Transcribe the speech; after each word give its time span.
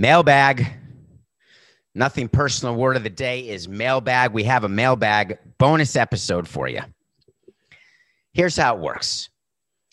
Mailbag. 0.00 0.66
Nothing 1.94 2.30
personal. 2.30 2.74
Word 2.74 2.96
of 2.96 3.02
the 3.02 3.10
day 3.10 3.46
is 3.46 3.68
mailbag. 3.68 4.32
We 4.32 4.44
have 4.44 4.64
a 4.64 4.68
mailbag 4.68 5.38
bonus 5.58 5.94
episode 5.94 6.48
for 6.48 6.68
you. 6.68 6.80
Here's 8.32 8.56
how 8.56 8.76
it 8.76 8.80
works 8.80 9.28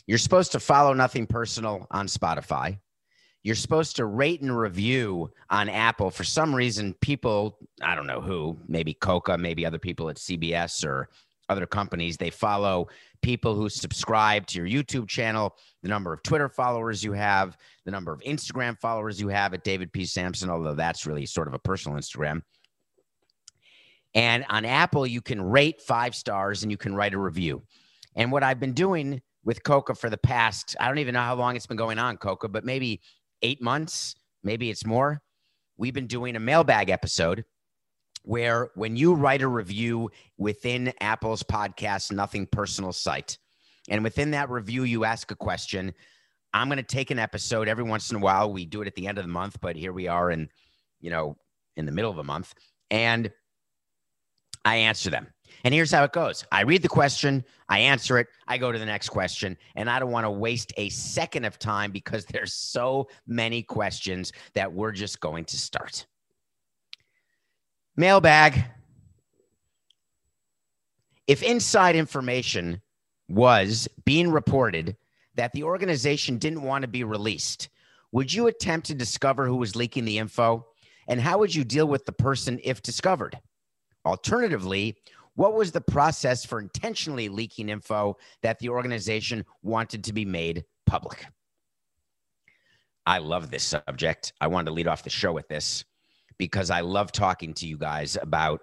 you're 0.05 0.17
supposed 0.17 0.53
to 0.53 0.61
follow 0.61 0.93
Nothing 0.93 1.27
Personal 1.27 1.87
on 1.91 2.07
Spotify. 2.07 2.79
You're 3.43 3.55
supposed 3.55 3.97
to 3.97 4.05
rate 4.05 4.39
and 4.39 4.57
review 4.57 5.29
on 5.49 5.67
Apple. 5.67 6.09
For 6.09 6.23
some 6.23 6.55
reason, 6.55 6.93
people, 7.01 7.57
I 7.81 7.93
don't 7.93 8.07
know 8.07 8.21
who, 8.21 8.57
maybe 8.65 8.93
Coca, 8.93 9.37
maybe 9.37 9.65
other 9.65 9.77
people 9.77 10.09
at 10.09 10.15
CBS 10.15 10.85
or 10.85 11.09
other 11.49 11.65
companies, 11.65 12.17
they 12.17 12.29
follow 12.29 12.87
people 13.21 13.55
who 13.55 13.69
subscribe 13.69 14.45
to 14.47 14.59
your 14.59 14.83
YouTube 14.83 15.07
channel, 15.07 15.55
the 15.81 15.89
number 15.89 16.13
of 16.13 16.21
Twitter 16.23 16.49
followers 16.49 17.03
you 17.03 17.13
have, 17.13 17.57
the 17.85 17.91
number 17.91 18.11
of 18.11 18.19
Instagram 18.21 18.77
followers 18.79 19.19
you 19.19 19.29
have 19.29 19.53
at 19.53 19.63
David 19.63 19.91
P. 19.91 20.05
Samson, 20.05 20.49
although 20.49 20.73
that's 20.73 21.05
really 21.05 21.25
sort 21.25 21.47
of 21.47 21.53
a 21.53 21.59
personal 21.59 21.97
Instagram. 21.97 22.41
And 24.13 24.45
on 24.49 24.65
Apple, 24.65 25.05
you 25.05 25.21
can 25.21 25.41
rate 25.41 25.81
five 25.81 26.15
stars 26.15 26.63
and 26.63 26.71
you 26.71 26.77
can 26.77 26.95
write 26.95 27.13
a 27.13 27.19
review. 27.19 27.63
And 28.15 28.31
what 28.31 28.43
I've 28.43 28.59
been 28.59 28.73
doing 28.73 29.21
with 29.43 29.63
Coca 29.63 29.95
for 29.95 30.09
the 30.09 30.17
past, 30.17 30.75
I 30.79 30.87
don't 30.87 30.97
even 30.97 31.13
know 31.13 31.21
how 31.21 31.35
long 31.35 31.55
it's 31.55 31.67
been 31.67 31.77
going 31.77 31.99
on, 31.99 32.17
Coca, 32.17 32.47
but 32.47 32.65
maybe 32.65 33.01
eight 33.41 33.61
months, 33.61 34.15
maybe 34.43 34.69
it's 34.69 34.85
more. 34.85 35.21
We've 35.77 35.93
been 35.93 36.07
doing 36.07 36.35
a 36.35 36.39
mailbag 36.39 36.89
episode 36.89 37.45
where 38.27 38.71
when 38.75 38.97
you 38.97 39.13
write 39.13 39.41
a 39.41 39.47
review 39.47 40.11
within 40.37 40.91
Apple's 40.99 41.43
podcast 41.43 42.11
Nothing 42.11 42.45
Personal 42.45 42.91
site, 42.91 43.37
and 43.89 44.03
within 44.03 44.31
that 44.31 44.49
review, 44.49 44.83
you 44.83 45.05
ask 45.05 45.31
a 45.31 45.35
question. 45.35 45.93
I'm 46.53 46.67
going 46.67 46.75
to 46.75 46.83
take 46.83 47.09
an 47.09 47.19
episode 47.19 47.69
every 47.69 47.85
once 47.85 48.11
in 48.11 48.17
a 48.17 48.19
while. 48.19 48.51
We 48.51 48.65
do 48.65 48.81
it 48.81 48.87
at 48.87 48.95
the 48.95 49.07
end 49.07 49.17
of 49.17 49.23
the 49.23 49.29
month, 49.29 49.57
but 49.61 49.77
here 49.77 49.93
we 49.93 50.09
are 50.09 50.29
in, 50.29 50.49
you 50.99 51.09
know, 51.09 51.37
in 51.77 51.85
the 51.85 51.91
middle 51.93 52.11
of 52.11 52.17
a 52.17 52.23
month, 52.23 52.53
and 52.91 53.31
I 54.65 54.75
answer 54.75 55.09
them. 55.09 55.27
And 55.63 55.73
here's 55.73 55.91
how 55.91 56.03
it 56.03 56.11
goes 56.11 56.43
I 56.51 56.63
read 56.63 56.81
the 56.81 56.89
question, 56.89 57.45
I 57.69 57.79
answer 57.79 58.17
it, 58.17 58.27
I 58.45 58.57
go 58.57 58.73
to 58.73 58.79
the 58.79 58.85
next 58.85 59.07
question, 59.07 59.55
and 59.77 59.89
I 59.89 59.99
don't 59.99 60.11
want 60.11 60.25
to 60.25 60.31
waste 60.31 60.73
a 60.75 60.89
second 60.89 61.45
of 61.45 61.59
time 61.59 61.91
because 61.91 62.25
there's 62.25 62.53
so 62.53 63.07
many 63.25 63.63
questions 63.63 64.33
that 64.53 64.73
we're 64.73 64.91
just 64.91 65.21
going 65.21 65.45
to 65.45 65.57
start. 65.57 66.05
Mailbag. 67.99 68.63
If 71.25 71.41
inside 71.41 71.95
information 71.95 72.79
was 73.27 73.87
being 74.05 74.29
reported 74.29 74.95
that 75.33 75.51
the 75.53 75.63
organization 75.63 76.37
didn't 76.37 76.61
want 76.61 76.83
to 76.83 76.87
be 76.87 77.03
released, 77.03 77.69
would 78.11 78.31
you 78.31 78.45
attempt 78.47 78.85
to 78.87 78.93
discover 78.93 79.47
who 79.47 79.55
was 79.55 79.75
leaking 79.75 80.05
the 80.05 80.19
info? 80.19 80.67
And 81.07 81.19
how 81.19 81.39
would 81.39 81.53
you 81.53 81.63
deal 81.63 81.87
with 81.87 82.05
the 82.05 82.11
person 82.11 82.59
if 82.63 82.83
discovered? 82.83 83.39
Alternatively, 84.05 84.97
what 85.33 85.55
was 85.55 85.71
the 85.71 85.81
process 85.81 86.45
for 86.45 86.59
intentionally 86.59 87.29
leaking 87.29 87.69
info 87.69 88.17
that 88.43 88.59
the 88.59 88.69
organization 88.69 89.43
wanted 89.63 90.03
to 90.03 90.13
be 90.13 90.23
made 90.23 90.65
public? 90.85 91.25
I 93.07 93.17
love 93.17 93.49
this 93.49 93.63
subject. 93.63 94.33
I 94.39 94.47
wanted 94.47 94.65
to 94.65 94.73
lead 94.73 94.87
off 94.87 95.03
the 95.03 95.09
show 95.09 95.33
with 95.33 95.47
this 95.47 95.83
because 96.37 96.69
I 96.69 96.81
love 96.81 97.11
talking 97.11 97.53
to 97.55 97.67
you 97.67 97.77
guys 97.77 98.17
about 98.21 98.61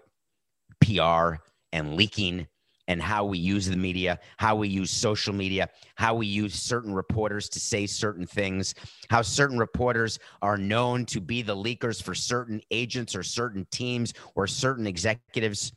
PR 0.81 1.37
and 1.73 1.97
leaking 1.97 2.47
and 2.87 3.01
how 3.01 3.25
we 3.25 3.39
use 3.39 3.67
the 3.67 3.77
media, 3.77 4.21
how 4.37 4.55
we 4.55 4.69
use 4.69 4.91
social 4.91 5.33
media, 5.33 5.69
how 5.95 6.15
we 6.15 6.27
use 6.27 6.55
certain 6.55 6.93
reporters 6.93 7.49
to 7.49 7.61
say 7.61 7.87
certain 7.87 8.27
things, 8.27 8.75
how 9.09 9.23
certain 9.23 9.59
reporters 9.59 10.19
are 10.43 10.59
known 10.59 11.07
to 11.07 11.21
be 11.21 11.43
the 11.43 11.57
leakers 11.57 12.03
for 12.03 12.15
certain 12.15 12.61
agents 12.71 13.17
or 13.17 13.23
certain 13.23 13.67
teams 13.71 14.13
or 14.35 14.47
certain 14.47 14.87
executives. 14.87 15.73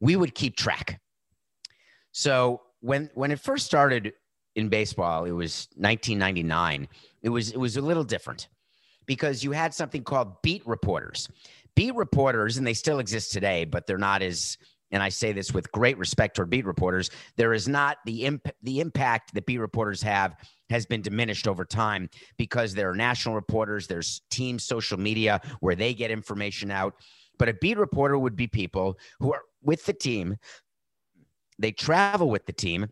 We 0.00 0.16
would 0.16 0.34
keep 0.34 0.56
track. 0.56 1.00
So 2.12 2.62
when 2.80 3.10
when 3.14 3.32
it 3.32 3.40
first 3.40 3.66
started 3.66 4.12
in 4.54 4.68
baseball, 4.68 5.24
it 5.24 5.32
was 5.32 5.68
1999. 5.74 6.88
It 7.22 7.28
was 7.28 7.50
it 7.50 7.58
was 7.58 7.76
a 7.76 7.82
little 7.82 8.04
different 8.04 8.48
because 9.08 9.42
you 9.42 9.50
had 9.50 9.74
something 9.74 10.04
called 10.04 10.40
beat 10.42 10.64
reporters. 10.64 11.28
Beat 11.74 11.94
reporters, 11.96 12.58
and 12.58 12.66
they 12.66 12.74
still 12.74 13.00
exist 13.00 13.32
today, 13.32 13.64
but 13.64 13.86
they're 13.86 13.98
not 13.98 14.22
as 14.22 14.56
and 14.90 15.02
I 15.02 15.10
say 15.10 15.32
this 15.32 15.52
with 15.52 15.70
great 15.70 15.98
respect 15.98 16.36
toward 16.36 16.48
beat 16.48 16.64
reporters, 16.64 17.10
there 17.36 17.52
is 17.52 17.68
not 17.68 17.98
the 18.06 18.24
imp- 18.24 18.54
the 18.62 18.80
impact 18.80 19.34
that 19.34 19.44
beat 19.44 19.58
reporters 19.58 20.00
have 20.02 20.36
has 20.70 20.86
been 20.86 21.02
diminished 21.02 21.46
over 21.46 21.64
time 21.64 22.08
because 22.36 22.74
there 22.74 22.90
are 22.90 22.94
national 22.94 23.34
reporters, 23.34 23.86
there's 23.86 24.22
team 24.30 24.58
social 24.58 24.98
media 24.98 25.40
where 25.60 25.74
they 25.74 25.92
get 25.92 26.10
information 26.10 26.70
out. 26.70 26.94
But 27.38 27.48
a 27.48 27.54
beat 27.54 27.78
reporter 27.78 28.18
would 28.18 28.36
be 28.36 28.46
people 28.46 28.98
who 29.20 29.32
are 29.32 29.42
with 29.62 29.84
the 29.84 29.92
team. 29.92 30.36
They 31.58 31.72
travel 31.72 32.30
with 32.30 32.46
the 32.46 32.52
team 32.52 32.86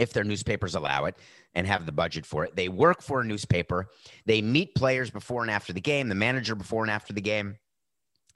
if 0.00 0.12
their 0.12 0.24
newspapers 0.24 0.74
allow 0.74 1.04
it 1.04 1.16
and 1.54 1.66
have 1.66 1.86
the 1.86 1.92
budget 1.92 2.26
for 2.26 2.44
it. 2.44 2.56
They 2.56 2.68
work 2.68 3.02
for 3.02 3.20
a 3.20 3.24
newspaper. 3.24 3.88
They 4.26 4.42
meet 4.42 4.74
players 4.74 5.10
before 5.10 5.42
and 5.42 5.50
after 5.50 5.72
the 5.72 5.80
game, 5.80 6.08
the 6.08 6.14
manager 6.14 6.54
before 6.54 6.82
and 6.82 6.90
after 6.90 7.12
the 7.12 7.20
game. 7.20 7.56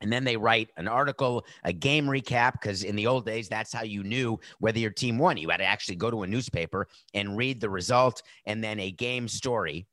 And 0.00 0.12
then 0.12 0.24
they 0.24 0.36
write 0.36 0.68
an 0.76 0.86
article, 0.86 1.46
a 1.62 1.72
game 1.72 2.06
recap, 2.06 2.52
because 2.52 2.82
in 2.82 2.94
the 2.94 3.06
old 3.06 3.24
days, 3.24 3.48
that's 3.48 3.72
how 3.72 3.84
you 3.84 4.02
knew 4.02 4.38
whether 4.58 4.78
your 4.78 4.90
team 4.90 5.18
won. 5.18 5.38
You 5.38 5.48
had 5.48 5.58
to 5.58 5.64
actually 5.64 5.96
go 5.96 6.10
to 6.10 6.24
a 6.24 6.26
newspaper 6.26 6.88
and 7.14 7.36
read 7.36 7.60
the 7.60 7.70
result 7.70 8.22
and 8.44 8.62
then 8.62 8.78
a 8.80 8.90
game 8.90 9.28
story. 9.28 9.86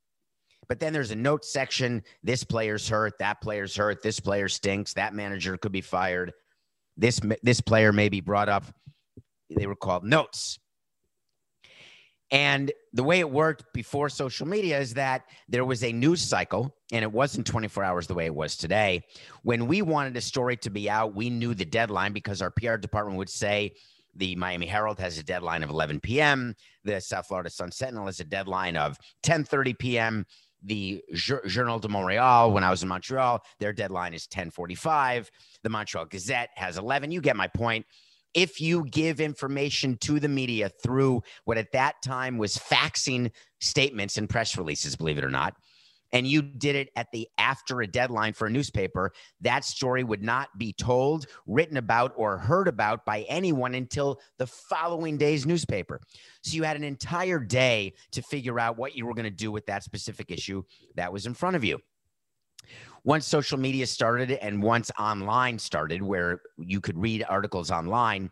But 0.68 0.80
then 0.80 0.92
there's 0.92 1.12
a 1.12 1.16
note 1.16 1.46
section. 1.46 2.04
This 2.24 2.44
player's 2.44 2.90
hurt. 2.90 3.14
That 3.20 3.42
player's 3.42 3.76
hurt. 3.76 4.02
This 4.02 4.20
player 4.20 4.50
stinks. 4.50 4.94
That 4.94 5.14
manager 5.14 5.56
could 5.58 5.72
be 5.72 5.82
fired. 5.82 6.34
This 6.98 7.22
this 7.42 7.62
player 7.62 7.94
may 7.94 8.10
be 8.10 8.22
brought 8.22 8.50
up. 8.50 8.66
They 9.50 9.68
were 9.68 9.76
called 9.76 10.04
notes. 10.04 10.60
And 12.32 12.72
the 12.94 13.04
way 13.04 13.20
it 13.20 13.30
worked 13.30 13.66
before 13.74 14.08
social 14.08 14.48
media 14.48 14.80
is 14.80 14.94
that 14.94 15.26
there 15.50 15.66
was 15.66 15.84
a 15.84 15.92
news 15.92 16.22
cycle, 16.22 16.74
and 16.92 17.04
it 17.04 17.12
wasn't 17.12 17.46
24 17.46 17.84
hours 17.84 18.08
the 18.08 18.14
way 18.14 18.26
it 18.26 18.34
was 18.34 18.56
today. 18.56 19.04
When 19.44 19.68
we 19.68 19.82
wanted 19.82 20.16
a 20.16 20.22
story 20.22 20.56
to 20.58 20.70
be 20.70 20.90
out, 20.90 21.14
we 21.14 21.30
knew 21.30 21.54
the 21.54 21.66
deadline 21.66 22.14
because 22.14 22.42
our 22.42 22.52
PR 22.52 22.78
department 22.78 23.18
would 23.18 23.30
say 23.30 23.74
the 24.16 24.36
Miami 24.36 24.66
Herald 24.66 25.00
has 25.00 25.18
a 25.18 25.24
deadline 25.24 25.64
of 25.64 25.70
11 25.70 26.00
p.m. 26.00 26.56
The 26.84 27.02
South 27.02 27.28
Florida 27.28 27.50
Sun 27.50 27.72
Sentinel 27.72 28.06
has 28.06 28.20
a 28.20 28.26
deadline 28.26 28.78
of 28.78 28.98
10:30 29.24 29.78
p.m. 29.78 30.26
The 30.64 31.04
Journal 31.14 31.80
de 31.80 31.88
Montreal, 31.90 32.52
when 32.52 32.64
I 32.64 32.70
was 32.70 32.84
in 32.84 32.90
Montreal, 32.90 33.42
their 33.60 33.74
deadline 33.74 34.14
is 34.14 34.28
10:45. 34.28 35.30
The 35.64 35.70
Montreal 35.70 36.06
Gazette 36.06 36.50
has 36.56 36.78
11. 36.78 37.12
You 37.12 37.20
get 37.22 37.36
my 37.36 37.48
point 37.48 37.86
if 38.34 38.62
you 38.62 38.86
give 38.86 39.20
information 39.20 39.98
to 39.98 40.20
the 40.20 40.30
media 40.30 40.70
through 40.84 41.22
what 41.46 41.58
at 41.58 41.72
that 41.74 41.96
time 42.04 42.38
was 42.38 42.58
faxing 42.58 43.32
statements 43.60 44.18
and 44.18 44.30
press 44.30 44.58
releases, 44.58 44.96
believe 44.96 45.18
it 45.18 45.24
or 45.24 45.30
not, 45.30 45.56
and 46.14 46.28
you 46.28 46.42
did 46.42 46.76
it 46.76 46.90
at 46.96 47.08
the 47.12 47.28
after 47.38 47.82
a 47.82 47.88
deadline 47.88 48.34
for 48.34 48.48
a 48.48 48.50
newspaper, 48.50 49.12
that 49.42 49.64
story 49.64 50.04
would 50.04 50.22
not 50.22 50.50
be 50.58 50.74
told, 50.74 51.28
written 51.48 51.78
about, 51.78 52.14
or 52.16 52.38
heard 52.38 52.68
about 52.68 53.06
by 53.06 53.22
anyone 53.30 53.76
until 53.76 54.20
the 54.38 54.48
following 54.48 55.18
day's 55.18 55.46
newspaper. 55.46 56.02
So 56.44 56.56
you 56.56 56.64
had 56.64 56.76
an 56.76 56.84
entire 56.84 57.40
day 57.40 57.94
to 58.12 58.22
figure 58.22 58.60
out 58.60 58.78
what 58.78 58.96
you 58.96 59.06
were 59.06 59.14
going 59.14 59.24
to 59.24 59.30
do 59.30 59.52
with 59.52 59.66
that 59.68 59.84
specific 59.84 60.32
issue 60.32 60.64
that 60.96 61.14
was 61.14 61.26
in 61.26 61.34
front 61.34 61.56
of 61.56 61.64
you 61.64 61.80
once 63.04 63.26
social 63.26 63.58
media 63.58 63.88
started 63.88 64.32
and 64.32 64.62
once 64.62 64.92
online 65.00 65.58
started, 65.58 66.02
where 66.02 66.42
you 66.58 66.80
could 66.80 66.98
read 66.98 67.26
articles 67.28 67.72
online, 67.72 68.30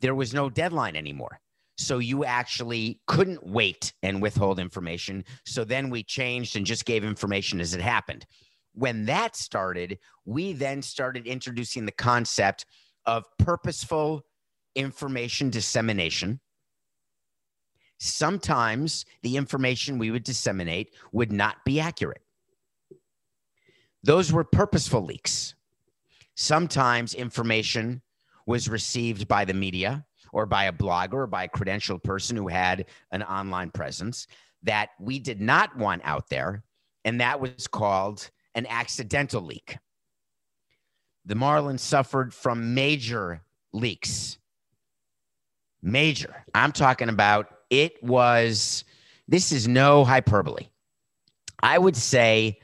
there 0.00 0.14
was 0.14 0.32
no 0.32 0.48
deadline 0.48 0.96
anymore. 0.96 1.40
So 1.78 1.98
you 1.98 2.24
actually 2.24 3.00
couldn't 3.06 3.46
wait 3.46 3.92
and 4.02 4.22
withhold 4.22 4.58
information. 4.58 5.24
So 5.44 5.64
then 5.64 5.90
we 5.90 6.02
changed 6.02 6.56
and 6.56 6.64
just 6.64 6.86
gave 6.86 7.04
information 7.04 7.60
as 7.60 7.74
it 7.74 7.80
happened. 7.80 8.26
When 8.72 9.04
that 9.06 9.36
started, 9.36 9.98
we 10.24 10.52
then 10.52 10.82
started 10.82 11.26
introducing 11.26 11.84
the 11.84 11.92
concept 11.92 12.66
of 13.04 13.24
purposeful 13.38 14.22
information 14.74 15.50
dissemination. 15.50 16.40
Sometimes 17.98 19.06
the 19.22 19.36
information 19.36 19.98
we 19.98 20.10
would 20.10 20.24
disseminate 20.24 20.94
would 21.12 21.32
not 21.32 21.56
be 21.64 21.80
accurate. 21.80 22.25
Those 24.06 24.32
were 24.32 24.44
purposeful 24.44 25.04
leaks. 25.04 25.56
Sometimes 26.36 27.12
information 27.12 28.02
was 28.46 28.68
received 28.68 29.26
by 29.26 29.44
the 29.44 29.52
media 29.52 30.06
or 30.32 30.46
by 30.46 30.66
a 30.66 30.72
blogger 30.72 31.14
or 31.14 31.26
by 31.26 31.42
a 31.42 31.48
credentialed 31.48 32.04
person 32.04 32.36
who 32.36 32.46
had 32.46 32.86
an 33.10 33.24
online 33.24 33.72
presence 33.72 34.28
that 34.62 34.90
we 35.00 35.18
did 35.18 35.40
not 35.40 35.76
want 35.76 36.02
out 36.04 36.28
there. 36.28 36.62
And 37.04 37.20
that 37.20 37.40
was 37.40 37.66
called 37.66 38.30
an 38.54 38.66
accidental 38.68 39.42
leak. 39.42 39.76
The 41.24 41.34
Marlins 41.34 41.80
suffered 41.80 42.32
from 42.32 42.74
major 42.74 43.42
leaks. 43.72 44.38
Major. 45.82 46.44
I'm 46.54 46.70
talking 46.70 47.08
about 47.08 47.48
it 47.70 48.00
was, 48.04 48.84
this 49.26 49.50
is 49.50 49.66
no 49.66 50.04
hyperbole. 50.04 50.68
I 51.60 51.76
would 51.76 51.96
say 51.96 52.60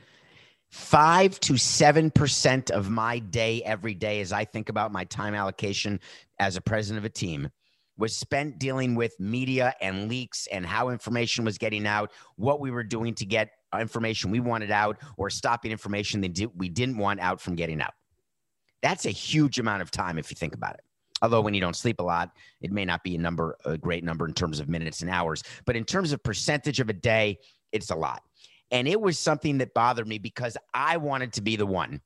five 0.73 1.39
to 1.39 1.55
seven 1.55 2.09
percent 2.09 2.71
of 2.71 2.89
my 2.89 3.19
day 3.19 3.61
every 3.63 3.93
day 3.93 4.21
as 4.21 4.33
I 4.33 4.43
think 4.43 4.69
about 4.69 4.91
my 4.91 5.03
time 5.03 5.35
allocation 5.35 5.99
as 6.39 6.55
a 6.55 6.61
president 6.61 6.97
of 6.97 7.05
a 7.05 7.13
team 7.13 7.49
was 7.95 8.17
spent 8.17 8.57
dealing 8.57 8.95
with 8.95 9.13
media 9.19 9.75
and 9.81 10.09
leaks 10.09 10.47
and 10.47 10.65
how 10.65 10.89
information 10.89 11.45
was 11.45 11.59
getting 11.59 11.85
out, 11.85 12.11
what 12.37 12.59
we 12.59 12.71
were 12.71 12.83
doing 12.83 13.13
to 13.13 13.23
get 13.23 13.51
information 13.79 14.31
we 14.31 14.39
wanted 14.39 14.71
out, 14.71 14.97
or 15.15 15.29
stopping 15.29 15.71
information 15.71 16.21
that 16.21 16.49
we 16.55 16.69
didn't 16.69 16.97
want 16.97 17.19
out 17.19 17.39
from 17.39 17.53
getting 17.53 17.79
out. 17.79 17.93
That's 18.81 19.05
a 19.05 19.11
huge 19.11 19.59
amount 19.59 19.83
of 19.83 19.91
time 19.91 20.17
if 20.17 20.31
you 20.31 20.35
think 20.35 20.55
about 20.55 20.73
it. 20.73 20.81
Although 21.21 21.41
when 21.41 21.53
you 21.53 21.61
don't 21.61 21.75
sleep 21.75 21.99
a 21.99 22.03
lot, 22.03 22.31
it 22.61 22.71
may 22.71 22.83
not 22.83 23.03
be 23.03 23.13
a 23.13 23.19
number, 23.19 23.57
a 23.63 23.77
great 23.77 24.03
number 24.03 24.25
in 24.25 24.33
terms 24.33 24.59
of 24.59 24.67
minutes 24.67 25.01
and 25.01 25.11
hours, 25.11 25.43
but 25.65 25.75
in 25.75 25.85
terms 25.85 26.13
of 26.13 26.23
percentage 26.23 26.79
of 26.79 26.89
a 26.89 26.93
day, 26.93 27.37
it's 27.71 27.91
a 27.91 27.95
lot. 27.95 28.23
And 28.73 28.87
it 28.87 28.99
was 28.99 29.19
something 29.19 29.59
that 29.59 29.75
bothered 29.75 30.07
me 30.07 30.17
because 30.17 30.57
I 30.73 30.97
wanted 30.97 31.33
to 31.33 31.41
be 31.41 31.55
the 31.55 31.65
one 31.65 32.01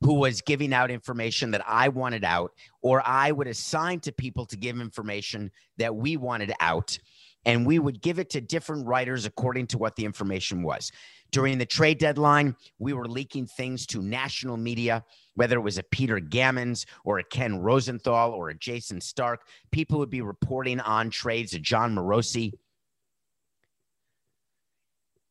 who 0.00 0.14
was 0.14 0.42
giving 0.42 0.72
out 0.72 0.90
information 0.90 1.52
that 1.52 1.62
I 1.66 1.88
wanted 1.88 2.24
out, 2.24 2.52
or 2.82 3.02
I 3.06 3.32
would 3.32 3.46
assign 3.46 4.00
to 4.00 4.12
people 4.12 4.46
to 4.46 4.56
give 4.56 4.80
information 4.80 5.50
that 5.76 5.94
we 5.94 6.16
wanted 6.16 6.52
out. 6.60 6.98
And 7.44 7.64
we 7.64 7.78
would 7.78 8.02
give 8.02 8.18
it 8.18 8.30
to 8.30 8.40
different 8.40 8.86
writers 8.86 9.26
according 9.26 9.68
to 9.68 9.78
what 9.78 9.96
the 9.96 10.04
information 10.04 10.62
was. 10.62 10.90
During 11.30 11.58
the 11.58 11.66
trade 11.66 11.98
deadline, 11.98 12.56
we 12.78 12.92
were 12.92 13.06
leaking 13.06 13.46
things 13.46 13.86
to 13.86 14.02
national 14.02 14.56
media, 14.56 15.04
whether 15.34 15.56
it 15.56 15.62
was 15.62 15.78
a 15.78 15.84
Peter 15.84 16.18
Gammons 16.18 16.84
or 17.04 17.18
a 17.20 17.24
Ken 17.24 17.60
Rosenthal 17.60 18.32
or 18.32 18.50
a 18.50 18.58
Jayson 18.58 19.00
Stark. 19.00 19.42
People 19.70 19.98
would 19.98 20.10
be 20.10 20.20
reporting 20.20 20.80
on 20.80 21.10
trades, 21.10 21.54
a 21.54 21.60
Jon 21.60 21.94
Morosi. 21.94 22.52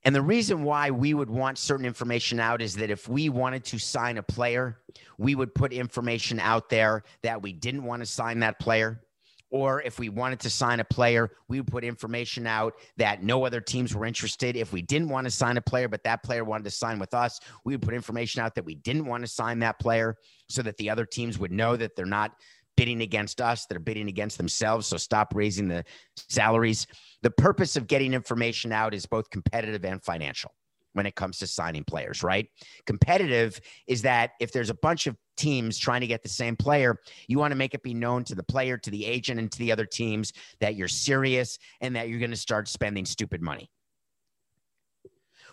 And 0.03 0.15
the 0.15 0.21
reason 0.21 0.63
why 0.63 0.91
we 0.91 1.13
would 1.13 1.29
want 1.29 1.57
certain 1.57 1.85
information 1.85 2.39
out 2.39 2.61
is 2.61 2.75
that 2.75 2.89
if 2.89 3.09
we 3.09 3.29
wanted 3.29 3.65
to 3.65 3.79
sign 3.79 4.17
a 4.17 4.23
player, 4.23 4.79
we 5.17 5.35
would 5.35 5.53
put 5.53 5.73
information 5.73 6.39
out 6.39 6.69
there 6.69 7.03
that 7.23 7.41
we 7.41 7.51
didn't 7.51 7.83
want 7.83 8.01
to 8.01 8.05
sign 8.05 8.39
that 8.39 8.59
player. 8.59 9.01
Or 9.49 9.81
if 9.81 9.97
we 9.97 10.09
wanted 10.09 10.41
to 10.41 10.49
sign 10.49 10.81
a 10.81 10.83
player, 10.83 11.31
we 11.47 11.59
would 11.59 11.71
put 11.71 11.85
information 11.85 12.45
out 12.45 12.73
that 12.97 13.23
no 13.23 13.45
other 13.45 13.61
teams 13.61 13.95
were 13.95 14.05
interested. 14.05 14.57
If 14.57 14.73
we 14.73 14.81
didn't 14.81 15.07
want 15.07 15.25
to 15.25 15.31
sign 15.31 15.55
a 15.55 15.61
player, 15.61 15.87
but 15.87 16.03
that 16.03 16.21
player 16.21 16.43
wanted 16.43 16.65
to 16.65 16.71
sign 16.71 16.99
with 16.99 17.13
us, 17.13 17.39
we 17.63 17.73
would 17.73 17.81
put 17.81 17.93
information 17.93 18.41
out 18.41 18.55
that 18.55 18.65
we 18.65 18.75
didn't 18.75 19.05
want 19.05 19.23
to 19.23 19.27
sign 19.27 19.59
that 19.59 19.79
player 19.79 20.17
so 20.49 20.61
that 20.63 20.75
the 20.77 20.89
other 20.89 21.05
teams 21.05 21.39
would 21.39 21.51
know 21.51 21.77
that 21.77 21.95
they're 21.95 22.05
not 22.05 22.33
bidding 22.77 23.01
against 23.01 23.41
us, 23.41 23.65
they're 23.65 23.79
bidding 23.79 24.07
against 24.07 24.37
themselves. 24.37 24.87
So 24.87 24.95
stop 24.95 25.33
raising 25.35 25.67
the 25.67 25.83
salaries. 26.29 26.87
The 27.23 27.31
purpose 27.31 27.75
of 27.75 27.87
getting 27.87 28.13
information 28.13 28.71
out 28.71 28.93
is 28.93 29.05
both 29.05 29.29
competitive 29.29 29.83
and 29.83 30.01
financial 30.01 30.53
when 30.93 31.05
it 31.05 31.15
comes 31.15 31.37
to 31.39 31.47
signing 31.47 31.83
players, 31.83 32.23
right? 32.23 32.47
Competitive 32.85 33.59
is 33.85 34.01
that 34.03 34.31
if 34.39 34.51
there's 34.51 34.69
a 34.69 34.75
bunch 34.75 35.05
of 35.05 35.15
teams 35.35 35.77
trying 35.77 36.01
to 36.01 36.07
get 36.07 36.23
the 36.23 36.29
same 36.29 36.55
player, 36.55 36.99
you 37.27 37.37
want 37.37 37.51
to 37.51 37.57
make 37.57 37.73
it 37.73 37.83
be 37.83 37.93
known 37.93 38.23
to 38.23 38.33
the 38.33 38.43
player, 38.43 38.77
to 38.77 38.89
the 38.89 39.05
agent, 39.05 39.39
and 39.39 39.51
to 39.51 39.59
the 39.59 39.71
other 39.71 39.85
teams 39.85 40.33
that 40.59 40.75
you're 40.75 40.87
serious 40.87 41.59
and 41.81 41.95
that 41.95 42.09
you're 42.09 42.19
going 42.19 42.31
to 42.31 42.37
start 42.37 42.67
spending 42.67 43.05
stupid 43.05 43.41
money. 43.41 43.69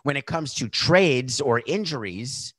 When 0.03 0.17
it 0.17 0.27
comes 0.27 0.55
to 0.55 0.69
trades 0.69 1.41
or 1.41 1.63
injuries, 1.67 2.55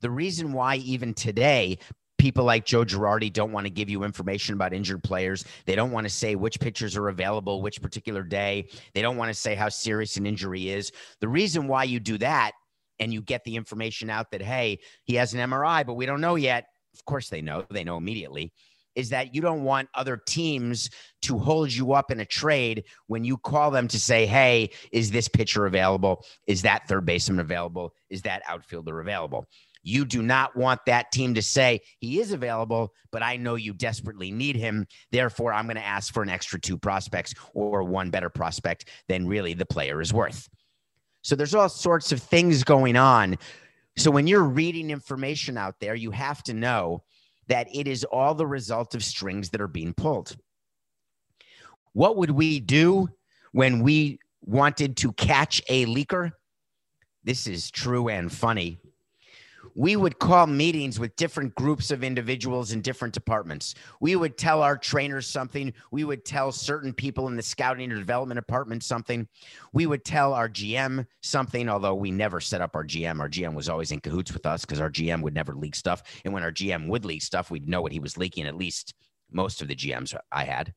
the 0.00 0.10
reason 0.10 0.52
why 0.52 0.76
even 0.76 1.12
today 1.12 1.78
people 2.20 2.44
like 2.44 2.66
Joe 2.66 2.84
Girardi 2.84 3.32
don't 3.32 3.50
want 3.50 3.64
to 3.64 3.70
give 3.70 3.88
you 3.88 4.04
information 4.04 4.54
about 4.54 4.74
injured 4.74 5.02
players. 5.02 5.42
They 5.64 5.74
don't 5.74 5.90
want 5.90 6.04
to 6.04 6.10
say 6.10 6.34
which 6.34 6.60
pitchers 6.60 6.94
are 6.94 7.08
available 7.08 7.62
which 7.62 7.80
particular 7.80 8.22
day. 8.22 8.68
They 8.92 9.00
don't 9.00 9.16
want 9.16 9.30
to 9.30 9.34
say 9.34 9.54
how 9.54 9.70
serious 9.70 10.18
an 10.18 10.26
injury 10.26 10.68
is. 10.68 10.92
The 11.20 11.28
reason 11.28 11.66
why 11.66 11.84
you 11.84 11.98
do 11.98 12.18
that 12.18 12.52
and 12.98 13.10
you 13.10 13.22
get 13.22 13.42
the 13.44 13.56
information 13.56 14.10
out 14.10 14.30
that, 14.32 14.42
hey, 14.42 14.80
he 15.04 15.14
has 15.14 15.32
an 15.32 15.40
MRI, 15.40 15.86
but 15.86 15.94
we 15.94 16.04
don't 16.04 16.20
know 16.20 16.34
yet. 16.34 16.66
Of 16.92 17.02
course, 17.06 17.30
they 17.30 17.40
know, 17.40 17.64
they 17.70 17.84
know 17.84 17.96
immediately. 17.96 18.52
Is 18.96 19.08
that 19.10 19.34
you 19.34 19.40
don't 19.40 19.62
want 19.62 19.88
other 19.94 20.20
teams 20.26 20.90
to 21.22 21.38
hold 21.38 21.72
you 21.72 21.94
up 21.94 22.10
in 22.10 22.20
a 22.20 22.26
trade 22.26 22.84
when 23.06 23.24
you 23.24 23.38
call 23.38 23.70
them 23.70 23.88
to 23.88 23.98
say, 23.98 24.26
hey, 24.26 24.68
is 24.92 25.10
this 25.10 25.26
pitcher 25.26 25.64
available? 25.64 26.22
Is 26.46 26.60
that 26.62 26.86
third 26.86 27.06
baseman 27.06 27.40
available? 27.40 27.94
Is 28.10 28.20
that 28.22 28.42
outfielder 28.46 29.00
available? 29.00 29.46
You 29.82 30.04
do 30.04 30.22
not 30.22 30.56
want 30.56 30.80
that 30.86 31.10
team 31.10 31.34
to 31.34 31.42
say 31.42 31.80
he 31.98 32.20
is 32.20 32.32
available, 32.32 32.92
but 33.10 33.22
I 33.22 33.36
know 33.36 33.54
you 33.54 33.72
desperately 33.72 34.30
need 34.30 34.56
him. 34.56 34.86
Therefore, 35.10 35.52
I'm 35.52 35.66
going 35.66 35.76
to 35.76 35.86
ask 35.86 36.12
for 36.12 36.22
an 36.22 36.28
extra 36.28 36.60
two 36.60 36.76
prospects 36.76 37.34
or 37.54 37.82
one 37.82 38.10
better 38.10 38.30
prospect 38.30 38.88
than 39.08 39.26
really 39.26 39.54
the 39.54 39.66
player 39.66 40.00
is 40.00 40.12
worth. 40.12 40.48
So 41.22 41.34
there's 41.34 41.54
all 41.54 41.68
sorts 41.68 42.12
of 42.12 42.22
things 42.22 42.62
going 42.64 42.96
on. 42.96 43.36
So 43.96 44.10
when 44.10 44.26
you're 44.26 44.44
reading 44.44 44.90
information 44.90 45.56
out 45.56 45.76
there, 45.80 45.94
you 45.94 46.10
have 46.10 46.42
to 46.44 46.54
know 46.54 47.02
that 47.48 47.68
it 47.74 47.88
is 47.88 48.04
all 48.04 48.34
the 48.34 48.46
result 48.46 48.94
of 48.94 49.02
strings 49.02 49.50
that 49.50 49.60
are 49.60 49.68
being 49.68 49.92
pulled. 49.92 50.36
What 51.92 52.16
would 52.16 52.30
we 52.30 52.60
do 52.60 53.08
when 53.52 53.82
we 53.82 54.18
wanted 54.42 54.96
to 54.98 55.12
catch 55.12 55.60
a 55.68 55.86
leaker? 55.86 56.32
This 57.24 57.46
is 57.46 57.70
true 57.70 58.08
and 58.08 58.32
funny 58.32 58.78
we 59.74 59.96
would 59.96 60.18
call 60.18 60.46
meetings 60.46 60.98
with 60.98 61.14
different 61.16 61.54
groups 61.54 61.90
of 61.90 62.02
individuals 62.02 62.72
in 62.72 62.80
different 62.80 63.14
departments. 63.14 63.74
We 64.00 64.16
would 64.16 64.36
tell 64.36 64.62
our 64.62 64.76
trainers 64.76 65.26
something. 65.26 65.72
We 65.90 66.04
would 66.04 66.24
tell 66.24 66.52
certain 66.52 66.92
people 66.92 67.28
in 67.28 67.36
the 67.36 67.42
scouting 67.42 67.90
or 67.92 67.98
development 67.98 68.38
department 68.38 68.82
something. 68.82 69.28
We 69.72 69.86
would 69.86 70.04
tell 70.04 70.34
our 70.34 70.48
GM 70.48 71.06
something, 71.22 71.68
although 71.68 71.94
we 71.94 72.10
never 72.10 72.40
set 72.40 72.60
up 72.60 72.74
our 72.74 72.84
GM. 72.84 73.20
Our 73.20 73.28
GM 73.28 73.54
was 73.54 73.68
always 73.68 73.92
in 73.92 74.00
cahoots 74.00 74.32
with 74.32 74.46
us 74.46 74.64
because 74.64 74.80
our 74.80 74.90
GM 74.90 75.22
would 75.22 75.34
never 75.34 75.54
leak 75.54 75.74
stuff. 75.74 76.02
And 76.24 76.34
when 76.34 76.42
our 76.42 76.52
GM 76.52 76.88
would 76.88 77.04
leak 77.04 77.22
stuff, 77.22 77.50
we'd 77.50 77.68
know 77.68 77.82
what 77.82 77.92
he 77.92 78.00
was 78.00 78.16
leaking, 78.16 78.46
at 78.46 78.56
least 78.56 78.94
most 79.30 79.62
of 79.62 79.68
the 79.68 79.76
GMs 79.76 80.14
I 80.32 80.44
had. 80.44 80.74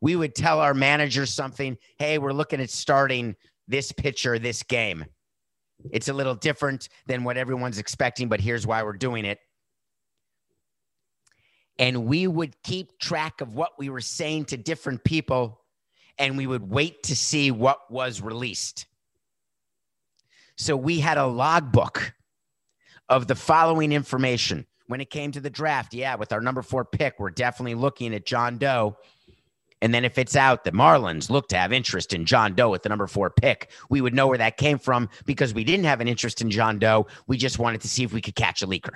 We 0.00 0.16
would 0.16 0.34
tell 0.34 0.60
our 0.60 0.74
manager 0.74 1.26
something. 1.26 1.78
Hey, 1.98 2.18
we're 2.18 2.32
looking 2.32 2.60
at 2.60 2.70
starting 2.70 3.36
this 3.68 3.92
pitcher 3.92 4.38
this 4.38 4.62
game 4.62 5.06
it's 5.90 6.08
a 6.08 6.12
little 6.12 6.34
different 6.34 6.88
than 7.06 7.24
what 7.24 7.36
everyone's 7.36 7.78
expecting, 7.78 8.28
but 8.28 8.40
here's 8.40 8.66
why 8.66 8.82
we're 8.82 8.92
doing 8.92 9.24
it. 9.24 9.38
And 11.78 12.06
we 12.06 12.26
would 12.26 12.54
keep 12.62 12.98
track 12.98 13.40
of 13.40 13.54
what 13.54 13.72
we 13.78 13.88
were 13.88 14.00
saying 14.00 14.46
to 14.46 14.56
different 14.56 15.02
people, 15.04 15.60
and 16.18 16.36
we 16.36 16.46
would 16.46 16.68
wait 16.70 17.02
to 17.04 17.16
see 17.16 17.50
what 17.50 17.90
was 17.90 18.20
released. 18.20 18.86
So 20.56 20.76
we 20.76 21.00
had 21.00 21.18
a 21.18 21.26
logbook 21.26 22.14
of 23.08 23.26
the 23.26 23.34
following 23.34 23.92
information 23.92 24.66
when 24.86 25.00
it 25.00 25.10
came 25.10 25.32
to 25.32 25.40
the 25.40 25.50
draft. 25.50 25.92
Yeah, 25.94 26.14
with 26.14 26.32
our 26.32 26.40
number 26.40 26.62
four 26.62 26.84
pick, 26.84 27.18
we're 27.18 27.30
definitely 27.30 27.74
looking 27.74 28.14
at 28.14 28.24
John 28.24 28.58
Doe. 28.58 28.96
And 29.84 29.92
then 29.92 30.02
if 30.02 30.16
it's 30.16 30.34
out 30.34 30.64
that 30.64 30.72
Marlins 30.72 31.28
look 31.28 31.46
to 31.48 31.58
have 31.58 31.70
interest 31.70 32.14
in 32.14 32.24
John 32.24 32.54
Doe 32.54 32.72
at 32.72 32.82
the 32.82 32.88
number 32.88 33.06
four 33.06 33.28
pick, 33.28 33.70
we 33.90 34.00
would 34.00 34.14
know 34.14 34.26
where 34.26 34.38
that 34.38 34.56
came 34.56 34.78
from 34.78 35.10
because 35.26 35.52
we 35.52 35.62
didn't 35.62 35.84
have 35.84 36.00
an 36.00 36.08
interest 36.08 36.40
in 36.40 36.50
John 36.50 36.78
Doe. 36.78 37.06
We 37.26 37.36
just 37.36 37.58
wanted 37.58 37.82
to 37.82 37.88
see 37.88 38.02
if 38.02 38.10
we 38.10 38.22
could 38.22 38.34
catch 38.34 38.62
a 38.62 38.66
leaker. 38.66 38.94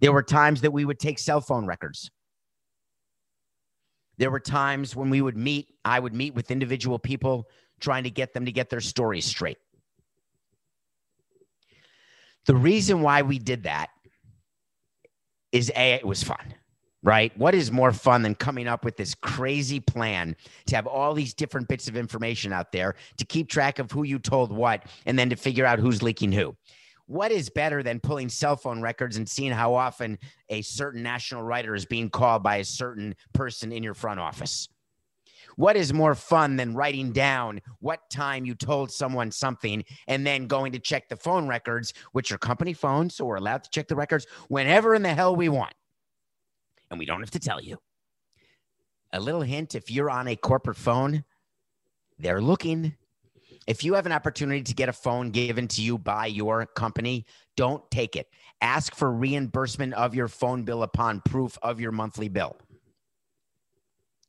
There 0.00 0.12
were 0.12 0.22
times 0.22 0.60
that 0.60 0.70
we 0.70 0.84
would 0.84 1.00
take 1.00 1.18
cell 1.18 1.40
phone 1.40 1.66
records. 1.66 2.08
There 4.16 4.30
were 4.30 4.38
times 4.38 4.94
when 4.94 5.10
we 5.10 5.20
would 5.20 5.36
meet, 5.36 5.74
I 5.84 5.98
would 5.98 6.14
meet 6.14 6.36
with 6.36 6.52
individual 6.52 7.00
people 7.00 7.48
trying 7.80 8.04
to 8.04 8.10
get 8.10 8.34
them 8.34 8.44
to 8.44 8.52
get 8.52 8.70
their 8.70 8.80
stories 8.80 9.24
straight. 9.24 9.58
The 12.46 12.54
reason 12.54 13.02
why 13.02 13.22
we 13.22 13.40
did 13.40 13.64
that 13.64 13.88
is 15.50 15.72
A, 15.74 15.94
it 15.94 16.06
was 16.06 16.22
fun 16.22 16.54
right? 17.02 17.36
What 17.38 17.54
is 17.54 17.70
more 17.70 17.92
fun 17.92 18.22
than 18.22 18.34
coming 18.34 18.66
up 18.66 18.84
with 18.84 18.96
this 18.96 19.14
crazy 19.14 19.80
plan 19.80 20.36
to 20.66 20.76
have 20.76 20.86
all 20.86 21.14
these 21.14 21.34
different 21.34 21.68
bits 21.68 21.88
of 21.88 21.96
information 21.96 22.52
out 22.52 22.72
there 22.72 22.94
to 23.16 23.24
keep 23.24 23.48
track 23.48 23.78
of 23.78 23.90
who 23.90 24.02
you 24.02 24.18
told 24.18 24.52
what 24.52 24.84
and 25.06 25.18
then 25.18 25.30
to 25.30 25.36
figure 25.36 25.64
out 25.66 25.78
who's 25.78 26.02
leaking 26.02 26.32
who? 26.32 26.56
What 27.06 27.32
is 27.32 27.48
better 27.48 27.82
than 27.82 28.00
pulling 28.00 28.28
cell 28.28 28.56
phone 28.56 28.82
records 28.82 29.16
and 29.16 29.26
seeing 29.26 29.52
how 29.52 29.74
often 29.74 30.18
a 30.50 30.60
certain 30.60 31.02
national 31.02 31.42
writer 31.42 31.74
is 31.74 31.86
being 31.86 32.10
called 32.10 32.42
by 32.42 32.56
a 32.56 32.64
certain 32.64 33.14
person 33.32 33.72
in 33.72 33.82
your 33.82 33.94
front 33.94 34.20
office? 34.20 34.68
What 35.56 35.74
is 35.74 35.92
more 35.92 36.14
fun 36.14 36.56
than 36.56 36.74
writing 36.74 37.10
down 37.10 37.60
what 37.80 38.10
time 38.10 38.44
you 38.44 38.54
told 38.54 38.92
someone 38.92 39.32
something 39.32 39.82
and 40.06 40.26
then 40.26 40.46
going 40.46 40.72
to 40.72 40.78
check 40.78 41.08
the 41.08 41.16
phone 41.16 41.48
records, 41.48 41.94
which 42.12 42.30
are 42.30 42.38
company 42.38 42.74
phones, 42.74 43.16
so 43.16 43.24
we're 43.24 43.36
allowed 43.36 43.64
to 43.64 43.70
check 43.70 43.88
the 43.88 43.96
records 43.96 44.26
whenever 44.48 44.94
in 44.94 45.02
the 45.02 45.14
hell 45.14 45.34
we 45.34 45.48
want? 45.48 45.72
And 46.90 46.98
we 46.98 47.06
don't 47.06 47.20
have 47.20 47.30
to 47.32 47.38
tell 47.38 47.62
you. 47.62 47.78
A 49.12 49.20
little 49.20 49.42
hint 49.42 49.74
if 49.74 49.90
you're 49.90 50.10
on 50.10 50.28
a 50.28 50.36
corporate 50.36 50.76
phone, 50.76 51.24
they're 52.18 52.42
looking. 52.42 52.94
If 53.66 53.84
you 53.84 53.94
have 53.94 54.06
an 54.06 54.12
opportunity 54.12 54.62
to 54.62 54.74
get 54.74 54.88
a 54.88 54.92
phone 54.92 55.30
given 55.30 55.68
to 55.68 55.82
you 55.82 55.98
by 55.98 56.26
your 56.26 56.66
company, 56.66 57.26
don't 57.56 57.88
take 57.90 58.16
it. 58.16 58.28
Ask 58.60 58.94
for 58.94 59.12
reimbursement 59.12 59.94
of 59.94 60.14
your 60.14 60.28
phone 60.28 60.64
bill 60.64 60.82
upon 60.82 61.20
proof 61.22 61.58
of 61.62 61.80
your 61.80 61.92
monthly 61.92 62.28
bill. 62.28 62.56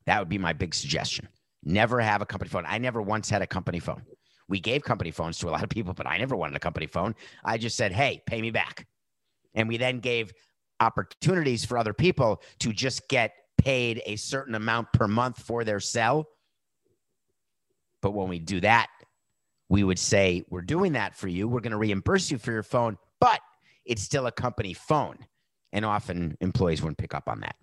That 0.05 0.19
would 0.19 0.29
be 0.29 0.37
my 0.37 0.53
big 0.53 0.73
suggestion. 0.73 1.27
Never 1.63 1.99
have 1.99 2.21
a 2.21 2.25
company 2.25 2.49
phone. 2.49 2.65
I 2.67 2.77
never 2.77 3.01
once 3.01 3.29
had 3.29 3.41
a 3.41 3.47
company 3.47 3.79
phone. 3.79 4.03
We 4.47 4.59
gave 4.59 4.83
company 4.83 5.11
phones 5.11 5.37
to 5.39 5.49
a 5.49 5.51
lot 5.51 5.63
of 5.63 5.69
people, 5.69 5.93
but 5.93 6.07
I 6.07 6.17
never 6.17 6.35
wanted 6.35 6.55
a 6.55 6.59
company 6.59 6.87
phone. 6.87 7.15
I 7.43 7.57
just 7.57 7.77
said, 7.77 7.91
hey, 7.91 8.21
pay 8.25 8.41
me 8.41 8.49
back. 8.49 8.87
And 9.53 9.67
we 9.67 9.77
then 9.77 9.99
gave 9.99 10.33
opportunities 10.79 11.65
for 11.65 11.77
other 11.77 11.93
people 11.93 12.41
to 12.59 12.73
just 12.73 13.07
get 13.09 13.33
paid 13.57 14.01
a 14.05 14.15
certain 14.15 14.55
amount 14.55 14.91
per 14.93 15.07
month 15.07 15.41
for 15.41 15.63
their 15.63 15.79
cell. 15.79 16.27
But 18.01 18.11
when 18.11 18.29
we 18.29 18.39
do 18.39 18.61
that, 18.61 18.87
we 19.69 19.83
would 19.83 19.99
say, 19.99 20.43
We're 20.49 20.61
doing 20.61 20.93
that 20.93 21.15
for 21.15 21.27
you. 21.27 21.47
We're 21.47 21.59
going 21.59 21.71
to 21.71 21.77
reimburse 21.77 22.31
you 22.31 22.37
for 22.37 22.51
your 22.51 22.63
phone, 22.63 22.97
but 23.19 23.39
it's 23.85 24.01
still 24.01 24.27
a 24.27 24.31
company 24.31 24.73
phone. 24.73 25.17
And 25.71 25.85
often 25.85 26.35
employees 26.41 26.81
wouldn't 26.81 26.97
pick 26.97 27.13
up 27.13 27.27
on 27.27 27.41
that 27.41 27.55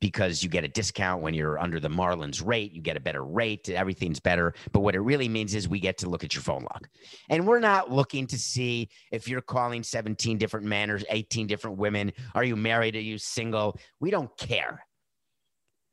because 0.00 0.42
you 0.42 0.48
get 0.48 0.64
a 0.64 0.68
discount 0.68 1.22
when 1.22 1.34
you're 1.34 1.58
under 1.58 1.80
the 1.80 1.88
Marlins 1.88 2.44
rate. 2.44 2.72
You 2.72 2.82
get 2.82 2.96
a 2.96 3.00
better 3.00 3.24
rate. 3.24 3.68
Everything's 3.68 4.20
better. 4.20 4.54
But 4.72 4.80
what 4.80 4.94
it 4.94 5.00
really 5.00 5.28
means 5.28 5.54
is 5.54 5.68
we 5.68 5.80
get 5.80 5.98
to 5.98 6.08
look 6.08 6.24
at 6.24 6.34
your 6.34 6.42
phone 6.42 6.62
log. 6.62 6.88
And 7.30 7.46
we're 7.46 7.60
not 7.60 7.90
looking 7.90 8.26
to 8.28 8.38
see 8.38 8.88
if 9.10 9.28
you're 9.28 9.40
calling 9.40 9.82
17 9.82 10.38
different 10.38 10.66
men 10.66 10.90
or 10.90 11.00
18 11.08 11.46
different 11.46 11.78
women. 11.78 12.12
Are 12.34 12.44
you 12.44 12.56
married? 12.56 12.96
Are 12.96 13.00
you 13.00 13.18
single? 13.18 13.78
We 14.00 14.10
don't 14.10 14.34
care. 14.36 14.84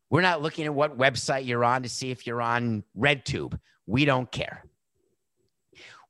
We're 0.10 0.22
not 0.22 0.42
looking 0.42 0.66
at 0.66 0.74
what 0.74 0.98
website 0.98 1.48
you're 1.48 1.64
on 1.64 1.84
to 1.84 1.90
see 1.90 2.12
if 2.12 2.28
you're 2.28 2.42
on 2.42 2.84
RedTube. 2.98 3.58
We 3.88 4.06
don't 4.06 4.32
care. 4.32 4.64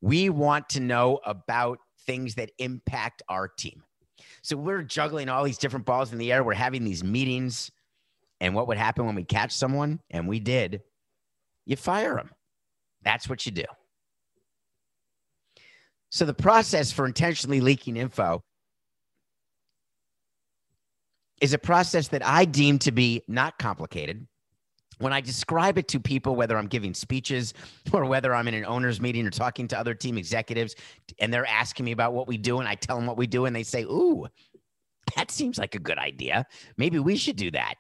We 0.02 0.30
want 0.30 0.68
to 0.70 0.82
know 0.82 1.22
about 1.26 1.80
things 2.06 2.36
that 2.36 2.52
impact 2.58 3.22
our 3.30 3.48
team. 3.48 3.82
So 4.42 4.58
we're 4.58 4.84
juggling 4.84 5.30
all 5.30 5.46
these 5.46 5.58
different 5.58 5.86
balls 5.86 6.12
in 6.12 6.18
the 6.18 6.34
air. 6.34 6.44
We're 6.44 6.54
having 6.54 6.84
these 6.84 7.02
meetings. 7.02 7.72
And 8.44 8.54
what 8.54 8.68
would 8.68 8.78
happen 8.78 9.06
when 9.06 9.16
we 9.16 9.24
catch 9.24 9.54
someone? 9.54 10.02
And 10.12 10.28
we 10.28 10.42
did. 10.42 10.82
You 11.66 11.78
fire 11.78 12.16
them. 12.16 12.30
That's 13.02 13.30
what 13.30 13.46
you 13.46 13.54
do. 13.54 13.64
So 16.10 16.26
the 16.26 16.34
process 16.34 16.92
for 16.92 17.06
intentionally 17.06 17.62
leaking 17.62 17.96
info 17.96 18.44
is 21.40 21.54
a 21.54 21.58
process 21.58 22.10
that 22.10 22.24
I 22.26 22.44
deem 22.44 22.80
to 22.80 22.92
be 22.92 23.24
not 23.30 23.58
complicated 23.58 24.28
when 25.00 25.14
I 25.14 25.22
describe 25.22 25.78
it 25.78 25.88
to 25.88 26.00
people, 26.02 26.36
whether 26.36 26.58
I'm 26.58 26.68
giving 26.68 26.94
speeches 26.94 27.54
or 27.94 28.04
whether 28.04 28.36
I'm 28.36 28.50
in 28.50 28.56
an 28.56 28.66
owner's 28.66 29.00
meeting 29.00 29.26
or 29.26 29.32
talking 29.32 29.70
to 29.70 29.80
other 29.80 29.94
team 29.94 30.18
executives, 30.18 30.76
and 31.20 31.34
they're 31.34 31.48
asking 31.48 31.86
me 31.86 31.94
about 31.94 32.12
what 32.12 32.28
we 32.28 32.38
do, 32.38 32.60
and 32.60 32.68
I 32.68 32.76
tell 32.76 32.98
them 32.98 33.06
what 33.06 33.18
we 33.18 33.26
do, 33.26 33.46
and 33.46 33.56
they 33.56 33.64
say, 33.64 33.84
Ooh, 33.84 34.28
that 35.16 35.32
seems 35.32 35.58
like 35.58 35.76
a 35.76 35.80
good 35.80 35.98
idea. 35.98 36.46
Maybe 36.78 37.00
we 37.00 37.16
should 37.16 37.36
do 37.36 37.52
that. 37.52 37.76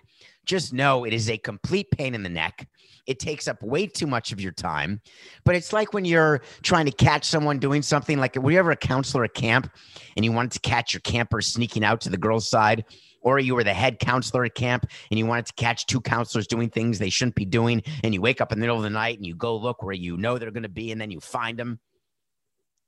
Just 0.46 0.74
know 0.74 1.06
it 1.06 1.14
is 1.14 1.30
a 1.30 1.38
complete 1.38 1.90
pain 1.92 2.16
in 2.16 2.24
the 2.24 2.30
neck. 2.30 2.68
It 3.06 3.20
takes 3.20 3.48
up 3.48 3.62
way 3.62 3.88
too 3.88 4.08
much 4.08 4.32
of 4.32 4.40
your 4.40 4.52
time. 4.52 5.02
But 5.44 5.56
it's 5.56 5.74
like 5.74 5.94
when 5.94 6.06
you're 6.06 6.42
trying 6.62 6.86
to 6.86 6.92
catch 6.92 7.26
someone 7.26 7.60
doing 7.60 7.82
something 7.82 8.18
like 8.18 8.36
were 8.36 8.52
you 8.52 8.60
ever 8.60 8.72
a 8.72 8.76
counselor 8.76 9.24
at 9.26 9.34
camp 9.34 9.70
and 10.16 10.24
you 10.24 10.32
wanted 10.32 10.52
to 10.52 10.60
catch 10.60 10.94
your 10.94 11.02
camper 11.02 11.42
sneaking 11.42 11.84
out 11.84 12.02
to 12.02 12.10
the 12.10 12.18
girls' 12.18 12.48
side? 12.48 12.86
or 13.24 13.40
you 13.40 13.56
were 13.56 13.64
the 13.64 13.74
head 13.74 14.00
counselor 14.00 14.44
at 14.44 14.54
camp 14.54 14.86
and 15.10 15.18
you 15.18 15.26
wanted 15.26 15.46
to 15.48 15.54
catch 15.54 15.86
two 15.86 16.02
counselors 16.02 16.46
doing 16.46 16.70
things 16.70 17.00
they 17.00 17.10
shouldn't 17.10 17.36
be 17.36 17.46
doing, 17.46 17.82
and 18.04 18.14
you 18.14 18.22
wake 18.22 18.42
up 18.42 18.52
in 18.52 18.60
the 18.60 18.62
middle 18.62 18.78
of 18.78 18.84
the 18.84 18.90
night 18.90 19.18
and 19.18 19.26
you 19.26 19.36
go 19.36 19.56
look 19.56 19.82
where 19.82 19.96
you 19.96 20.18
know 20.18 20.38
they're 20.38 20.52
going 20.52 20.64
to 20.64 20.70
be, 20.70 20.92
and 20.92 21.02
then 21.02 21.10
you 21.10 21.20
find 21.20 21.58
them. 21.58 21.80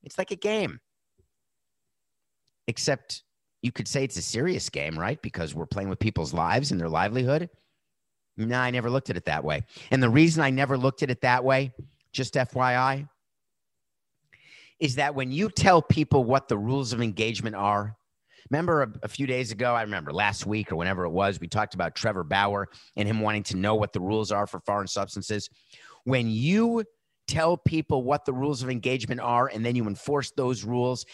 It's 0.04 0.18
like 0.18 0.32
a 0.32 0.36
game, 0.36 0.80
except 2.68 3.24
you 3.65 3.72
could 3.72 3.88
say 3.88 4.03
it's 4.03 4.15
a 4.15 4.22
serious 4.22 4.69
game, 4.69 4.98
right? 4.98 5.19
Because 5.24 5.55
we're 5.55 5.65
playing 5.65 5.89
with 5.89 5.98
people's 5.98 6.34
lives 6.34 6.72
and 6.72 6.79
their 6.79 6.88
livelihood. 6.88 7.50
No, 8.38 8.60
I 8.60 8.69
never 8.69 8.91
looked 8.91 9.10
at 9.10 9.17
it 9.17 9.25
that 9.25 9.43
way. 9.43 9.63
And 9.89 10.03
the 10.03 10.10
reason 10.10 10.43
I 10.43 10.51
never 10.51 10.77
looked 10.77 11.01
at 11.01 11.10
it 11.10 11.22
that 11.22 11.43
way, 11.43 11.74
just 12.12 12.36
FYI, 12.36 13.10
is 14.79 14.95
that 14.95 15.15
when 15.15 15.31
you 15.31 15.50
tell 15.50 15.81
people 15.81 16.24
what 16.25 16.48
the 16.48 16.57
rules 16.57 16.93
of 16.93 17.01
engagement 17.01 17.55
are, 17.55 17.98
Remember 18.51 18.84
a, 18.84 18.91
a, 19.01 19.07
few 19.07 19.25
days 19.25 19.51
ago, 19.51 19.74
I 19.74 19.81
remember 19.81 20.13
last 20.13 20.45
week 20.45 20.72
or 20.72 20.75
whenever 20.75 21.03
it 21.03 21.10
was, 21.10 21.39
we 21.39 21.48
talked 21.48 21.74
about 21.74 21.95
Trevor 21.95 22.24
Bauer 22.24 22.69
and 22.95 23.07
him 23.07 23.22
wanting 23.22 23.41
to 23.41 23.57
know 23.57 23.74
what 23.74 23.91
the 23.91 24.00
rules 24.00 24.31
are 24.31 24.45
for 24.45 24.60
foreign 24.60 24.86
substances. 24.86 25.50
When 26.03 26.29
you 26.29 26.84
tell 27.27 27.57
people 27.57 28.03
what 28.03 28.24
the 28.24 28.34
rules 28.34 28.62
of 28.62 28.69
engagement 28.69 29.19
are 29.19 29.48
and 29.48 29.65
then 29.65 29.75
you 29.75 29.88
enforce 29.88 30.29
those 30.29 30.63
rules 30.63 31.07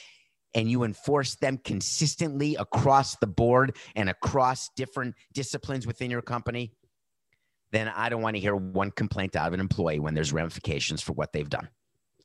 and 0.53 0.69
you 0.69 0.83
enforce 0.83 1.35
them 1.35 1.57
consistently 1.63 2.55
across 2.55 3.15
the 3.17 3.27
board 3.27 3.77
and 3.95 4.09
across 4.09 4.69
different 4.75 5.15
disciplines 5.33 5.87
within 5.87 6.11
your 6.11 6.21
company, 6.21 6.73
then 7.71 7.87
I 7.87 8.09
don't 8.09 8.21
want 8.21 8.35
to 8.35 8.41
hear 8.41 8.55
one 8.55 8.91
complaint 8.91 9.35
out 9.35 9.47
of 9.47 9.53
an 9.53 9.59
employee 9.59 9.99
when 9.99 10.13
there's 10.13 10.33
ramifications 10.33 11.01
for 11.01 11.13
what 11.13 11.31
they've 11.31 11.49
done. 11.49 11.69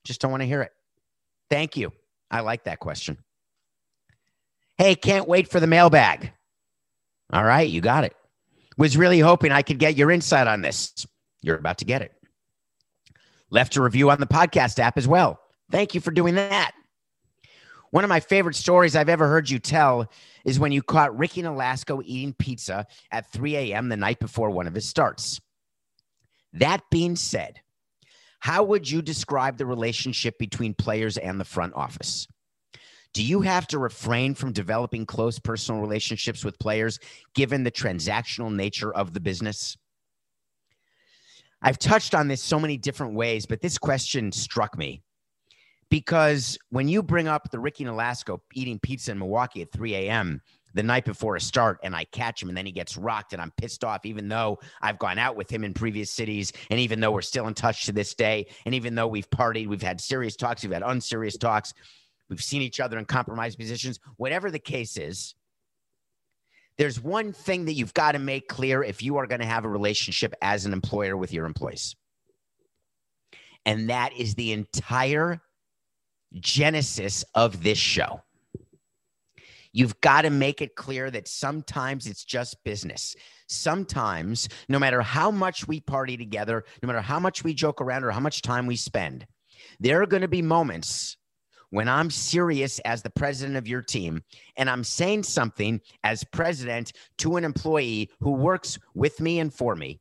Just 0.04 0.20
don't 0.20 0.30
want 0.30 0.42
to 0.42 0.46
hear 0.46 0.62
it. 0.62 0.72
Thank 1.50 1.76
you. 1.76 1.92
I 2.30 2.40
like 2.40 2.64
that 2.64 2.80
question. 2.80 3.18
Hey, 4.78 4.94
can't 4.94 5.28
wait 5.28 5.48
for 5.48 5.60
the 5.60 5.66
mailbag. 5.66 6.32
All 7.32 7.44
right, 7.44 7.68
you 7.68 7.80
got 7.80 8.04
it. 8.04 8.14
Was 8.76 8.96
really 8.96 9.20
hoping 9.20 9.52
I 9.52 9.62
could 9.62 9.78
get 9.78 9.96
your 9.96 10.10
insight 10.10 10.46
on 10.46 10.60
this. 10.60 11.06
You're 11.40 11.56
about 11.56 11.78
to 11.78 11.84
get 11.84 12.02
it. 12.02 12.12
Left 13.50 13.76
a 13.76 13.82
review 13.82 14.10
on 14.10 14.20
the 14.20 14.26
podcast 14.26 14.78
app 14.78 14.98
as 14.98 15.08
well. 15.08 15.40
Thank 15.70 15.94
you 15.94 16.00
for 16.00 16.10
doing 16.10 16.34
that. 16.34 16.72
One 17.96 18.04
of 18.04 18.10
my 18.10 18.20
favorite 18.20 18.56
stories 18.56 18.94
I've 18.94 19.08
ever 19.08 19.26
heard 19.26 19.48
you 19.48 19.58
tell 19.58 20.10
is 20.44 20.60
when 20.60 20.70
you 20.70 20.82
caught 20.82 21.16
Ricky 21.16 21.40
Nolasco 21.40 22.02
eating 22.04 22.34
pizza 22.34 22.86
at 23.10 23.32
3 23.32 23.56
a.m. 23.56 23.88
the 23.88 23.96
night 23.96 24.18
before 24.18 24.50
one 24.50 24.66
of 24.66 24.74
his 24.74 24.86
starts. 24.86 25.40
That 26.52 26.82
being 26.90 27.16
said, 27.16 27.62
how 28.38 28.64
would 28.64 28.90
you 28.90 29.00
describe 29.00 29.56
the 29.56 29.64
relationship 29.64 30.38
between 30.38 30.74
players 30.74 31.16
and 31.16 31.40
the 31.40 31.46
front 31.46 31.72
office? 31.72 32.28
Do 33.14 33.24
you 33.24 33.40
have 33.40 33.66
to 33.68 33.78
refrain 33.78 34.34
from 34.34 34.52
developing 34.52 35.06
close 35.06 35.38
personal 35.38 35.80
relationships 35.80 36.44
with 36.44 36.58
players 36.58 36.98
given 37.34 37.64
the 37.64 37.70
transactional 37.70 38.54
nature 38.54 38.92
of 38.92 39.14
the 39.14 39.20
business? 39.20 39.74
I've 41.62 41.78
touched 41.78 42.14
on 42.14 42.28
this 42.28 42.42
so 42.42 42.60
many 42.60 42.76
different 42.76 43.14
ways, 43.14 43.46
but 43.46 43.62
this 43.62 43.78
question 43.78 44.32
struck 44.32 44.76
me 44.76 45.00
because 45.90 46.58
when 46.70 46.88
you 46.88 47.02
bring 47.02 47.28
up 47.28 47.50
the 47.50 47.58
Ricky 47.58 47.84
Nolasco 47.84 48.40
eating 48.54 48.78
pizza 48.78 49.12
in 49.12 49.18
Milwaukee 49.18 49.62
at 49.62 49.72
3 49.72 49.94
a.m. 49.94 50.40
the 50.74 50.82
night 50.82 51.04
before 51.04 51.36
a 51.36 51.40
start, 51.40 51.78
and 51.84 51.94
I 51.94 52.04
catch 52.04 52.42
him 52.42 52.48
and 52.48 52.58
then 52.58 52.66
he 52.66 52.72
gets 52.72 52.96
rocked, 52.96 53.32
and 53.32 53.40
I'm 53.40 53.52
pissed 53.56 53.84
off, 53.84 54.04
even 54.04 54.28
though 54.28 54.58
I've 54.82 54.98
gone 54.98 55.18
out 55.18 55.36
with 55.36 55.50
him 55.50 55.62
in 55.64 55.74
previous 55.74 56.10
cities, 56.10 56.52
and 56.70 56.80
even 56.80 57.00
though 57.00 57.12
we're 57.12 57.22
still 57.22 57.46
in 57.46 57.54
touch 57.54 57.86
to 57.86 57.92
this 57.92 58.14
day, 58.14 58.46
and 58.64 58.74
even 58.74 58.94
though 58.94 59.06
we've 59.06 59.30
partied, 59.30 59.68
we've 59.68 59.82
had 59.82 60.00
serious 60.00 60.36
talks, 60.36 60.62
we've 60.62 60.72
had 60.72 60.82
unserious 60.84 61.36
talks. 61.36 61.72
We've 62.28 62.42
seen 62.42 62.62
each 62.62 62.80
other 62.80 62.98
in 62.98 63.04
compromised 63.04 63.58
positions. 63.58 64.00
Whatever 64.16 64.50
the 64.50 64.58
case 64.58 64.96
is, 64.96 65.36
there's 66.78 67.00
one 67.00 67.32
thing 67.32 67.64
that 67.66 67.74
you've 67.74 67.94
got 67.94 68.12
to 68.12 68.18
make 68.18 68.48
clear 68.48 68.82
if 68.82 69.02
you 69.02 69.16
are 69.16 69.26
going 69.26 69.40
to 69.40 69.46
have 69.46 69.64
a 69.64 69.68
relationship 69.68 70.34
as 70.42 70.66
an 70.66 70.72
employer 70.72 71.16
with 71.16 71.32
your 71.32 71.46
employees. 71.46 71.96
And 73.64 73.88
that 73.88 74.12
is 74.16 74.34
the 74.34 74.52
entire 74.52 75.40
genesis 76.40 77.24
of 77.34 77.62
this 77.62 77.78
show. 77.78 78.22
You've 79.72 80.00
got 80.00 80.22
to 80.22 80.30
make 80.30 80.62
it 80.62 80.74
clear 80.74 81.10
that 81.10 81.28
sometimes 81.28 82.06
it's 82.06 82.24
just 82.24 82.64
business. 82.64 83.14
Sometimes, 83.46 84.48
no 84.68 84.78
matter 84.78 85.02
how 85.02 85.30
much 85.30 85.68
we 85.68 85.80
party 85.80 86.16
together, 86.16 86.64
no 86.82 86.86
matter 86.86 87.02
how 87.02 87.20
much 87.20 87.44
we 87.44 87.52
joke 87.52 87.82
around 87.82 88.02
or 88.02 88.10
how 88.10 88.20
much 88.20 88.40
time 88.40 88.66
we 88.66 88.76
spend, 88.76 89.26
there 89.78 90.00
are 90.00 90.06
going 90.06 90.22
to 90.22 90.28
be 90.28 90.40
moments 90.40 91.18
when 91.70 91.88
I'm 91.88 92.10
serious 92.10 92.78
as 92.80 93.02
the 93.02 93.10
president 93.10 93.58
of 93.58 93.68
your 93.68 93.82
team 93.82 94.22
and 94.56 94.70
I'm 94.70 94.84
saying 94.84 95.24
something 95.24 95.80
as 96.04 96.24
president 96.24 96.92
to 97.18 97.36
an 97.36 97.44
employee 97.44 98.10
who 98.20 98.30
works 98.32 98.78
with 98.94 99.20
me 99.20 99.40
and 99.40 99.52
for 99.52 99.76
me, 99.76 100.00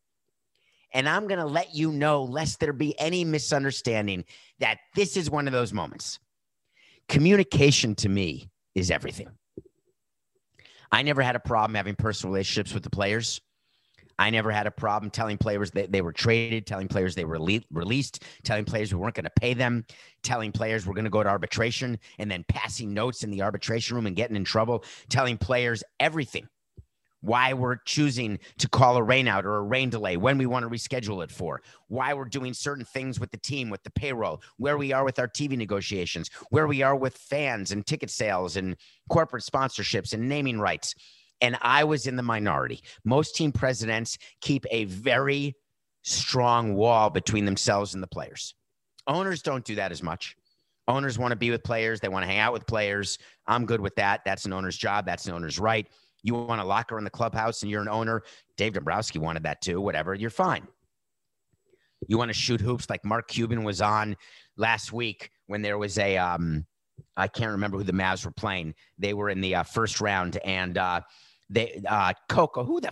and 0.93 1.09
I'm 1.09 1.27
going 1.27 1.39
to 1.41 1.45
let 1.45 1.75
you 1.75 1.91
know, 1.91 2.23
lest 2.23 2.61
there 2.61 2.71
be 2.71 2.97
any 2.97 3.25
misunderstanding, 3.25 4.23
that 4.59 4.77
this 4.95 5.17
is 5.17 5.29
one 5.29 5.47
of 5.47 5.53
those 5.53 5.73
moments. 5.73 6.19
Communication 7.07 7.95
to 7.95 8.09
me 8.09 8.49
is 8.73 8.91
everything. 8.91 9.29
I 10.91 11.01
never 11.01 11.21
had 11.21 11.35
a 11.35 11.39
problem 11.39 11.75
having 11.75 11.95
personal 11.95 12.33
relationships 12.33 12.73
with 12.73 12.83
the 12.83 12.89
players. 12.89 13.41
I 14.17 14.29
never 14.29 14.49
had 14.49 14.65
a 14.65 14.71
problem 14.71 15.11
telling 15.11 15.37
players 15.37 15.71
that 15.71 15.91
they 15.91 16.01
were 16.01 16.13
traded, 16.13 16.65
telling 16.65 16.87
players 16.87 17.15
they 17.15 17.25
were 17.25 17.37
released, 17.69 18.23
telling 18.43 18.63
players 18.63 18.93
we 18.93 18.99
weren't 18.99 19.15
going 19.15 19.25
to 19.25 19.31
pay 19.41 19.53
them, 19.53 19.85
telling 20.23 20.53
players 20.53 20.87
we're 20.87 20.93
going 20.93 21.03
to 21.05 21.11
go 21.11 21.21
to 21.21 21.29
arbitration, 21.29 21.99
and 22.17 22.31
then 22.31 22.45
passing 22.47 22.93
notes 22.93 23.23
in 23.23 23.31
the 23.31 23.41
arbitration 23.41 23.95
room 23.95 24.05
and 24.05 24.15
getting 24.15 24.37
in 24.37 24.45
trouble, 24.45 24.85
telling 25.09 25.37
players 25.37 25.83
everything. 25.99 26.47
Why 27.25 27.53
we're 27.53 27.77
choosing 27.77 28.39
to 28.59 28.69
call 28.69 28.97
a 28.97 29.01
rainout 29.01 29.43
or 29.43 29.57
a 29.57 29.63
rain 29.63 29.89
delay, 29.89 30.17
when 30.17 30.37
we 30.37 30.45
want 30.45 30.63
to 30.63 30.69
reschedule 30.69 31.23
it 31.23 31.31
for, 31.31 31.61
why 31.87 32.13
we're 32.13 32.25
doing 32.25 32.53
certain 32.53 32.85
things 32.85 33.19
with 33.19 33.31
the 33.31 33.37
team, 33.37 33.69
with 33.69 33.83
the 33.83 33.89
payroll, 33.89 34.41
where 34.57 34.77
we 34.77 34.93
are 34.93 35.03
with 35.03 35.19
our 35.19 35.27
TV 35.27 35.57
negotiations, 35.57 36.29
where 36.49 36.67
we 36.67 36.81
are 36.81 36.95
with 36.95 37.17
fans 37.17 37.71
and 37.71 37.85
ticket 37.85 38.09
sales 38.09 38.57
and 38.57 38.75
corporate 39.09 39.43
sponsorships 39.43 40.13
and 40.13 40.29
naming 40.29 40.59
rights 40.59 40.95
and 41.41 41.57
I 41.61 41.83
was 41.83 42.07
in 42.07 42.15
the 42.15 42.23
minority. 42.23 42.81
Most 43.03 43.35
team 43.35 43.51
presidents 43.51 44.17
keep 44.41 44.65
a 44.71 44.85
very 44.85 45.55
strong 46.03 46.75
wall 46.75 47.09
between 47.09 47.45
themselves 47.45 47.93
and 47.93 48.01
the 48.01 48.07
players. 48.07 48.55
Owners 49.07 49.41
don't 49.41 49.65
do 49.65 49.75
that 49.75 49.91
as 49.91 50.01
much. 50.01 50.35
Owners 50.87 51.17
want 51.17 51.31
to 51.31 51.35
be 51.35 51.51
with 51.51 51.63
players. 51.63 51.99
They 51.99 52.07
want 52.07 52.23
to 52.23 52.27
hang 52.27 52.39
out 52.39 52.53
with 52.53 52.67
players. 52.67 53.17
I'm 53.47 53.65
good 53.65 53.81
with 53.81 53.95
that. 53.95 54.21
That's 54.23 54.45
an 54.45 54.53
owner's 54.53 54.77
job. 54.77 55.05
That's 55.05 55.25
an 55.25 55.33
owner's 55.33 55.59
right. 55.59 55.87
You 56.25 56.33
want 56.33 56.59
a 56.59 56.65
locker 56.65 56.97
in 56.97 57.03
the 57.03 57.11
clubhouse 57.11 57.61
and 57.61 57.69
you're 57.69 57.83
an 57.83 57.87
owner. 57.87 58.23
Dave 58.57 58.73
Dombrowski 58.73 59.19
wanted 59.19 59.43
that 59.43 59.61
too. 59.61 59.79
Whatever. 59.79 60.15
You're 60.15 60.31
fine. 60.31 60.67
You 62.07 62.17
want 62.17 62.29
to 62.29 62.33
shoot 62.33 62.59
hoops 62.59 62.89
like 62.89 63.05
Mark 63.05 63.27
Cuban 63.27 63.63
was 63.63 63.79
on 63.79 64.17
last 64.57 64.91
week 64.91 65.29
when 65.45 65.61
there 65.61 65.77
was 65.77 65.99
a 65.99 66.17
um, 66.17 66.65
I 67.15 67.27
can't 67.27 67.51
remember 67.51 67.77
who 67.77 67.83
the 67.83 67.93
Mavs 67.93 68.25
were 68.25 68.31
playing. 68.31 68.73
They 68.97 69.13
were 69.13 69.29
in 69.29 69.39
the 69.39 69.53
uh, 69.53 69.63
first 69.63 70.01
round, 70.01 70.37
and 70.43 70.79
uh, 70.79 71.01
they 71.51 71.83
uh, 71.87 72.13
Coco, 72.27 72.63
who 72.63 72.81
the 72.81 72.91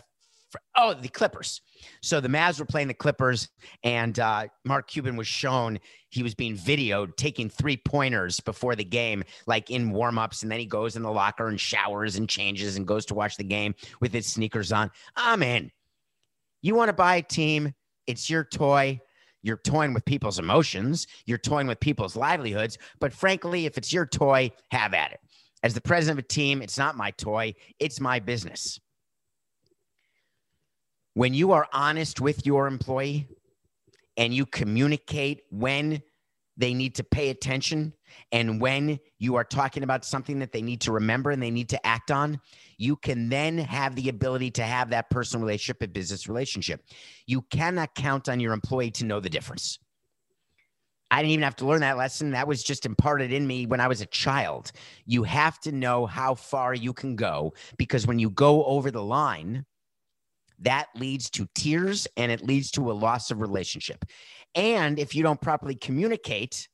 oh 0.76 0.94
the 0.94 1.10
Clippers. 1.10 1.62
So 2.02 2.20
the 2.20 2.28
Mavs 2.28 2.60
were 2.60 2.66
playing 2.66 2.88
the 2.88 2.94
Clippers, 2.94 3.50
and 3.84 4.18
uh, 4.20 4.48
Mark 4.66 4.90
Cuban 4.90 5.16
was 5.16 5.28
shown 5.28 5.80
he 6.10 6.24
was 6.24 6.36
being 6.36 6.56
videoed 6.56 7.16
taking 7.16 7.50
three 7.50 7.78
pointers 7.78 8.40
before 8.40 8.76
the 8.76 8.84
game, 8.84 9.24
like 9.48 9.72
in 9.72 9.92
warmups, 9.92 10.44
and 10.44 10.52
then 10.52 10.60
he 10.60 10.66
goes 10.66 10.96
in 10.96 11.02
the 11.02 11.12
locker 11.12 11.48
and 11.48 11.60
showers 11.60 12.16
and 12.16 12.30
changes 12.30 12.78
and 12.78 12.88
goes 12.88 13.06
to 13.08 13.14
watch 13.14 13.38
the 13.38 13.44
game 13.44 13.74
with 14.00 14.14
his 14.14 14.28
sneakers 14.28 14.72
on. 14.72 14.92
I'm 15.16 15.44
in. 15.44 15.72
You 16.62 16.76
want 16.76 16.90
to 16.90 16.94
buy 16.94 17.18
a 17.18 17.24
team? 17.24 17.74
It's 18.08 18.30
your 18.30 18.44
toy. 18.44 19.00
You're 19.42 19.58
toying 19.58 19.94
with 19.94 20.06
people's 20.06 20.40
emotions. 20.40 21.06
You're 21.26 21.38
toying 21.38 21.68
with 21.68 21.80
people's 21.80 22.16
livelihoods. 22.16 22.78
But 23.00 23.12
frankly, 23.12 23.66
if 23.66 23.78
it's 23.78 23.92
your 23.92 24.06
toy, 24.06 24.52
have 24.72 24.94
at 24.94 25.12
it. 25.12 25.20
As 25.64 25.74
the 25.74 25.82
president 25.82 26.20
of 26.20 26.26
a 26.26 26.28
team, 26.28 26.62
it's 26.62 26.78
not 26.78 26.98
my 26.98 27.12
toy, 27.12 27.54
it's 27.80 28.00
my 28.00 28.20
business. 28.20 28.80
When 31.14 31.34
you 31.34 31.52
are 31.52 31.68
honest 31.74 32.22
with 32.22 32.46
your 32.46 32.68
employee 32.68 33.28
and 34.18 34.34
you 34.34 34.46
communicate 34.46 35.42
when 35.52 36.02
they 36.58 36.74
need 36.74 36.96
to 36.96 37.04
pay 37.04 37.30
attention 37.30 37.94
and 38.32 38.62
when 38.62 39.00
you 39.18 39.36
are 39.36 39.44
talking 39.44 39.84
about 39.84 40.06
something 40.06 40.40
that 40.40 40.52
they 40.52 40.62
need 40.62 40.82
to 40.82 40.92
remember 40.92 41.32
and 41.32 41.42
they 41.42 41.52
need 41.52 41.70
to 41.70 41.86
act 41.86 42.12
on, 42.12 42.40
you 42.78 42.96
can 42.96 43.30
then 43.30 43.58
have 43.58 43.96
the 43.96 44.10
ability 44.10 44.52
to 44.52 44.64
have 44.64 44.90
that 44.92 45.10
personal 45.10 45.46
relationship, 45.46 45.82
a 45.82 45.88
business 45.88 46.28
relationship. 46.28 46.82
You 47.26 47.42
cannot 47.44 47.96
count 47.96 48.30
on 48.30 48.40
your 48.40 48.54
employee 48.54 48.92
to 48.92 49.06
know 49.06 49.20
the 49.20 49.30
difference. 49.30 49.80
I 51.10 51.22
didn't 51.22 51.32
even 51.32 51.44
have 51.44 51.56
to 51.58 51.66
learn 51.66 51.82
that 51.82 51.98
lesson. 51.98 52.32
That 52.32 52.48
was 52.48 52.64
just 52.64 52.88
imparted 52.88 53.32
in 53.32 53.46
me 53.46 53.68
when 53.68 53.80
I 53.80 53.88
was 53.88 54.02
a 54.02 54.08
child. 54.08 54.72
You 55.06 55.24
have 55.24 55.60
to 55.62 55.72
know 55.72 56.08
how 56.08 56.34
far 56.34 56.74
you 56.74 56.92
can 56.92 57.16
go 57.16 57.54
because 57.78 58.08
when 58.08 58.18
you 58.18 58.32
go 58.32 58.66
over 58.66 58.90
the 58.90 59.04
line, 59.04 59.64
that 60.60 60.88
leads 60.96 61.30
to 61.32 61.48
tears 61.56 62.08
and 62.18 62.32
it 62.32 62.44
leads 62.44 62.72
to 62.72 62.92
a 62.92 62.94
loss 62.94 63.32
of 63.32 63.42
relationship. 63.42 64.06
And 64.56 65.00
if 65.00 65.16
you 65.16 65.24
don't 65.24 65.42
properly 65.42 65.76
communicate, 65.76 66.68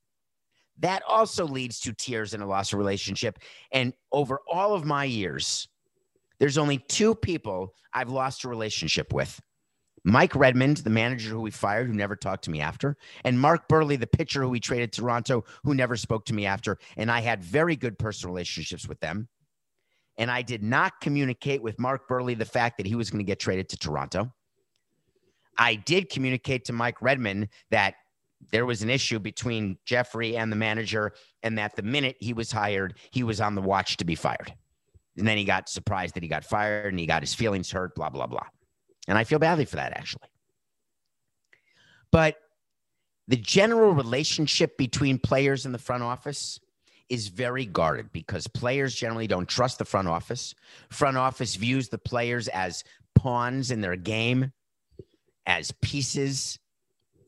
that 0.79 1.03
also 1.07 1.45
leads 1.45 1.79
to 1.81 1.93
tears 1.93 2.33
and 2.33 2.41
a 2.41 2.45
loss 2.45 2.73
of 2.73 2.79
relationship. 2.79 3.39
And 3.71 3.93
over 4.11 4.39
all 4.51 4.73
of 4.73 4.85
my 4.85 5.03
years, 5.03 5.67
there's 6.39 6.57
only 6.57 6.77
two 6.77 7.15
people 7.15 7.73
I've 7.93 8.09
lost 8.09 8.43
a 8.43 8.49
relationship 8.49 9.13
with. 9.13 9.39
Mike 10.05 10.33
Redmond, 10.35 10.77
the 10.77 10.89
manager 10.89 11.31
who 11.31 11.41
we 11.41 11.51
fired, 11.51 11.87
who 11.87 11.93
never 11.93 12.15
talked 12.15 12.45
to 12.45 12.51
me 12.51 12.61
after, 12.61 12.95
and 13.25 13.39
Mark 13.39 13.67
Buehrle, 13.67 13.99
the 13.99 14.07
pitcher 14.07 14.41
who 14.41 14.49
we 14.49 14.59
traded 14.59 14.93
to 14.93 15.01
Toronto, 15.01 15.43
who 15.63 15.75
never 15.75 15.97
spoke 15.97 16.25
to 16.25 16.33
me 16.33 16.45
after. 16.45 16.77
And 16.95 17.11
I 17.11 17.19
had 17.19 17.43
very 17.43 17.75
good 17.75 17.99
personal 17.99 18.33
relationships 18.33 18.87
with 18.87 18.99
them. 19.01 19.27
And 20.19 20.29
I 20.29 20.41
did 20.41 20.61
not 20.61 20.99
communicate 20.99 21.63
with 21.63 21.79
Mark 21.79 22.07
Buehrle 22.07 22.37
the 22.37 22.45
fact 22.45 22.77
that 22.77 22.85
he 22.85 22.93
was 22.93 23.09
going 23.09 23.25
to 23.25 23.27
get 23.27 23.39
traded 23.39 23.69
to 23.69 23.77
Toronto. 23.77 24.31
I 25.57 25.75
did 25.75 26.09
communicate 26.09 26.65
to 26.65 26.73
Mike 26.73 27.01
Redmond 27.01 27.47
that 27.71 27.95
there 28.51 28.65
was 28.65 28.81
an 28.81 28.89
issue 28.89 29.17
between 29.17 29.77
Jeffrey 29.85 30.37
and 30.37 30.51
the 30.51 30.55
manager, 30.57 31.13
and 31.41 31.57
that 31.57 31.75
the 31.75 31.81
minute 31.81 32.17
he 32.19 32.33
was 32.33 32.51
hired, 32.51 32.97
he 33.11 33.23
was 33.23 33.41
on 33.41 33.55
the 33.55 33.61
watch 33.61 33.97
to 33.97 34.05
be 34.05 34.15
fired. 34.15 34.53
And 35.17 35.27
then 35.27 35.37
he 35.37 35.45
got 35.45 35.69
surprised 35.69 36.15
that 36.15 36.23
he 36.23 36.29
got 36.29 36.45
fired 36.45 36.93
and 36.93 36.99
he 36.99 37.05
got 37.05 37.21
his 37.23 37.33
feelings 37.33 37.71
hurt, 37.71 37.95
blah, 37.95 38.09
blah, 38.09 38.27
blah. 38.27 38.45
And 39.07 39.17
I 39.17 39.23
feel 39.23 39.39
badly 39.39 39.65
for 39.65 39.77
that, 39.77 39.93
actually. 39.93 40.27
But 42.11 42.37
the 43.27 43.37
general 43.37 43.91
relationship 43.91 44.77
between 44.77 45.17
players 45.17 45.65
in 45.65 45.71
the 45.71 45.77
front 45.77 46.03
office 46.03 46.59
is 47.09 47.27
very 47.27 47.65
guarded 47.65 48.11
because 48.11 48.47
players 48.47 48.93
generally 48.93 49.27
don't 49.27 49.47
trust 49.47 49.79
the 49.79 49.85
front 49.85 50.07
office. 50.07 50.53
Front 50.89 51.17
office 51.17 51.55
views 51.55 51.89
the 51.89 51.97
players 51.97 52.47
as 52.47 52.83
pawns 53.15 53.71
in 53.71 53.81
their 53.81 53.95
game 53.95 54.51
as 55.45 55.71
pieces, 55.81 56.59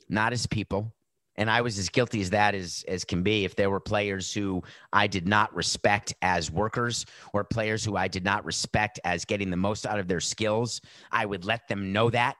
not 0.08 0.32
as 0.32 0.46
people. 0.46 0.94
And 1.36 1.50
I 1.50 1.62
was 1.62 1.80
as 1.80 1.90
guilty 1.90 2.22
as 2.22 2.30
that 2.32 2.54
as, 2.54 2.86
as 2.88 3.04
can 3.04 3.24
be. 3.24 3.46
If 3.46 3.56
there 3.56 3.70
were 3.70 3.80
players 3.80 4.34
who 4.34 4.62
I 4.94 5.08
did 5.08 5.28
not 5.28 5.56
respect 5.56 6.14
as 6.22 6.52
workers 6.52 7.06
or 7.34 7.44
players 7.44 7.84
who 7.84 7.96
I 7.96 8.08
did 8.08 8.24
not 8.24 8.46
respect 8.46 9.00
as 9.04 9.26
getting 9.26 9.50
the 9.50 9.58
most 9.58 9.86
out 9.86 9.98
of 9.98 10.08
their 10.08 10.20
skills, 10.20 10.82
I 11.12 11.26
would 11.26 11.46
let 11.46 11.68
them 11.68 11.94
know 11.94 12.10
that. 12.10 12.36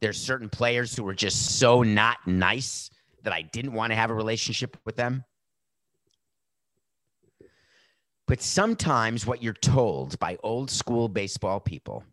There's 0.00 0.20
certain 0.20 0.48
players 0.48 0.96
who 0.96 1.04
were 1.04 1.14
just 1.14 1.58
so 1.58 1.82
not 1.82 2.18
nice 2.26 2.90
that 3.24 3.32
I 3.32 3.42
didn't 3.42 3.72
want 3.72 3.90
to 3.90 3.96
have 3.96 4.10
a 4.10 4.14
relationship 4.14 4.76
with 4.84 4.96
them. 4.96 5.24
But 8.26 8.40
sometimes 8.40 9.26
what 9.26 9.42
you're 9.42 9.52
told 9.52 10.18
by 10.18 10.38
old 10.42 10.70
school 10.70 11.08
baseball 11.08 11.60
people 11.60 12.04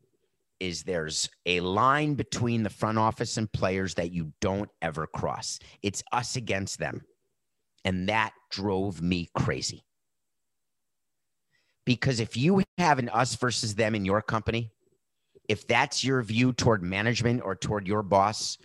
is 0.59 0.83
there's 0.83 1.29
a 1.45 1.59
line 1.61 2.13
between 2.15 2.63
the 2.63 2.69
front 2.69 2.97
office 2.97 3.37
and 3.37 3.51
players 3.51 3.95
that 3.95 4.11
you 4.11 4.31
don't 4.41 4.69
ever 4.81 5.07
cross. 5.07 5.59
It's 5.81 6.03
us 6.11 6.35
against 6.35 6.79
them. 6.79 7.01
And 7.83 8.09
that 8.09 8.33
drove 8.51 9.01
me 9.01 9.29
crazy. 9.33 9.83
Because 11.85 12.19
if 12.19 12.37
you 12.37 12.63
have 12.77 12.99
an 12.99 13.09
us 13.09 13.35
versus 13.35 13.73
them 13.73 13.95
in 13.95 14.05
your 14.05 14.21
company, 14.21 14.71
if 15.49 15.65
that's 15.65 16.03
your 16.03 16.21
view 16.21 16.53
toward 16.53 16.83
management 16.83 17.41
or 17.43 17.55
toward 17.55 17.87
your 17.87 18.03
boss, 18.03 18.57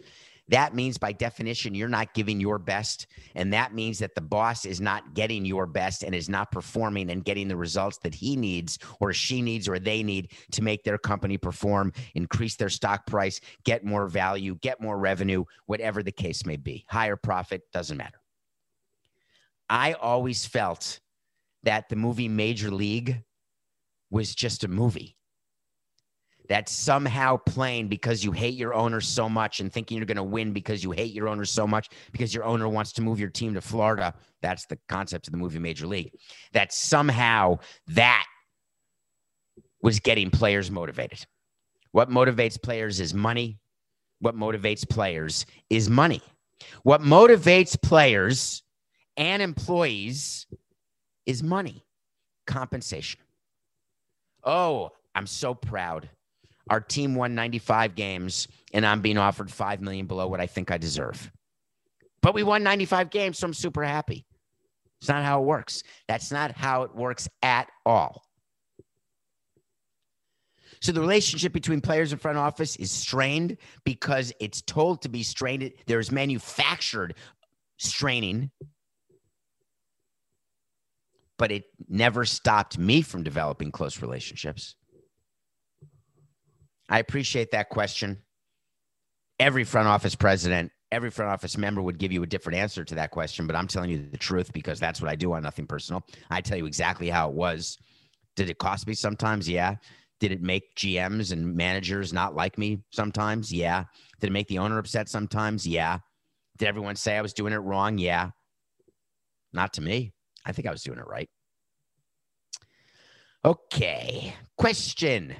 that 0.49 0.75
means 0.75 0.99
by 0.99 1.13
definition 1.13 1.75
you're 1.75 1.89
not 1.89 2.15
giving 2.15 2.41
your 2.41 2.59
best 2.59 3.07
and 3.35 3.53
that 3.53 3.75
means 3.75 3.99
that 3.99 4.15
the 4.15 4.21
boss 4.21 4.65
is 4.65 4.81
not 4.81 5.15
getting 5.15 5.45
your 5.45 5.67
best 5.67 6.03
and 6.03 6.15
is 6.15 6.29
not 6.29 6.51
performing 6.51 7.11
and 7.11 7.25
getting 7.25 7.49
the 7.49 7.57
results 7.57 7.99
that 7.99 8.15
he 8.15 8.37
needs 8.37 8.79
or 9.01 9.13
she 9.13 9.43
needs 9.43 9.69
or 9.69 9.79
they 9.79 10.03
need 10.03 10.33
to 10.53 10.63
make 10.63 10.85
their 10.85 10.99
company 10.99 11.37
perform 11.37 11.93
increase 12.15 12.57
their 12.57 12.69
stock 12.69 13.07
price 13.07 13.41
get 13.65 13.85
more 13.85 14.07
value 14.07 14.55
get 14.57 14.81
more 14.81 14.99
revenue 14.99 15.45
whatever 15.67 16.03
the 16.03 16.13
case 16.13 16.47
may 16.47 16.57
be. 16.57 16.85
Higher 16.89 17.17
profit 17.17 17.63
doesn't 17.73 17.97
matter. 17.97 18.21
I 19.69 19.95
always 19.95 20.47
felt 20.47 21.01
that 21.65 21.89
the 21.89 21.97
movie 21.97 22.29
major 22.29 22.71
league 22.71 23.23
was 24.11 24.35
just 24.35 24.65
a 24.65 24.69
movie 24.69 25.17
that 26.49 26.69
somehow 26.69 27.37
playing 27.37 27.89
because 27.89 28.25
you 28.25 28.33
hate 28.33 28.55
your 28.55 28.75
owner 28.75 29.01
so 29.01 29.29
much 29.29 29.61
and 29.61 29.73
thinking 29.73 29.97
you're 29.97 30.07
going 30.07 30.17
to 30.17 30.23
win 30.23 30.53
because 30.53 30.83
you 30.83 30.91
hate 30.93 31.13
your 31.13 31.29
owner 31.29 31.45
so 31.45 31.67
much 31.67 31.89
because 32.13 32.35
your 32.35 32.45
owner 32.45 32.69
wants 32.69 32.93
to 32.93 33.03
move 33.03 33.19
your 33.21 33.31
team 33.31 33.55
to 33.55 33.61
Florida. 33.61 34.15
That's 34.43 34.67
the 34.67 34.79
concept 34.89 35.27
of 35.27 35.33
the 35.33 35.39
movie 35.39 35.59
Major 35.59 35.87
League. 35.87 36.13
That 36.53 36.73
somehow 36.73 37.59
that 37.89 38.27
was 39.83 40.01
getting 40.01 40.31
players 40.31 40.71
motivated. 40.71 41.27
What 41.93 42.11
motivates 42.11 42.61
players 42.61 43.01
is 43.01 43.15
money. 43.15 43.59
What 44.21 44.37
motivates 44.37 44.89
players 44.89 45.47
is 45.71 45.89
money. 45.91 46.23
What 46.83 47.03
motivates 47.03 47.81
players 47.81 48.63
and 49.17 49.43
employees 49.43 50.47
is 51.27 51.43
money, 51.43 51.85
compensation. 52.47 53.21
Oh, 54.45 54.91
I'm 55.15 55.27
so 55.27 55.55
proud 55.55 56.09
our 56.69 56.81
team 56.81 57.15
won 57.15 57.35
95 57.35 57.95
games 57.95 58.49
and 58.73 58.85
I'm 58.85 59.01
being 59.01 59.19
offered 59.19 59.51
5 59.51 59.81
million 59.81 60.07
below 60.07 60.27
what 60.27 60.41
I 60.41 60.47
think 60.47 60.71
I 60.71 60.79
deserve. 60.79 61.31
But 62.23 62.35
we 62.35 62.43
won 62.43 62.63
95 62.63 63.11
games, 63.11 63.39
so 63.39 63.47
I'm 63.47 63.55
super 63.55 63.85
happy. 63.85 64.27
It's 65.01 65.09
not 65.09 65.25
how 65.25 65.41
it 65.41 65.47
works. 65.47 65.83
That's 66.09 66.33
not 66.33 66.53
how 66.53 66.83
it 66.83 66.95
works 66.95 67.29
at 67.43 67.69
all. 67.85 68.23
So 70.81 70.93
the 70.93 71.01
relationship 71.01 71.53
between 71.53 71.81
players 71.81 72.13
and 72.13 72.21
front 72.21 72.39
office 72.39 72.77
is 72.77 72.91
strained 72.91 73.57
because 73.85 74.33
it's 74.41 74.63
told 74.63 75.03
to 75.03 75.09
be 75.09 75.23
strained. 75.23 75.73
There's 75.87 76.13
manufactured 76.13 77.15
straining, 77.79 78.51
but 81.39 81.51
it 81.51 81.65
never 81.89 82.25
stopped 82.25 82.79
me 82.79 83.03
from 83.03 83.23
developing 83.23 83.71
close 83.71 84.03
relationships. 84.03 84.75
I 86.89 86.99
appreciate 86.99 87.51
that 87.51 87.69
question. 87.69 88.19
Every 89.39 89.65
front 89.65 89.89
office 89.89 90.15
president, 90.15 90.73
every 90.91 91.11
front 91.11 91.31
office 91.31 91.57
member 91.59 91.83
would 91.83 91.99
give 91.99 92.13
you 92.13 92.23
a 92.23 92.27
different 92.27 92.59
answer 92.59 92.85
to 92.85 92.95
that 92.95 93.11
question, 93.11 93.47
but 93.47 93.57
I'm 93.57 93.67
telling 93.67 93.91
you 93.91 94.09
the 94.11 94.17
truth 94.17 94.53
because 94.53 94.81
that's 94.81 95.01
what 95.01 95.11
I 95.11 95.17
do 95.17 95.33
on 95.33 95.43
Nothing 95.43 95.67
Personal. 95.67 96.05
I 96.31 96.41
tell 96.41 96.57
you 96.57 96.67
exactly 96.67 97.11
how 97.11 97.29
it 97.29 97.35
was. 97.35 97.79
Did 98.37 98.51
it 98.51 98.59
cost 98.59 98.87
me 98.87 98.95
sometimes? 98.95 99.49
Yeah. 99.49 99.77
Did 100.21 100.33
it 100.33 100.41
make 100.41 100.75
GMs 100.77 101.33
and 101.33 101.55
managers 101.55 102.13
not 102.13 102.35
like 102.35 102.57
me 102.57 102.83
sometimes? 102.93 103.53
Yeah. 103.53 103.85
Did 104.21 104.29
it 104.29 104.33
make 104.33 104.49
the 104.49 104.59
owner 104.59 104.79
upset 104.79 105.09
sometimes? 105.09 105.67
Yeah. 105.67 105.99
Did 106.57 106.69
everyone 106.69 106.97
say 106.97 107.17
I 107.17 107.23
was 107.23 107.35
doing 107.35 107.53
it 107.53 107.59
wrong? 107.59 107.99
Yeah. 107.99 108.31
Not 109.53 109.75
to 109.75 109.83
me. 109.83 110.13
I 110.45 110.53
think 110.53 110.67
I 110.67 110.71
was 110.71 110.83
doing 110.83 110.99
it 110.99 111.07
right. 111.07 111.29
Okay. 113.45 114.35
Question 114.57 115.37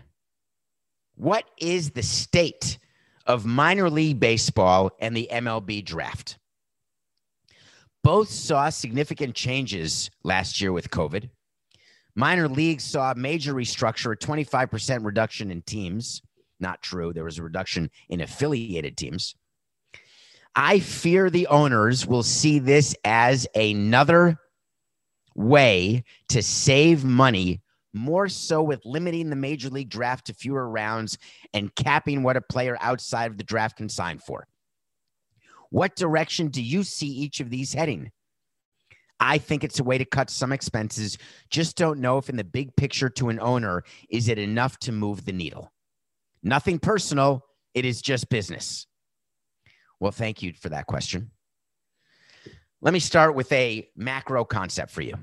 What 1.17 1.45
is 1.59 1.91
the 1.91 2.03
state 2.03 2.79
of 3.27 3.45
minor 3.45 3.91
league 3.91 4.21
baseball 4.21 4.91
and 5.01 5.17
the 5.17 5.29
MLB 5.33 5.85
draft? 5.85 6.39
Both 8.05 8.29
saw 8.29 8.69
significant 8.69 9.35
changes 9.35 10.11
last 10.23 10.61
year 10.61 10.73
with 10.73 10.91
COVID. 10.91 11.31
Minor 12.15 12.49
leagues 12.49 12.85
saw 12.85 13.13
a 13.13 13.17
major 13.17 13.55
restructure, 13.55 14.13
a 14.13 14.17
25% 14.17 15.05
reduction 15.05 15.51
in 15.51 15.63
teams. 15.63 16.23
Not 16.61 16.83
true. 16.83 17.13
There 17.13 17.25
was 17.25 17.39
a 17.39 17.43
reduction 17.43 17.91
in 18.09 18.21
affiliated 18.21 18.97
teams. 18.97 19.35
I 20.55 20.81
fear 20.81 21.29
the 21.29 21.49
owners 21.49 22.07
will 22.07 22.23
see 22.23 22.59
this 22.59 22.95
as 23.05 23.47
another 23.55 24.39
way 25.35 26.05
to 26.29 26.43
save 26.43 27.05
money, 27.05 27.61
more 27.97 28.29
so 28.29 28.63
with 28.63 28.85
limiting 28.85 29.31
the 29.31 29.37
major 29.37 29.71
league 29.71 29.89
draft 29.89 30.27
to 30.27 30.35
fewer 30.35 30.69
rounds 30.69 31.19
and 31.55 31.75
capping 31.75 32.23
what 32.23 32.37
a 32.37 32.43
player 32.43 32.77
outside 32.81 33.31
of 33.31 33.39
the 33.39 33.45
draft 33.45 33.79
can 33.79 33.89
sign 33.89 34.19
for. 34.19 34.47
What 35.71 35.97
direction 35.97 36.49
do 36.49 36.63
you 36.63 36.85
see 36.85 37.09
each 37.09 37.41
of 37.41 37.51
these 37.51 37.73
heading? 37.73 38.11
I 39.19 39.39
think 39.39 39.65
it's 39.65 39.81
a 39.81 39.85
way 39.85 39.99
to 39.99 40.05
cut 40.05 40.31
some 40.31 40.53
expenses. 40.53 41.17
Just 41.51 41.77
don't 41.77 42.01
know 42.01 42.19
if, 42.19 42.29
in 42.29 42.37
the 42.37 42.45
big 42.45 42.77
picture, 42.77 43.09
to 43.11 43.31
an 43.31 43.41
owner, 43.41 43.83
is 44.11 44.29
it 44.29 44.39
enough 44.39 44.79
to 44.81 44.93
move 44.93 45.25
the 45.25 45.33
needle? 45.33 45.73
Nothing 46.43 46.79
personal. 46.79 47.43
It 47.75 47.85
is 47.85 48.03
just 48.03 48.29
business. 48.29 48.87
Well, 50.01 50.13
thank 50.13 50.43
you 50.43 50.53
for 50.53 50.69
that 50.69 50.87
question. 50.87 51.31
Let 52.83 52.93
me 52.93 53.01
start 53.01 53.35
with 53.35 53.51
a 53.53 53.89
macro 53.97 54.45
concept 54.45 54.91
for 54.91 55.01
you. 55.01 55.15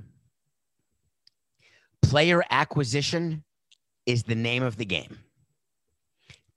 Player 2.03 2.43
acquisition 2.51 3.43
is 4.05 4.23
the 4.23 4.35
name 4.35 4.61
of 4.61 4.77
the 4.77 4.85
game. 4.85 5.17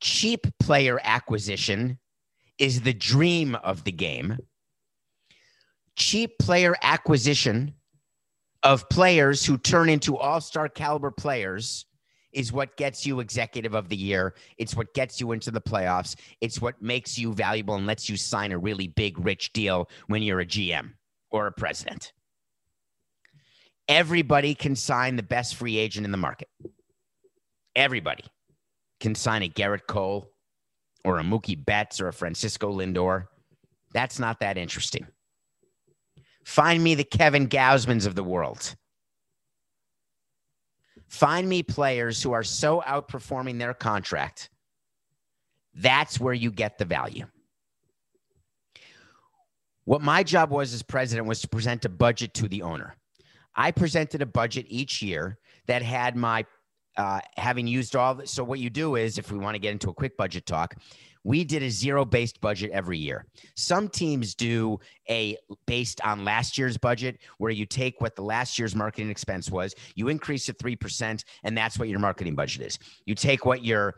Cheap 0.00 0.46
player 0.59 1.00
acquisition 1.02 1.98
is 2.59 2.82
the 2.82 2.92
dream 2.92 3.54
of 3.56 3.85
the 3.85 3.92
game. 3.92 4.38
Cheap 5.96 6.38
player 6.38 6.74
acquisition 6.82 7.74
of 8.62 8.88
players 8.88 9.46
who 9.46 9.56
turn 9.56 9.88
into 9.88 10.16
all 10.16 10.40
star 10.40 10.68
caliber 10.68 11.11
players 11.11 11.87
is 12.32 12.52
what 12.52 12.76
gets 12.76 13.06
you 13.06 13.20
executive 13.20 13.74
of 13.74 13.88
the 13.88 13.96
year. 13.96 14.35
It's 14.59 14.76
what 14.76 14.92
gets 14.92 15.20
you 15.20 15.32
into 15.32 15.50
the 15.50 15.61
playoffs. 15.61 16.16
It's 16.42 16.61
what 16.61 16.80
makes 16.82 17.16
you 17.18 17.32
valuable 17.32 17.76
and 17.76 17.87
lets 17.87 18.11
you 18.11 18.16
sign 18.16 18.52
a 18.52 18.59
really 18.59 18.88
big, 18.88 19.18
rich 19.24 19.52
deal 19.54 19.88
when 20.09 20.22
you're 20.22 20.40
a 20.40 20.46
GM 20.46 20.92
or 21.30 21.46
a 21.46 21.52
president. 21.52 22.12
Everybody 23.88 24.55
can 24.55 24.75
sign 24.75 25.16
the 25.16 25.22
best 25.22 25.55
free 25.55 25.77
agent 25.79 26.05
in 26.05 26.12
the 26.12 26.18
market. 26.18 26.49
Everybody 27.75 28.25
can 29.01 29.14
sign 29.14 29.42
a 29.42 29.49
Gerrit 29.49 29.87
Cole 29.87 30.31
or 31.05 31.18
a 31.18 31.22
Mookie 31.22 31.64
Betts 31.64 32.01
or 32.01 32.09
a 32.09 32.12
Francisco 32.12 32.72
Lindor. 32.72 33.27
That's 33.92 34.18
not 34.18 34.40
that 34.40 34.59
interesting. 34.59 35.07
Find 36.44 36.83
me 36.83 36.94
the 36.94 37.05
Kevin 37.05 37.49
Gausmans 37.49 38.07
of 38.07 38.14
the 38.14 38.25
world 38.25 38.75
Find 41.09 41.49
me 41.49 41.62
players 41.62 42.22
who 42.22 42.33
are 42.33 42.42
so 42.42 42.83
outperforming 42.87 43.59
their 43.59 43.75
contract. 43.75 44.51
That's 45.75 46.18
where 46.18 46.35
you 46.35 46.51
get 46.51 46.79
the 46.79 46.85
value. 46.85 47.27
What 49.85 50.03
my 50.03 50.22
job 50.22 50.51
was 50.51 50.75
as 50.75 50.83
president 50.83 51.29
was 51.29 51.40
to 51.42 51.49
present 51.49 51.85
a 51.85 51.88
budget 51.88 52.35
to 52.35 52.49
the 52.49 52.62
owner. 52.62 52.96
I 53.57 53.71
presented 53.71 54.23
a 54.23 54.27
budget 54.27 54.66
each 54.69 55.03
year 55.03 55.38
that 55.66 55.83
had 55.83 56.16
my 56.16 56.45
uh, 56.97 57.21
having 57.37 57.66
used 57.66 57.95
all. 57.95 58.21
So 58.25 58.42
what 58.42 58.59
you 58.59 58.71
do 58.71 58.97
is, 58.97 59.19
if 59.19 59.31
we 59.31 59.38
want 59.38 59.55
to 59.55 59.59
get 59.59 59.73
into 59.73 59.90
a 59.90 59.95
quick 59.95 60.16
budget 60.16 60.47
talk, 60.47 60.77
we 61.25 61.45
did 61.45 61.62
a 61.62 61.71
zero 61.71 62.05
based 62.05 62.40
budget 62.40 62.71
every 62.71 62.99
year. 62.99 63.27
Some 63.57 63.88
teams 63.88 64.35
do 64.35 64.79
a 65.11 65.37
based 65.66 66.01
on 66.03 66.25
last 66.25 66.57
year's 66.57 66.79
budget 66.79 67.19
where 67.38 67.51
you 67.51 67.66
take 67.66 68.01
what 68.01 68.14
the 68.14 68.23
last 68.23 68.59
year's 68.59 68.77
marketing 68.77 69.11
expense 69.11 69.51
was, 69.51 69.75
you 69.95 70.09
increase 70.09 70.49
it 70.49 70.59
3%, 70.59 71.25
and 71.42 71.59
that's 71.59 71.79
what 71.79 71.88
your 71.88 71.99
marketing 71.99 72.37
budget 72.37 72.62
is. 72.62 72.79
You 73.07 73.14
take 73.14 73.45
what 73.45 73.64
your 73.64 73.97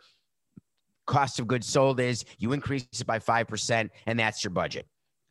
cost 1.06 1.38
of 1.38 1.46
goods 1.46 1.66
sold 1.66 2.00
is, 2.00 2.24
you 2.38 2.52
increase 2.52 2.86
it 2.98 3.06
by 3.06 3.18
5%, 3.18 3.90
and 4.06 4.18
that's 4.18 4.42
your 4.42 4.50
budget. 4.50 4.86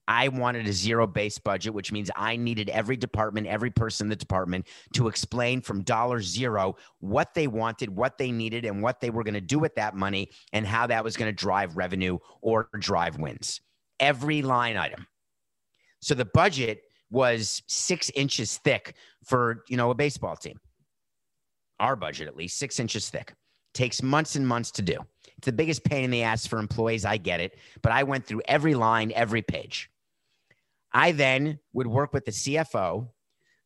I 0.07 0.29
wanted 0.29 0.67
a 0.67 0.73
zero 0.73 1.05
based 1.05 1.43
budget, 1.43 1.73
which 1.73 1.91
means 1.91 2.09
I 2.15 2.37
needed 2.37 2.69
every 2.69 2.95
department, 2.95 3.47
every 3.47 3.69
person 3.69 4.05
in 4.05 4.09
the 4.09 4.15
department 4.15 4.67
to 4.93 5.07
explain 5.07 5.61
from 5.61 5.83
dollar 5.83 6.21
zero 6.21 6.77
what 6.99 7.33
they 7.33 7.47
wanted, 7.47 7.89
what 7.89 8.17
they 8.17 8.31
needed, 8.31 8.65
and 8.65 8.81
what 8.81 9.01
they 9.01 9.09
were 9.09 9.23
going 9.23 9.33
to 9.33 9.41
do 9.41 9.59
with 9.59 9.75
that 9.75 9.95
money 9.95 10.29
and 10.53 10.65
how 10.65 10.87
that 10.87 11.03
was 11.03 11.17
going 11.17 11.29
to 11.29 11.35
drive 11.35 11.75
revenue 11.75 12.17
or 12.41 12.69
drive 12.79 13.17
wins. 13.17 13.61
Every 13.99 14.41
line 14.41 14.77
item. 14.77 15.07
So 16.01 16.15
the 16.15 16.25
budget 16.25 16.83
was 17.09 17.61
six 17.67 18.09
inches 18.11 18.57
thick 18.57 18.95
for 19.25 19.63
you 19.67 19.77
know 19.77 19.91
a 19.91 19.95
baseball 19.95 20.35
team. 20.35 20.59
Our 21.79 21.95
budget, 21.95 22.27
at 22.27 22.35
least, 22.35 22.57
six 22.57 22.79
inches 22.79 23.09
thick. 23.09 23.33
Takes 23.73 24.01
months 24.01 24.35
and 24.35 24.47
months 24.47 24.71
to 24.71 24.81
do. 24.81 24.97
It's 25.37 25.45
the 25.45 25.51
biggest 25.51 25.83
pain 25.83 26.03
in 26.03 26.09
the 26.09 26.23
ass 26.23 26.47
for 26.47 26.57
employees. 26.57 27.05
I 27.05 27.17
get 27.17 27.39
it, 27.39 27.59
but 27.83 27.91
I 27.91 28.03
went 28.03 28.25
through 28.25 28.41
every 28.47 28.73
line, 28.73 29.11
every 29.13 29.43
page. 29.43 29.89
I 30.93 31.11
then 31.11 31.59
would 31.73 31.87
work 31.87 32.13
with 32.13 32.25
the 32.25 32.31
CFO 32.31 33.09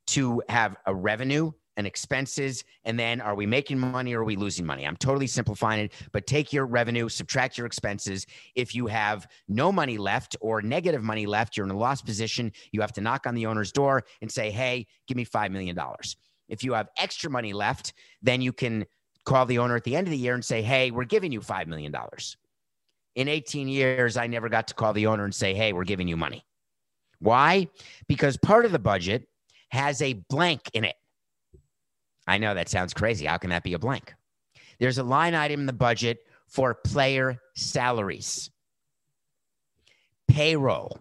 to 0.07 0.41
have 0.49 0.75
a 0.85 0.93
revenue 0.93 1.51
and 1.77 1.87
expenses 1.87 2.63
and 2.83 2.99
then 2.99 3.21
are 3.21 3.35
we 3.35 3.45
making 3.45 3.79
money 3.79 4.13
or 4.13 4.21
are 4.21 4.25
we 4.25 4.35
losing 4.35 4.65
money? 4.65 4.85
I'm 4.85 4.97
totally 4.97 5.27
simplifying 5.27 5.85
it 5.85 5.93
but 6.11 6.27
take 6.27 6.51
your 6.51 6.65
revenue 6.65 7.07
subtract 7.07 7.57
your 7.57 7.65
expenses. 7.65 8.25
If 8.55 8.75
you 8.75 8.87
have 8.87 9.27
no 9.47 9.71
money 9.71 9.97
left 9.97 10.35
or 10.41 10.61
negative 10.61 11.03
money 11.03 11.25
left 11.25 11.55
you're 11.55 11.65
in 11.65 11.71
a 11.71 11.77
loss 11.77 12.01
position 12.01 12.51
you 12.71 12.81
have 12.81 12.91
to 12.93 13.01
knock 13.01 13.25
on 13.25 13.35
the 13.35 13.45
owner's 13.45 13.71
door 13.71 14.03
and 14.21 14.29
say 14.29 14.51
hey 14.51 14.85
give 15.07 15.15
me 15.15 15.25
$5 15.25 15.51
million 15.51 15.77
if 16.49 16.63
you 16.63 16.73
have 16.73 16.89
extra 16.97 17.29
money 17.29 17.53
left 17.53 17.93
then 18.21 18.41
you 18.41 18.51
can 18.51 18.85
call 19.23 19.45
the 19.45 19.59
owner 19.59 19.75
at 19.75 19.83
the 19.83 19.95
end 19.95 20.07
of 20.07 20.11
the 20.11 20.17
year 20.17 20.33
and 20.33 20.43
say 20.43 20.61
hey 20.61 20.91
we're 20.91 21.05
giving 21.05 21.31
you 21.31 21.39
$5 21.39 21.67
million 21.67 21.95
in 23.15 23.27
18 23.27 23.67
years 23.67 24.17
i 24.17 24.27
never 24.27 24.49
got 24.49 24.67
to 24.67 24.73
call 24.73 24.91
the 24.93 25.07
owner 25.07 25.23
and 25.23 25.33
say 25.33 25.53
hey 25.53 25.71
we're 25.71 25.83
giving 25.83 26.07
you 26.07 26.17
money 26.17 26.45
why? 27.21 27.67
Because 28.07 28.35
part 28.37 28.65
of 28.65 28.71
the 28.71 28.79
budget 28.79 29.27
has 29.69 30.01
a 30.01 30.13
blank 30.13 30.61
in 30.73 30.83
it. 30.83 30.95
I 32.27 32.37
know 32.37 32.53
that 32.53 32.69
sounds 32.69 32.93
crazy. 32.93 33.25
How 33.25 33.37
can 33.37 33.51
that 33.51 33.63
be 33.63 33.73
a 33.73 33.79
blank? 33.79 34.13
There's 34.79 34.97
a 34.97 35.03
line 35.03 35.35
item 35.35 35.61
in 35.61 35.65
the 35.67 35.73
budget 35.73 36.19
for 36.47 36.73
player 36.73 37.39
salaries, 37.55 38.49
payroll. 40.27 40.99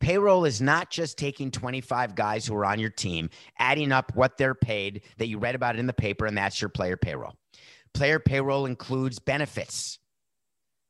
Payroll 0.00 0.44
is 0.44 0.60
not 0.60 0.90
just 0.90 1.18
taking 1.18 1.50
25 1.50 2.14
guys 2.14 2.46
who 2.46 2.54
are 2.54 2.64
on 2.64 2.78
your 2.78 2.90
team, 2.90 3.30
adding 3.58 3.90
up 3.90 4.14
what 4.14 4.36
they're 4.36 4.54
paid 4.54 5.02
that 5.18 5.28
you 5.28 5.38
read 5.38 5.54
about 5.54 5.76
in 5.76 5.86
the 5.86 5.92
paper, 5.92 6.26
and 6.26 6.36
that's 6.36 6.60
your 6.60 6.68
player 6.68 6.96
payroll. 6.96 7.34
Player 7.94 8.18
payroll 8.18 8.66
includes 8.66 9.18
benefits. 9.18 9.98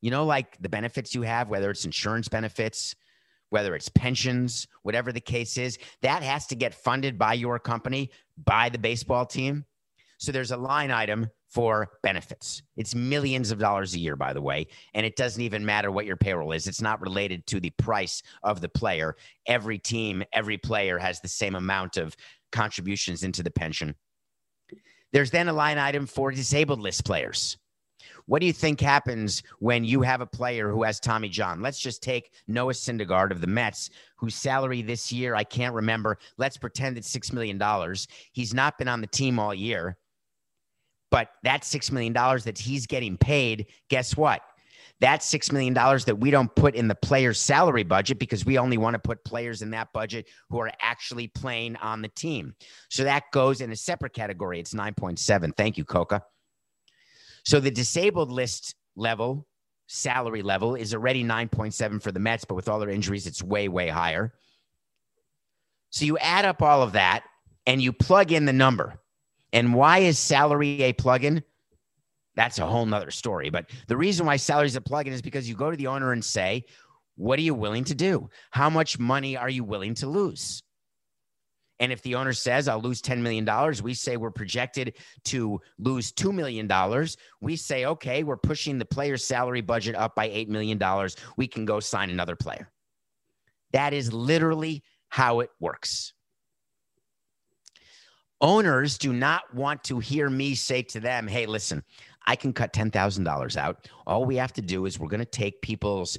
You 0.00 0.10
know, 0.10 0.24
like 0.24 0.58
the 0.60 0.68
benefits 0.68 1.14
you 1.14 1.22
have, 1.22 1.48
whether 1.48 1.70
it's 1.70 1.84
insurance 1.84 2.28
benefits, 2.28 2.94
whether 3.54 3.76
it's 3.76 3.88
pensions, 3.88 4.66
whatever 4.82 5.12
the 5.12 5.20
case 5.20 5.56
is, 5.56 5.78
that 6.02 6.24
has 6.24 6.44
to 6.44 6.56
get 6.56 6.74
funded 6.74 7.16
by 7.16 7.32
your 7.34 7.60
company, 7.60 8.10
by 8.36 8.68
the 8.68 8.76
baseball 8.76 9.24
team. 9.24 9.64
So 10.18 10.32
there's 10.32 10.50
a 10.50 10.56
line 10.56 10.90
item 10.90 11.30
for 11.50 11.88
benefits. 12.02 12.62
It's 12.76 12.96
millions 12.96 13.52
of 13.52 13.60
dollars 13.60 13.94
a 13.94 14.00
year, 14.00 14.16
by 14.16 14.32
the 14.32 14.42
way. 14.42 14.66
And 14.92 15.06
it 15.06 15.14
doesn't 15.14 15.40
even 15.40 15.64
matter 15.64 15.92
what 15.92 16.04
your 16.04 16.16
payroll 16.16 16.50
is. 16.50 16.66
It's 16.66 16.82
not 16.82 17.00
related 17.00 17.46
to 17.46 17.60
the 17.60 17.70
price 17.70 18.24
of 18.42 18.60
the 18.60 18.68
player. 18.68 19.14
Every 19.46 19.78
team, 19.78 20.24
every 20.32 20.58
player 20.58 20.98
has 20.98 21.20
the 21.20 21.28
same 21.28 21.54
amount 21.54 21.96
of 21.96 22.16
contributions 22.50 23.22
into 23.22 23.44
the 23.44 23.52
pension. 23.52 23.94
There's 25.12 25.30
then 25.30 25.46
a 25.46 25.52
line 25.52 25.78
item 25.78 26.06
for 26.06 26.32
disabled 26.32 26.80
list 26.80 27.04
players. 27.04 27.56
What 28.26 28.40
do 28.40 28.46
you 28.46 28.52
think 28.52 28.80
happens 28.80 29.42
when 29.58 29.84
you 29.84 30.00
have 30.00 30.22
a 30.22 30.26
player 30.26 30.70
who 30.70 30.82
has 30.82 30.98
Tommy 30.98 31.28
John? 31.28 31.60
Let's 31.60 31.78
just 31.78 32.02
take 32.02 32.32
Noah 32.48 32.72
Syndergaard 32.72 33.30
of 33.30 33.40
the 33.40 33.46
Mets, 33.46 33.90
whose 34.16 34.34
salary 34.34 34.80
this 34.80 35.12
year, 35.12 35.34
I 35.34 35.44
can't 35.44 35.74
remember. 35.74 36.18
Let's 36.38 36.56
pretend 36.56 36.96
it's 36.96 37.14
$6 37.14 37.32
million. 37.32 37.60
He's 38.32 38.54
not 38.54 38.78
been 38.78 38.88
on 38.88 39.02
the 39.02 39.06
team 39.06 39.38
all 39.38 39.54
year. 39.54 39.98
But 41.10 41.28
that 41.42 41.62
$6 41.62 41.92
million 41.92 42.12
that 42.12 42.58
he's 42.58 42.86
getting 42.86 43.16
paid, 43.16 43.66
guess 43.88 44.16
what? 44.16 44.40
That's 45.00 45.30
$6 45.30 45.52
million 45.52 45.74
that 45.74 46.18
we 46.18 46.30
don't 46.30 46.52
put 46.54 46.74
in 46.74 46.88
the 46.88 46.94
player's 46.94 47.38
salary 47.38 47.82
budget 47.82 48.18
because 48.18 48.46
we 48.46 48.58
only 48.58 48.78
want 48.78 48.94
to 48.94 48.98
put 48.98 49.22
players 49.24 49.60
in 49.60 49.70
that 49.70 49.92
budget 49.92 50.26
who 50.48 50.58
are 50.58 50.72
actually 50.80 51.28
playing 51.28 51.76
on 51.76 52.00
the 52.00 52.08
team. 52.08 52.54
So 52.88 53.04
that 53.04 53.24
goes 53.32 53.60
in 53.60 53.70
a 53.70 53.76
separate 53.76 54.14
category. 54.14 54.58
It's 54.58 54.72
9.7. 54.72 55.54
Thank 55.56 55.76
you, 55.76 55.84
Coca. 55.84 56.22
So 57.44 57.60
the 57.60 57.70
disabled 57.70 58.30
list 58.30 58.74
level 58.96 59.46
salary 59.86 60.42
level 60.42 60.74
is 60.74 60.94
already 60.94 61.24
9.7 61.24 62.02
for 62.02 62.10
the 62.10 62.20
Mets, 62.20 62.44
but 62.44 62.54
with 62.54 62.68
all 62.68 62.78
their 62.78 62.90
injuries, 62.90 63.26
it's 63.26 63.42
way, 63.42 63.68
way 63.68 63.88
higher. 63.88 64.34
So 65.90 66.04
you 66.04 66.18
add 66.18 66.44
up 66.44 66.62
all 66.62 66.82
of 66.82 66.92
that 66.92 67.24
and 67.66 67.80
you 67.80 67.92
plug 67.92 68.32
in 68.32 68.46
the 68.46 68.52
number. 68.52 68.94
And 69.52 69.74
why 69.74 69.98
is 69.98 70.18
salary 70.18 70.82
a 70.82 70.92
plug-in? 70.92 71.44
That's 72.34 72.58
a 72.58 72.66
whole 72.66 72.86
nother 72.86 73.12
story. 73.12 73.50
But 73.50 73.70
the 73.86 73.96
reason 73.96 74.26
why 74.26 74.36
salary 74.36 74.66
is 74.66 74.74
a 74.74 74.80
plug-in 74.80 75.12
is 75.12 75.22
because 75.22 75.48
you 75.48 75.54
go 75.54 75.70
to 75.70 75.76
the 75.76 75.86
owner 75.86 76.12
and 76.12 76.24
say, 76.24 76.64
what 77.16 77.38
are 77.38 77.42
you 77.42 77.54
willing 77.54 77.84
to 77.84 77.94
do? 77.94 78.28
How 78.50 78.68
much 78.68 78.98
money 78.98 79.36
are 79.36 79.48
you 79.48 79.62
willing 79.62 79.94
to 79.94 80.08
lose? 80.08 80.63
And 81.80 81.90
if 81.90 82.02
the 82.02 82.14
owner 82.14 82.32
says, 82.32 82.68
I'll 82.68 82.80
lose 82.80 83.02
$10 83.02 83.18
million, 83.18 83.48
we 83.82 83.94
say 83.94 84.16
we're 84.16 84.30
projected 84.30 84.94
to 85.24 85.60
lose 85.78 86.12
$2 86.12 86.32
million. 86.32 86.70
We 87.40 87.56
say, 87.56 87.86
okay, 87.86 88.22
we're 88.22 88.36
pushing 88.36 88.78
the 88.78 88.84
player's 88.84 89.24
salary 89.24 89.60
budget 89.60 89.96
up 89.96 90.14
by 90.14 90.28
$8 90.28 90.48
million. 90.48 90.80
We 91.36 91.48
can 91.48 91.64
go 91.64 91.80
sign 91.80 92.10
another 92.10 92.36
player. 92.36 92.70
That 93.72 93.92
is 93.92 94.12
literally 94.12 94.84
how 95.08 95.40
it 95.40 95.50
works. 95.58 96.12
Owners 98.40 98.98
do 98.98 99.12
not 99.12 99.54
want 99.54 99.82
to 99.84 99.98
hear 99.98 100.30
me 100.30 100.54
say 100.54 100.82
to 100.82 101.00
them, 101.00 101.26
hey, 101.26 101.46
listen, 101.46 101.82
I 102.26 102.36
can 102.36 102.52
cut 102.52 102.72
$10,000 102.72 103.56
out. 103.56 103.88
All 104.06 104.24
we 104.24 104.36
have 104.36 104.52
to 104.54 104.62
do 104.62 104.86
is 104.86 104.98
we're 104.98 105.08
going 105.08 105.20
to 105.20 105.24
take 105.24 105.60
people's 105.60 106.18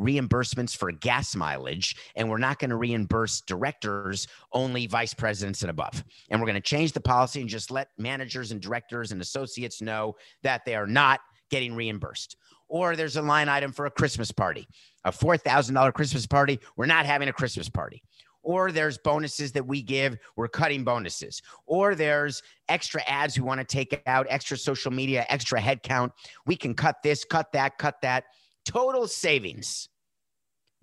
reimbursements 0.00 0.76
for 0.76 0.90
gas 0.90 1.36
mileage, 1.36 1.96
and 2.16 2.28
we're 2.28 2.38
not 2.38 2.58
going 2.58 2.70
to 2.70 2.76
reimburse 2.76 3.42
directors, 3.42 4.26
only 4.52 4.86
vice 4.86 5.14
presidents 5.14 5.62
and 5.62 5.70
above. 5.70 6.02
And 6.30 6.40
we're 6.40 6.46
going 6.46 6.54
to 6.54 6.60
change 6.60 6.92
the 6.92 7.00
policy 7.00 7.40
and 7.40 7.48
just 7.48 7.70
let 7.70 7.88
managers 7.98 8.50
and 8.50 8.60
directors 8.60 9.12
and 9.12 9.20
associates 9.20 9.82
know 9.82 10.16
that 10.42 10.64
they 10.64 10.74
are 10.74 10.86
not 10.86 11.20
getting 11.50 11.74
reimbursed. 11.74 12.36
Or 12.68 12.96
there's 12.96 13.16
a 13.16 13.22
line 13.22 13.48
item 13.48 13.72
for 13.72 13.86
a 13.86 13.90
Christmas 13.90 14.30
party, 14.30 14.66
a 15.04 15.10
$4,000 15.10 15.92
Christmas 15.92 16.26
party. 16.26 16.58
We're 16.76 16.86
not 16.86 17.04
having 17.04 17.28
a 17.28 17.32
Christmas 17.32 17.68
party. 17.68 18.02
Or 18.42 18.72
there's 18.72 18.96
bonuses 18.96 19.52
that 19.52 19.66
we 19.66 19.82
give, 19.82 20.16
we're 20.36 20.48
cutting 20.48 20.82
bonuses. 20.82 21.42
Or 21.66 21.94
there's 21.94 22.42
extra 22.68 23.02
ads 23.06 23.38
we 23.38 23.44
want 23.44 23.60
to 23.60 23.66
take 23.66 24.00
out, 24.06 24.26
extra 24.30 24.56
social 24.56 24.90
media, 24.90 25.26
extra 25.28 25.60
headcount. 25.60 26.12
We 26.46 26.56
can 26.56 26.74
cut 26.74 26.96
this, 27.02 27.24
cut 27.24 27.52
that, 27.52 27.76
cut 27.76 27.96
that 28.00 28.24
total 28.70 29.06
savings 29.08 29.88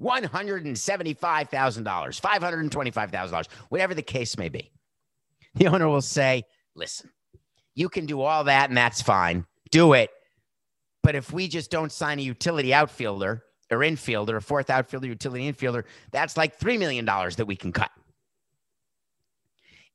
$175,000, 0.02 1.84
$525,000, 2.22 3.48
whatever 3.70 3.94
the 3.96 4.02
case 4.02 4.38
may 4.38 4.50
be. 4.50 4.72
The 5.56 5.68
owner 5.68 5.88
will 5.88 6.02
say, 6.02 6.44
listen, 6.76 7.10
you 7.74 7.90
can 7.90 8.06
do 8.06 8.22
all 8.22 8.44
that 8.44 8.70
and 8.70 8.78
that's 8.78 9.02
fine. 9.02 9.48
Do 9.72 9.94
it. 9.94 10.12
But 11.02 11.16
if 11.16 11.32
we 11.32 11.48
just 11.48 11.72
don't 11.72 11.92
sign 11.92 12.20
a 12.20 12.22
utility 12.22 12.74
outfielder 12.74 13.44
or 13.72 13.80
infielder, 13.80 14.36
a 14.36 14.42
fourth 14.42 14.70
outfielder, 14.70 15.08
utility 15.08 15.52
infielder, 15.52 15.86
that's 16.12 16.38
like 16.38 16.60
$3 16.60 16.78
million 16.78 17.06
that 17.06 17.46
we 17.48 17.56
can 17.56 17.72
cut. 17.72 17.90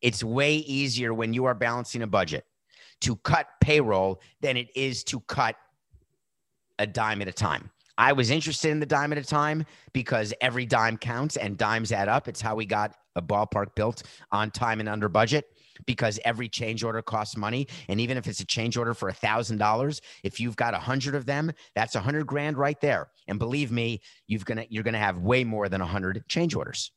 It's 0.00 0.24
way 0.24 0.56
easier 0.56 1.14
when 1.14 1.32
you 1.32 1.44
are 1.44 1.54
balancing 1.54 2.02
a 2.02 2.08
budget 2.08 2.44
to 3.02 3.16
cut 3.16 3.46
payroll 3.60 4.20
than 4.40 4.56
it 4.56 4.68
is 4.74 5.04
to 5.04 5.20
cut 5.20 5.56
a 6.78 6.86
dime 6.86 7.22
at 7.22 7.28
a 7.28 7.32
time. 7.32 7.70
I 7.98 8.12
was 8.12 8.30
interested 8.30 8.70
in 8.70 8.80
the 8.80 8.86
dime 8.86 9.12
at 9.12 9.18
a 9.18 9.24
time 9.24 9.64
because 9.92 10.32
every 10.40 10.66
dime 10.66 10.96
counts 10.96 11.36
and 11.36 11.56
dimes 11.58 11.92
add 11.92 12.08
up. 12.08 12.28
It's 12.28 12.40
how 12.40 12.54
we 12.54 12.66
got 12.66 12.94
a 13.16 13.22
ballpark 13.22 13.74
built 13.74 14.02
on 14.30 14.50
time 14.50 14.80
and 14.80 14.88
under 14.88 15.08
budget 15.08 15.44
because 15.86 16.18
every 16.24 16.48
change 16.48 16.82
order 16.82 17.02
costs 17.02 17.36
money. 17.36 17.66
And 17.88 18.00
even 18.00 18.16
if 18.16 18.26
it's 18.26 18.40
a 18.40 18.46
change 18.46 18.76
order 18.76 18.94
for 18.94 19.08
a 19.08 19.12
thousand 19.12 19.58
dollars, 19.58 20.00
if 20.22 20.40
you've 20.40 20.56
got 20.56 20.74
a 20.74 20.78
hundred 20.78 21.14
of 21.14 21.26
them, 21.26 21.52
that's 21.74 21.94
a 21.94 22.00
hundred 22.00 22.26
grand 22.26 22.56
right 22.56 22.80
there. 22.80 23.10
And 23.28 23.38
believe 23.38 23.70
me, 23.70 24.00
you've 24.26 24.44
gonna 24.44 24.64
you're 24.68 24.84
gonna 24.84 24.98
have 24.98 25.18
way 25.18 25.44
more 25.44 25.68
than 25.68 25.80
a 25.80 25.86
hundred 25.86 26.22
change 26.28 26.54
orders. 26.54 26.92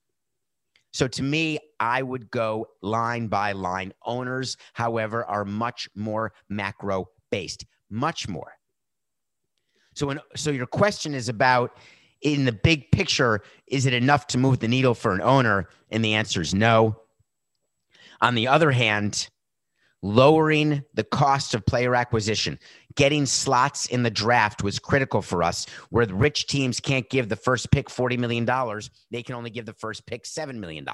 So 0.94 1.10
to 1.10 1.24
me, 1.24 1.60
I 1.80 2.02
would 2.02 2.32
go 2.32 2.68
line 2.82 3.28
by 3.28 3.52
line. 3.52 3.92
Owners, 4.06 4.56
however, 4.74 5.26
are 5.26 5.44
much 5.44 5.90
more 5.94 6.32
macro 6.48 7.08
based, 7.32 7.66
much 7.90 8.30
more. 8.30 8.54
So, 9.96 10.14
so 10.36 10.52
your 10.52 10.68
question 10.68 11.16
is 11.16 11.30
about 11.30 11.78
in 12.22 12.46
the 12.46 12.52
big 12.52 12.92
picture, 12.92 13.42
is 13.68 13.86
it 13.86 13.94
enough 13.94 14.28
to 14.28 14.38
move 14.38 14.60
the 14.60 14.68
needle 14.68 14.94
for 14.94 15.14
an 15.14 15.22
owner? 15.22 15.70
And 15.90 16.04
the 16.04 16.14
answer 16.14 16.42
is 16.42 16.54
no. 16.54 16.98
On 18.22 18.36
the 18.36 18.48
other 18.48 18.72
hand, 18.72 19.30
lowering 20.02 20.84
the 20.94 21.04
cost 21.04 21.56
of 21.56 21.66
player 21.66 21.96
acquisition, 21.96 22.60
getting 22.96 23.26
slots 23.26 23.86
in 23.88 24.04
the 24.04 24.10
draft 24.10 24.64
was 24.64 24.80
critical 24.80 25.22
for 25.22 25.44
us. 25.44 25.66
Where 25.90 26.06
the 26.06 26.14
rich 26.14 26.48
teams 26.48 26.80
can't 26.80 27.10
give 27.10 27.30
the 27.30 27.36
first 27.36 27.72
pick 27.72 27.88
$40 27.88 28.20
million, 28.20 28.46
they 29.12 29.24
can 29.24 29.36
only 29.36 29.50
give 29.50 29.66
the 29.66 29.74
first 29.74 30.06
pick 30.06 30.24
$7 30.26 30.56
million. 30.56 30.86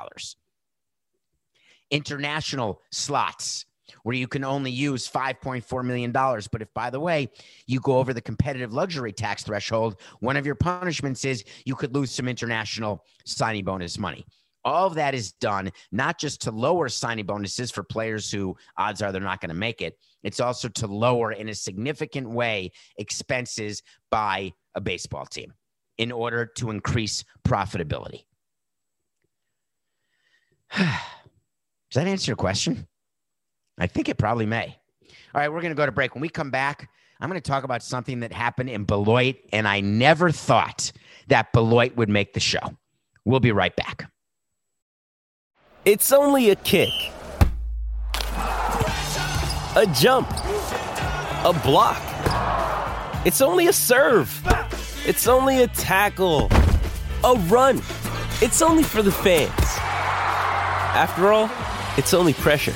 International 1.90 2.82
slots 2.92 3.66
where 4.04 4.15
you 4.15 4.27
can 4.27 4.43
only 4.43 4.71
use 4.71 5.10
$5.4 5.10 5.84
million. 5.84 6.12
But 6.12 6.62
if, 6.62 6.73
by 6.73 6.89
the 6.89 6.99
way, 6.99 7.30
you 7.67 7.80
go 7.80 7.97
over 7.97 8.13
the 8.13 8.21
competitive 8.21 8.73
luxury 8.73 9.12
tax 9.12 9.43
threshold, 9.43 9.99
one 10.19 10.38
of 10.38 10.45
your 10.45 10.56
punishments 10.56 11.25
is 11.25 11.43
you 11.65 11.75
could 11.75 11.93
lose 11.93 12.12
some 12.12 12.27
international 12.27 13.06
signing 13.25 13.63
bonus 13.63 13.97
money. 13.97 14.25
All 14.63 14.86
of 14.86 14.93
that 14.95 15.15
is 15.15 15.32
done 15.34 15.71
not 15.91 16.19
just 16.19 16.41
to 16.41 16.51
lower 16.51 16.88
signing 16.88 17.25
bonuses 17.25 17.71
for 17.71 17.84
players 17.84 18.32
who 18.32 18.56
odds 18.77 19.01
are 19.01 19.12
they're 19.12 19.21
not 19.21 19.41
going 19.41 19.49
to 19.49 19.56
make 19.56 19.82
it, 19.82 19.97
it's 20.23 20.39
also 20.39 20.67
to 20.69 20.88
lower 20.88 21.32
in 21.32 21.49
a 21.49 21.56
significant 21.56 22.30
way 22.30 22.71
expenses 22.97 23.82
by 24.12 24.54
a 24.75 24.82
baseball 24.82 25.25
team 25.25 25.54
in 25.97 26.12
order 26.12 26.45
to 26.45 26.69
increase 26.69 27.23
profitability. 27.43 28.25
Does 30.77 30.95
that 31.95 32.08
answer 32.08 32.32
your 32.32 32.38
question? 32.38 32.88
I 33.82 33.88
think 33.88 34.10
it 34.10 34.20
probably 34.20 34.46
may. 34.46 34.78
All 35.34 35.41
right, 35.41 35.52
we're 35.52 35.60
going 35.60 35.72
to 35.72 35.76
go 35.76 35.88
to 35.88 35.91
break. 35.91 36.13
When 36.13 36.22
we 36.22 36.30
come 36.30 36.52
back, 36.52 36.88
I'm 37.20 37.28
going 37.28 37.41
to 37.41 37.50
talk 37.50 37.63
about 37.63 37.82
something 37.82 38.20
that 38.20 38.32
happened 38.32 38.70
in 38.70 38.84
Beloit, 38.84 39.38
and 39.52 39.67
I 39.67 39.80
never 39.80 40.30
thought 40.30 40.91
that 41.30 41.52
Beloit 41.52 41.96
would 41.96 42.08
make 42.08 42.34
the 42.34 42.39
show. 42.39 42.78
We'll 43.26 43.39
be 43.39 43.52
right 43.52 43.76
back. 43.76 44.12
It's 45.84 46.12
only 46.12 46.52
a 46.52 46.56
kick, 46.58 46.91
a 48.36 49.91
jump, 49.96 50.30
a 50.30 51.60
block. 51.63 52.04
It's 53.26 53.41
only 53.41 53.65
a 53.65 53.74
serve. 53.74 54.30
It's 55.08 55.28
only 55.28 55.63
a 55.63 55.67
tackle, 55.67 56.50
a 57.24 57.34
run. 57.48 57.78
It's 58.44 58.62
only 58.62 58.84
for 58.84 59.02
the 59.02 59.12
fans. 59.12 59.50
After 60.94 61.34
all, 61.34 61.50
it's 61.98 62.13
only 62.13 62.34
pressure. 62.34 62.76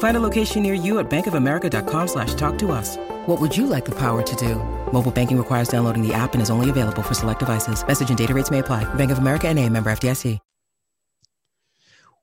Find 0.00 0.16
a 0.16 0.20
location 0.20 0.62
near 0.62 0.74
you 0.74 0.98
at 0.98 1.08
bankofamerica.com 1.08 2.08
slash 2.08 2.34
talk 2.34 2.58
to 2.58 2.72
us. 2.72 2.98
What 3.26 3.40
would 3.40 3.56
you 3.56 3.66
like 3.66 3.86
the 3.86 3.98
power 3.98 4.22
to 4.22 4.36
do? 4.36 4.56
Mobile 4.92 5.10
banking 5.10 5.38
requires 5.38 5.68
downloading 5.68 6.06
the 6.06 6.12
app 6.12 6.34
and 6.34 6.42
is 6.42 6.50
only 6.50 6.68
available 6.68 7.02
for 7.02 7.14
select 7.14 7.38
devices. 7.38 7.86
Message 7.86 8.10
and 8.10 8.18
data 8.18 8.34
rates 8.34 8.50
may 8.50 8.58
apply. 8.58 8.84
Bank 8.94 9.10
of 9.10 9.18
America 9.18 9.48
and 9.48 9.58
a 9.58 9.66
member 9.68 9.90
FDIC. 9.90 10.38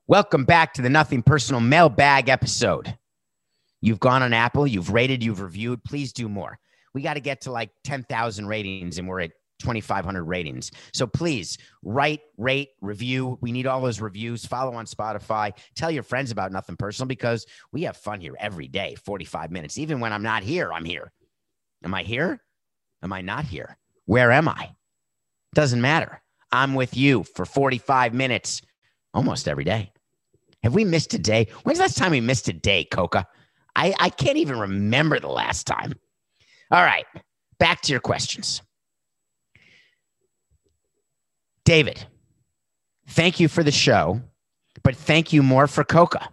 Welcome 0.08 0.46
back 0.46 0.72
to 0.72 0.80
the 0.80 0.88
Nothing 0.88 1.22
Personal 1.22 1.60
Mailbag 1.60 2.30
episode. 2.30 2.96
You've 3.82 4.00
gone 4.00 4.22
on 4.22 4.32
Apple, 4.32 4.66
you've 4.66 4.90
rated, 4.90 5.22
you've 5.22 5.42
reviewed. 5.42 5.84
Please 5.84 6.14
do 6.14 6.30
more. 6.30 6.58
We 6.94 7.02
got 7.02 7.14
to 7.14 7.20
get 7.20 7.42
to 7.42 7.52
like 7.52 7.72
10,000 7.84 8.46
ratings 8.46 8.96
and 8.96 9.06
we're 9.06 9.20
at 9.20 9.32
2,500 9.58 10.24
ratings. 10.24 10.70
So 10.92 11.06
please 11.06 11.58
write, 11.82 12.20
rate, 12.36 12.70
review. 12.80 13.38
We 13.40 13.52
need 13.52 13.66
all 13.66 13.80
those 13.80 14.00
reviews. 14.00 14.46
Follow 14.46 14.74
on 14.74 14.86
Spotify. 14.86 15.52
Tell 15.74 15.90
your 15.90 16.02
friends 16.02 16.30
about 16.30 16.52
Nothing 16.52 16.76
Personal 16.76 17.08
because 17.08 17.46
we 17.72 17.82
have 17.82 17.96
fun 17.96 18.20
here 18.20 18.34
every 18.38 18.68
day, 18.68 18.96
45 19.04 19.50
minutes. 19.50 19.78
Even 19.78 20.00
when 20.00 20.12
I'm 20.12 20.22
not 20.22 20.42
here, 20.42 20.72
I'm 20.72 20.84
here. 20.84 21.12
Am 21.84 21.94
I 21.94 22.02
here? 22.02 22.42
Am 23.02 23.12
I 23.12 23.20
not 23.20 23.44
here? 23.44 23.76
Where 24.06 24.32
am 24.32 24.48
I? 24.48 24.70
Doesn't 25.54 25.80
matter. 25.80 26.20
I'm 26.50 26.74
with 26.74 26.96
you 26.96 27.24
for 27.24 27.44
45 27.44 28.14
minutes 28.14 28.62
almost 29.12 29.48
every 29.48 29.64
day. 29.64 29.92
Have 30.62 30.74
we 30.74 30.84
missed 30.84 31.14
a 31.14 31.18
day? 31.18 31.48
When's 31.62 31.78
the 31.78 31.84
last 31.84 31.98
time 31.98 32.10
we 32.10 32.20
missed 32.20 32.48
a 32.48 32.52
day, 32.52 32.84
Coca? 32.84 33.26
I, 33.76 33.94
I 33.98 34.08
can't 34.10 34.38
even 34.38 34.58
remember 34.58 35.20
the 35.20 35.28
last 35.28 35.66
time. 35.66 35.94
All 36.70 36.82
right, 36.82 37.06
back 37.58 37.80
to 37.82 37.92
your 37.92 38.00
questions. 38.00 38.60
David, 41.68 42.02
thank 43.08 43.40
you 43.40 43.46
for 43.46 43.62
the 43.62 43.70
show, 43.70 44.22
but 44.82 44.96
thank 44.96 45.34
you 45.34 45.42
more 45.42 45.66
for 45.66 45.84
Coca. 45.84 46.26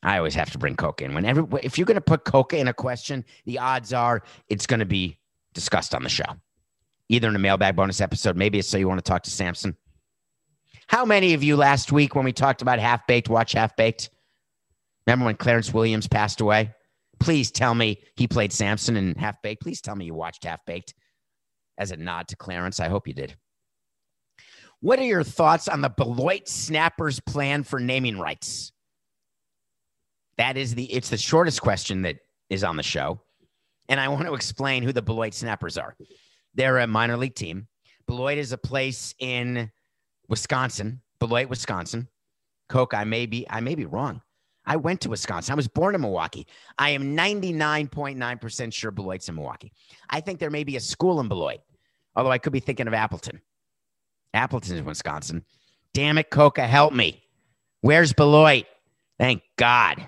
I 0.00 0.16
always 0.18 0.36
have 0.36 0.52
to 0.52 0.58
bring 0.58 0.76
Coca 0.76 1.04
in. 1.04 1.12
Whenever, 1.12 1.44
if 1.60 1.76
you're 1.76 1.86
going 1.86 1.96
to 1.96 2.00
put 2.00 2.22
Coca 2.22 2.56
in 2.56 2.68
a 2.68 2.72
question, 2.72 3.24
the 3.46 3.58
odds 3.58 3.92
are 3.92 4.22
it's 4.48 4.64
going 4.64 4.78
to 4.78 4.86
be 4.86 5.18
discussed 5.54 5.92
on 5.92 6.04
the 6.04 6.08
show, 6.08 6.36
either 7.08 7.28
in 7.28 7.34
a 7.34 7.38
mailbag 7.40 7.74
bonus 7.74 8.00
episode. 8.00 8.36
Maybe 8.36 8.60
it's 8.60 8.68
so 8.68 8.78
you 8.78 8.86
want 8.86 9.04
to 9.04 9.10
talk 9.10 9.24
to 9.24 9.30
Samson. 9.32 9.76
How 10.86 11.04
many 11.04 11.34
of 11.34 11.42
you 11.42 11.56
last 11.56 11.90
week 11.90 12.14
when 12.14 12.24
we 12.24 12.32
talked 12.32 12.62
about 12.62 12.78
Half 12.78 13.08
Baked 13.08 13.28
watch 13.28 13.54
Half 13.54 13.74
Baked? 13.74 14.08
Remember 15.04 15.24
when 15.24 15.34
Clarence 15.34 15.74
Williams 15.74 16.06
passed 16.06 16.40
away? 16.40 16.72
Please 17.18 17.50
tell 17.50 17.74
me 17.74 18.04
he 18.14 18.28
played 18.28 18.52
Samson 18.52 18.96
in 18.96 19.16
Half 19.16 19.42
Baked. 19.42 19.62
Please 19.62 19.80
tell 19.80 19.96
me 19.96 20.04
you 20.04 20.14
watched 20.14 20.44
Half 20.44 20.64
Baked 20.64 20.94
as 21.76 21.90
a 21.90 21.96
nod 21.96 22.28
to 22.28 22.36
Clarence. 22.36 22.78
I 22.78 22.86
hope 22.86 23.08
you 23.08 23.14
did. 23.14 23.34
What 24.84 24.98
are 24.98 25.04
your 25.04 25.24
thoughts 25.24 25.66
on 25.66 25.80
the 25.80 25.88
Beloit 25.88 26.46
Snappers 26.46 27.18
plan 27.18 27.62
for 27.62 27.80
naming 27.80 28.18
rights? 28.18 28.70
That 30.36 30.58
is 30.58 30.74
the 30.74 30.84
it's 30.92 31.08
the 31.08 31.16
shortest 31.16 31.62
question 31.62 32.02
that 32.02 32.16
is 32.50 32.62
on 32.62 32.76
the 32.76 32.82
show. 32.82 33.22
And 33.88 33.98
I 33.98 34.08
want 34.08 34.26
to 34.26 34.34
explain 34.34 34.82
who 34.82 34.92
the 34.92 35.00
Beloit 35.00 35.32
Snappers 35.32 35.78
are. 35.78 35.96
They're 36.52 36.80
a 36.80 36.86
minor 36.86 37.16
league 37.16 37.34
team. 37.34 37.66
Beloit 38.06 38.36
is 38.36 38.52
a 38.52 38.58
place 38.58 39.14
in 39.18 39.72
Wisconsin, 40.28 41.00
Beloit, 41.18 41.48
Wisconsin. 41.48 42.06
Coke, 42.68 42.92
I 42.92 43.04
may 43.04 43.24
be 43.24 43.46
I 43.48 43.60
may 43.60 43.76
be 43.76 43.86
wrong. 43.86 44.20
I 44.66 44.76
went 44.76 45.00
to 45.00 45.08
Wisconsin. 45.08 45.54
I 45.54 45.56
was 45.56 45.66
born 45.66 45.94
in 45.94 46.02
Milwaukee. 46.02 46.46
I 46.78 46.90
am 46.90 47.16
99.9% 47.16 48.70
sure 48.74 48.90
Beloit's 48.90 49.30
in 49.30 49.36
Milwaukee. 49.36 49.72
I 50.10 50.20
think 50.20 50.40
there 50.40 50.50
may 50.50 50.62
be 50.62 50.76
a 50.76 50.80
school 50.80 51.20
in 51.20 51.28
Beloit, 51.28 51.60
although 52.14 52.30
I 52.30 52.36
could 52.36 52.52
be 52.52 52.60
thinking 52.60 52.86
of 52.86 52.92
Appleton. 52.92 53.40
Appleton 54.34 54.76
in 54.76 54.84
Wisconsin. 54.84 55.44
Damn 55.94 56.18
it, 56.18 56.30
Coca, 56.30 56.66
help 56.66 56.92
me. 56.92 57.22
Where's 57.80 58.12
Beloit? 58.12 58.66
Thank 59.18 59.42
God. 59.56 60.06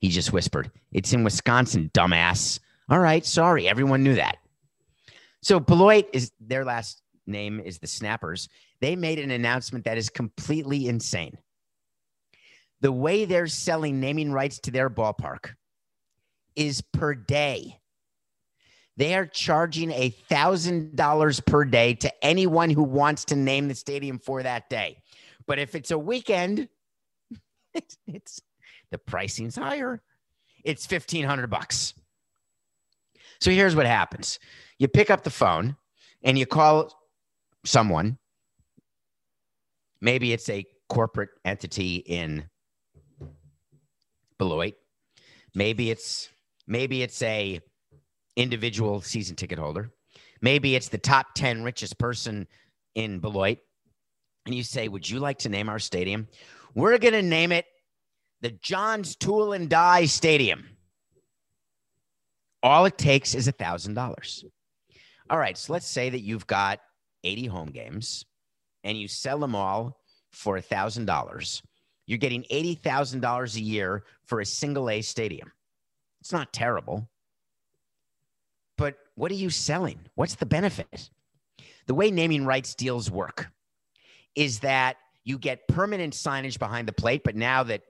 He 0.00 0.08
just 0.08 0.32
whispered, 0.32 0.70
It's 0.92 1.12
in 1.12 1.24
Wisconsin, 1.24 1.90
dumbass. 1.92 2.60
All 2.88 3.00
right, 3.00 3.26
sorry. 3.26 3.68
Everyone 3.68 4.02
knew 4.02 4.14
that. 4.14 4.38
So 5.42 5.60
Beloit 5.60 6.06
is 6.12 6.32
their 6.40 6.64
last 6.64 7.02
name 7.26 7.60
is 7.60 7.78
the 7.78 7.86
Snappers. 7.86 8.48
They 8.80 8.96
made 8.96 9.18
an 9.18 9.30
announcement 9.30 9.84
that 9.84 9.98
is 9.98 10.08
completely 10.08 10.88
insane. 10.88 11.36
The 12.80 12.92
way 12.92 13.24
they're 13.24 13.48
selling 13.48 14.00
naming 14.00 14.32
rights 14.32 14.60
to 14.60 14.70
their 14.70 14.88
ballpark 14.88 15.54
is 16.54 16.80
per 16.80 17.14
day. 17.14 17.77
They 18.98 19.14
are 19.14 19.26
charging 19.26 19.92
a 19.92 20.08
thousand 20.08 20.96
dollars 20.96 21.38
per 21.38 21.64
day 21.64 21.94
to 21.94 22.12
anyone 22.24 22.68
who 22.68 22.82
wants 22.82 23.26
to 23.26 23.36
name 23.36 23.68
the 23.68 23.76
stadium 23.76 24.18
for 24.18 24.42
that 24.42 24.68
day. 24.68 24.98
But 25.46 25.60
if 25.60 25.76
it's 25.76 25.92
a 25.92 25.98
weekend, 25.98 26.68
it's, 27.74 27.96
it's 28.08 28.40
the 28.90 28.98
pricing's 28.98 29.54
higher. 29.54 30.02
It's 30.64 30.90
1500 30.90 31.48
bucks. 31.48 31.94
So 33.40 33.52
here's 33.52 33.76
what 33.76 33.86
happens. 33.86 34.40
You 34.80 34.88
pick 34.88 35.10
up 35.10 35.22
the 35.22 35.30
phone 35.30 35.76
and 36.24 36.36
you 36.36 36.44
call 36.44 36.92
someone. 37.64 38.18
Maybe 40.00 40.32
it's 40.32 40.48
a 40.48 40.66
corporate 40.88 41.30
entity 41.44 41.96
in 41.98 42.48
Beloit. 44.38 44.74
Maybe 45.54 45.92
it's 45.92 46.30
maybe 46.66 47.02
it's 47.02 47.22
a 47.22 47.60
individual 48.38 49.02
season 49.02 49.36
ticket 49.36 49.58
holder. 49.58 49.90
Maybe 50.40 50.76
it's 50.76 50.88
the 50.88 50.98
top 50.98 51.34
10 51.34 51.64
richest 51.64 51.98
person 51.98 52.46
in 52.94 53.18
Beloit. 53.18 53.58
And 54.46 54.54
you 54.54 54.62
say, 54.62 54.88
Would 54.88 55.08
you 55.08 55.18
like 55.18 55.38
to 55.40 55.50
name 55.50 55.68
our 55.68 55.78
stadium? 55.78 56.28
We're 56.74 56.96
going 56.98 57.14
to 57.14 57.22
name 57.22 57.52
it 57.52 57.66
the 58.40 58.52
John's 58.62 59.16
Tool 59.16 59.52
and 59.52 59.68
Die 59.68 60.06
Stadium. 60.06 60.68
All 62.62 62.86
it 62.86 62.96
takes 62.96 63.34
is 63.34 63.48
a 63.48 63.52
$1,000. 63.52 64.44
All 65.30 65.38
right, 65.38 65.58
so 65.58 65.72
let's 65.72 65.86
say 65.86 66.08
that 66.08 66.20
you've 66.20 66.46
got 66.46 66.80
80 67.24 67.46
home 67.46 67.70
games 67.70 68.24
and 68.84 68.96
you 68.96 69.08
sell 69.08 69.38
them 69.38 69.54
all 69.54 70.00
for 70.30 70.56
a 70.56 70.62
$1,000. 70.62 71.62
You're 72.06 72.18
getting 72.18 72.44
$80,000 72.44 73.56
a 73.56 73.60
year 73.60 74.04
for 74.24 74.40
a 74.40 74.46
single 74.46 74.88
A 74.88 75.02
stadium. 75.02 75.52
It's 76.20 76.32
not 76.32 76.52
terrible. 76.52 77.08
But 78.78 78.96
what 79.16 79.30
are 79.30 79.34
you 79.34 79.50
selling? 79.50 79.98
What's 80.14 80.36
the 80.36 80.46
benefit? 80.46 81.10
The 81.86 81.94
way 81.94 82.10
naming 82.10 82.46
rights 82.46 82.74
deals 82.74 83.10
work 83.10 83.48
is 84.34 84.60
that 84.60 84.96
you 85.24 85.36
get 85.36 85.68
permanent 85.68 86.14
signage 86.14 86.58
behind 86.58 86.88
the 86.88 86.92
plate, 86.92 87.22
but 87.24 87.36
now 87.36 87.64
that 87.64 87.82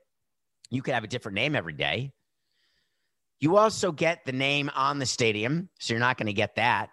you 0.71 0.83
could 0.83 0.95
have 0.95 1.05
a 1.05 1.09
different 1.09 1.37
name 1.37 1.55
every 1.55 1.75
day. 1.75 2.13
You 3.41 3.57
also 3.57 3.93
get 3.93 4.25
the 4.25 4.33
name 4.33 4.71
on 4.75 4.99
the 4.99 5.07
stadium, 5.07 5.69
so 5.79 5.93
you're 5.93 6.01
not 6.01 6.17
going 6.17 6.27
to 6.27 6.33
get 6.33 6.57
that. 6.57 6.91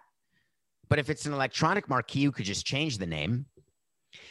But 0.88 1.00
if 1.00 1.10
it's 1.10 1.26
an 1.26 1.32
electronic 1.32 1.88
marquee, 1.88 2.20
you 2.20 2.30
could 2.30 2.44
just 2.44 2.64
change 2.64 2.98
the 2.98 3.06
name. 3.06 3.46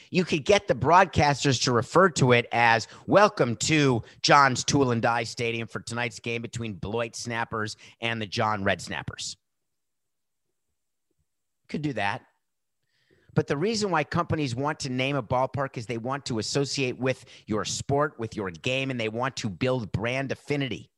You 0.10 0.24
could 0.24 0.46
get 0.46 0.68
the 0.68 0.76
broadcasters 0.76 1.62
to 1.64 1.74
refer 1.74 2.10
to 2.12 2.32
it 2.32 2.48
as 2.52 2.88
Welcome 3.08 3.58
to 3.58 4.04
John's 4.22 4.64
Tool 4.64 4.92
and 4.92 5.02
Die 5.02 5.24
Stadium 5.26 5.68
for 5.68 5.82
tonight's 5.82 6.20
game 6.20 6.42
between 6.42 6.76
Beloit 6.76 7.16
Snappers 7.16 7.76
and 8.00 8.22
the 8.22 8.26
John 8.26 8.64
Red 8.64 8.82
Snappers. 8.82 9.36
Could 11.68 11.82
do 11.82 11.94
that. 11.94 12.22
But 13.34 13.48
the 13.48 13.58
reason 13.58 13.92
why 13.92 14.06
companies 14.06 14.56
want 14.56 14.80
to 14.82 14.90
name 14.90 15.18
a 15.18 15.24
ballpark 15.24 15.78
is 15.78 15.86
they 15.86 15.98
want 15.98 16.26
to 16.28 16.40
associate 16.40 16.98
with 16.98 17.26
your 17.48 17.66
sport, 17.66 18.18
with 18.18 18.36
your 18.36 18.50
game, 18.50 18.92
and 18.92 19.00
they 19.00 19.10
want 19.10 19.36
to 19.38 19.50
build 19.50 19.92
brand 19.92 20.32
affinity. 20.32 20.90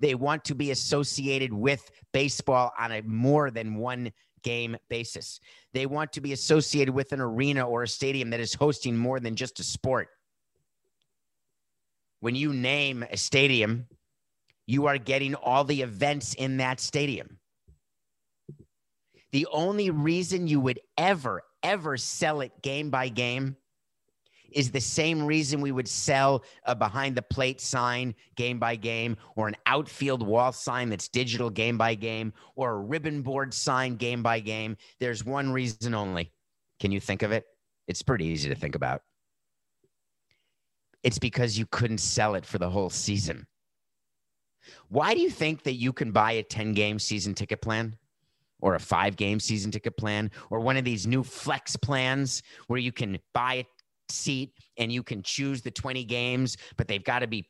They 0.00 0.14
want 0.14 0.44
to 0.46 0.54
be 0.54 0.70
associated 0.70 1.52
with 1.52 1.90
baseball 2.14 2.72
on 2.78 2.92
a 2.92 3.02
more 3.02 3.50
than 3.50 3.76
one 3.76 4.10
game 4.42 4.78
basis. 4.88 5.38
They 5.74 5.84
want 5.84 6.14
to 6.14 6.22
be 6.22 6.32
associated 6.32 6.94
with 6.94 7.12
an 7.12 7.20
arena 7.20 7.68
or 7.68 7.82
a 7.82 7.88
stadium 7.88 8.30
that 8.30 8.40
is 8.40 8.54
hosting 8.54 8.96
more 8.96 9.20
than 9.20 9.36
just 9.36 9.60
a 9.60 9.62
sport. 9.62 10.08
When 12.20 12.34
you 12.34 12.54
name 12.54 13.04
a 13.10 13.18
stadium, 13.18 13.86
you 14.66 14.86
are 14.86 14.96
getting 14.96 15.34
all 15.34 15.64
the 15.64 15.82
events 15.82 16.32
in 16.32 16.56
that 16.58 16.80
stadium. 16.80 17.39
The 19.32 19.46
only 19.52 19.90
reason 19.90 20.46
you 20.46 20.60
would 20.60 20.80
ever, 20.98 21.42
ever 21.62 21.96
sell 21.96 22.40
it 22.40 22.62
game 22.62 22.90
by 22.90 23.08
game 23.08 23.56
is 24.52 24.70
the 24.70 24.80
same 24.80 25.24
reason 25.24 25.60
we 25.60 25.72
would 25.72 25.88
sell 25.88 26.42
a 26.64 26.74
behind 26.74 27.16
the 27.16 27.22
plate 27.22 27.60
sign 27.60 28.14
game 28.36 28.58
by 28.58 28.76
game 28.76 29.16
or 29.36 29.48
an 29.48 29.56
outfield 29.66 30.26
wall 30.26 30.52
sign 30.52 30.88
that's 30.88 31.08
digital 31.08 31.50
game 31.50 31.78
by 31.78 31.94
game 31.94 32.32
or 32.56 32.72
a 32.72 32.80
ribbon 32.80 33.22
board 33.22 33.54
sign 33.54 33.96
game 33.96 34.22
by 34.22 34.40
game. 34.40 34.76
There's 34.98 35.24
one 35.24 35.52
reason 35.52 35.94
only. 35.94 36.32
Can 36.80 36.92
you 36.92 37.00
think 37.00 37.22
of 37.22 37.32
it? 37.32 37.44
It's 37.86 38.02
pretty 38.02 38.26
easy 38.26 38.48
to 38.48 38.54
think 38.54 38.74
about. 38.74 39.02
It's 41.02 41.18
because 41.18 41.58
you 41.58 41.66
couldn't 41.66 41.98
sell 41.98 42.34
it 42.34 42.44
for 42.44 42.58
the 42.58 42.70
whole 42.70 42.90
season. 42.90 43.46
Why 44.88 45.14
do 45.14 45.20
you 45.20 45.30
think 45.30 45.62
that 45.62 45.74
you 45.74 45.92
can 45.92 46.12
buy 46.12 46.32
a 46.32 46.42
10 46.42 46.74
game 46.74 46.98
season 46.98 47.34
ticket 47.34 47.62
plan? 47.62 47.96
Or 48.62 48.74
a 48.74 48.80
five 48.80 49.16
game 49.16 49.40
season 49.40 49.70
ticket 49.70 49.96
plan 49.96 50.30
or 50.50 50.60
one 50.60 50.76
of 50.76 50.84
these 50.84 51.06
new 51.06 51.22
flex 51.22 51.76
plans 51.76 52.42
where 52.66 52.78
you 52.78 52.92
can 52.92 53.18
buy 53.34 53.54
a 53.54 53.64
seat 54.12 54.52
and 54.78 54.92
you 54.92 55.02
can 55.02 55.22
choose 55.22 55.62
the 55.62 55.70
20 55.70 56.04
games, 56.04 56.56
but 56.76 56.88
they've 56.88 57.04
got 57.04 57.20
to 57.20 57.26
be 57.26 57.48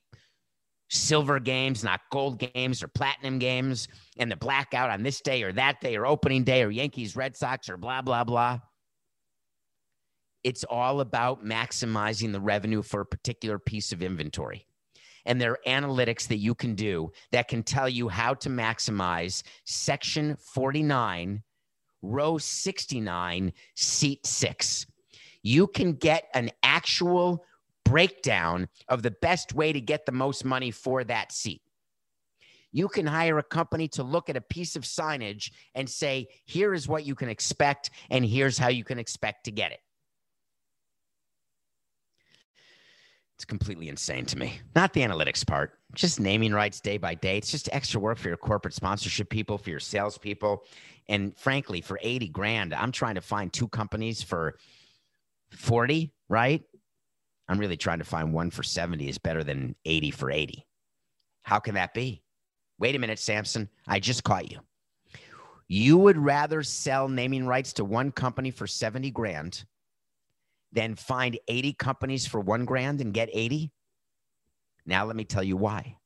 silver 0.91 1.39
games, 1.39 1.85
not 1.85 2.01
gold 2.11 2.39
games 2.39 2.83
or 2.83 2.89
platinum 2.89 3.39
games, 3.39 3.89
and 4.19 4.31
the 4.31 4.37
blackout 4.37 4.91
on 4.91 5.03
this 5.03 5.21
day 5.21 5.43
or 5.43 5.53
that 5.53 5.81
day 5.81 5.97
or 5.97 6.07
opening 6.07 6.45
day 6.45 6.63
or 6.63 6.71
Yankees, 6.71 7.17
Red 7.17 7.37
Sox 7.37 7.69
or 7.69 7.77
blah, 7.77 8.03
blah, 8.03 8.25
blah. 8.25 8.59
It's 10.43 10.65
all 10.65 11.01
about 11.01 11.45
maximizing 11.45 12.33
the 12.33 12.41
revenue 12.41 12.83
for 12.83 13.03
a 13.03 13.07
particular 13.07 13.59
piece 13.59 13.93
of 13.93 14.03
inventory 14.03 14.67
and 15.27 15.41
there 15.41 15.53
are 15.53 15.59
analytics 15.67 16.29
that 16.29 16.39
you 16.39 16.55
can 16.55 16.75
do 16.75 17.11
that 17.33 17.49
can 17.49 17.63
tell 17.63 17.89
you 17.89 18.09
how 18.09 18.35
to 18.35 18.49
maximize 18.49 19.43
section 19.65 20.37
49 20.37 21.43
row 22.03 22.39
69 22.39 23.53
seat 23.75 24.27
6 24.27 24.87
you 25.43 25.67
can 25.67 25.95
get 25.95 26.29
an 26.35 26.51
actual 26.63 27.45
breakdown 27.85 28.69
of 28.89 29.03
the 29.03 29.11
best 29.11 29.55
way 29.55 29.73
to 29.73 29.81
get 29.81 30.07
the 30.07 30.13
most 30.13 30.45
money 30.45 30.71
for 30.71 31.03
that 31.05 31.33
seat. 31.33 31.63
You 32.73 32.87
can 32.87 33.07
hire 33.07 33.39
a 33.39 33.43
company 33.43 33.89
to 33.89 34.05
look 34.05 34.31
at 34.31 34.37
a 34.37 34.41
piece 34.41 34.77
of 34.77 34.85
signage 34.85 35.51
and 35.75 35.91
say 35.91 36.29
here 36.45 36.73
is 36.73 36.87
what 36.87 37.05
you 37.05 37.17
can 37.17 37.29
expect 37.29 37.91
and 38.11 38.25
here's 38.25 38.59
how 38.59 38.69
you 38.69 38.85
can 38.85 38.99
expect 38.99 39.45
to 39.45 39.51
get 39.51 39.73
it 39.73 39.81
It's 43.41 43.47
completely 43.47 43.89
insane 43.89 44.27
to 44.27 44.37
me. 44.37 44.61
Not 44.77 44.93
the 44.93 45.01
analytics 45.01 45.47
part, 45.47 45.79
just 45.95 46.21
naming 46.21 46.53
rights 46.53 46.79
day 46.79 46.99
by 46.99 47.15
day. 47.15 47.39
It's 47.39 47.51
just 47.51 47.71
extra 47.73 47.99
work 47.99 48.19
for 48.19 48.29
your 48.29 48.37
corporate 48.37 48.75
sponsorship 48.75 49.31
people, 49.31 49.57
for 49.57 49.71
your 49.71 49.81
salespeople. 49.81 50.65
And 51.09 51.35
frankly, 51.39 51.81
for 51.81 51.99
80 52.03 52.29
grand, 52.29 52.75
I'm 52.75 52.93
trying 52.93 53.15
to 53.15 53.23
find 53.23 53.51
two 53.51 53.67
companies 53.69 54.23
for 54.23 54.59
40, 55.53 56.13
right? 56.29 56.63
I'm 57.49 57.59
really 57.59 57.79
trying 57.79 58.01
to 58.01 58.05
find 58.05 58.35
one 58.35 58.51
for 58.51 58.63
70 58.63 59.09
is 59.09 59.17
better 59.17 59.43
than 59.43 59.75
80 59.87 60.11
for 60.11 60.31
80. 60.31 60.67
How 61.41 61.61
can 61.61 61.77
that 61.77 61.95
be? 61.95 62.23
Wait 62.79 62.95
a 62.95 62.99
minute, 62.99 63.19
Samson. 63.19 63.71
I 63.89 64.01
just 64.01 64.23
caught 64.23 64.51
you. 64.51 64.59
You 65.67 65.97
would 65.97 66.19
rather 66.19 66.63
sell 66.63 67.09
naming 67.09 67.47
rights 67.47 67.73
to 67.75 67.87
one 67.87 68.13
company 68.13 68.51
for 68.51 68.67
70 68.67 69.11
grand 69.13 69.65
than 70.73 70.95
find 70.95 71.39
80 71.49 71.73
companies 71.75 72.27
for 72.27 72.41
one 72.41 72.65
grand 72.65 73.01
and 73.01 73.13
get 73.13 73.29
80? 73.33 73.71
Now, 74.87 75.05
let 75.05 75.17
me 75.17 75.25
tell 75.25 75.43
you 75.43 75.57
why. 75.57 75.97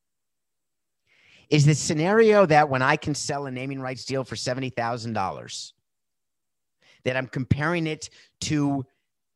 Is 1.50 1.66
the 1.66 1.74
scenario 1.74 2.46
that 2.46 2.68
when 2.68 2.82
I 2.82 2.96
can 2.96 3.14
sell 3.14 3.46
a 3.46 3.50
naming 3.50 3.80
rights 3.80 4.04
deal 4.04 4.24
for 4.24 4.34
$70,000, 4.34 5.72
that 7.04 7.16
I'm 7.16 7.26
comparing 7.26 7.86
it 7.86 8.08
to 8.42 8.84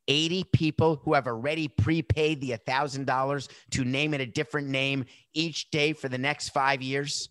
80 0.09 0.45
people 0.53 0.97
who 1.05 1.13
have 1.13 1.27
already 1.27 1.69
prepaid 1.69 2.41
the 2.41 2.53
$1,000 2.53 3.49
to 3.73 3.85
name 3.85 4.15
it 4.15 4.21
a 4.23 4.27
different 4.27 4.69
name 4.69 5.05
each 5.35 5.71
day 5.71 5.93
for 5.93 6.09
the 6.09 6.19
next 6.19 6.49
five 6.49 6.81
years? 6.81 7.29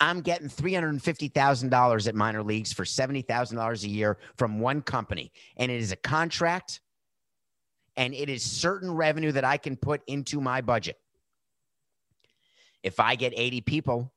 I'm 0.00 0.22
getting 0.22 0.48
$350,000 0.48 2.08
at 2.08 2.14
minor 2.14 2.42
leagues 2.42 2.72
for 2.72 2.84
$70,000 2.84 3.84
a 3.84 3.88
year 3.88 4.18
from 4.36 4.58
one 4.58 4.80
company. 4.80 5.30
And 5.56 5.70
it 5.70 5.80
is 5.80 5.92
a 5.92 5.96
contract 5.96 6.80
and 7.96 8.14
it 8.14 8.30
is 8.30 8.42
certain 8.42 8.90
revenue 8.90 9.32
that 9.32 9.44
I 9.44 9.58
can 9.58 9.76
put 9.76 10.00
into 10.06 10.40
my 10.40 10.62
budget. 10.62 10.98
If 12.82 12.98
I 12.98 13.14
get 13.14 13.34
80 13.36 13.60
people 13.60 14.12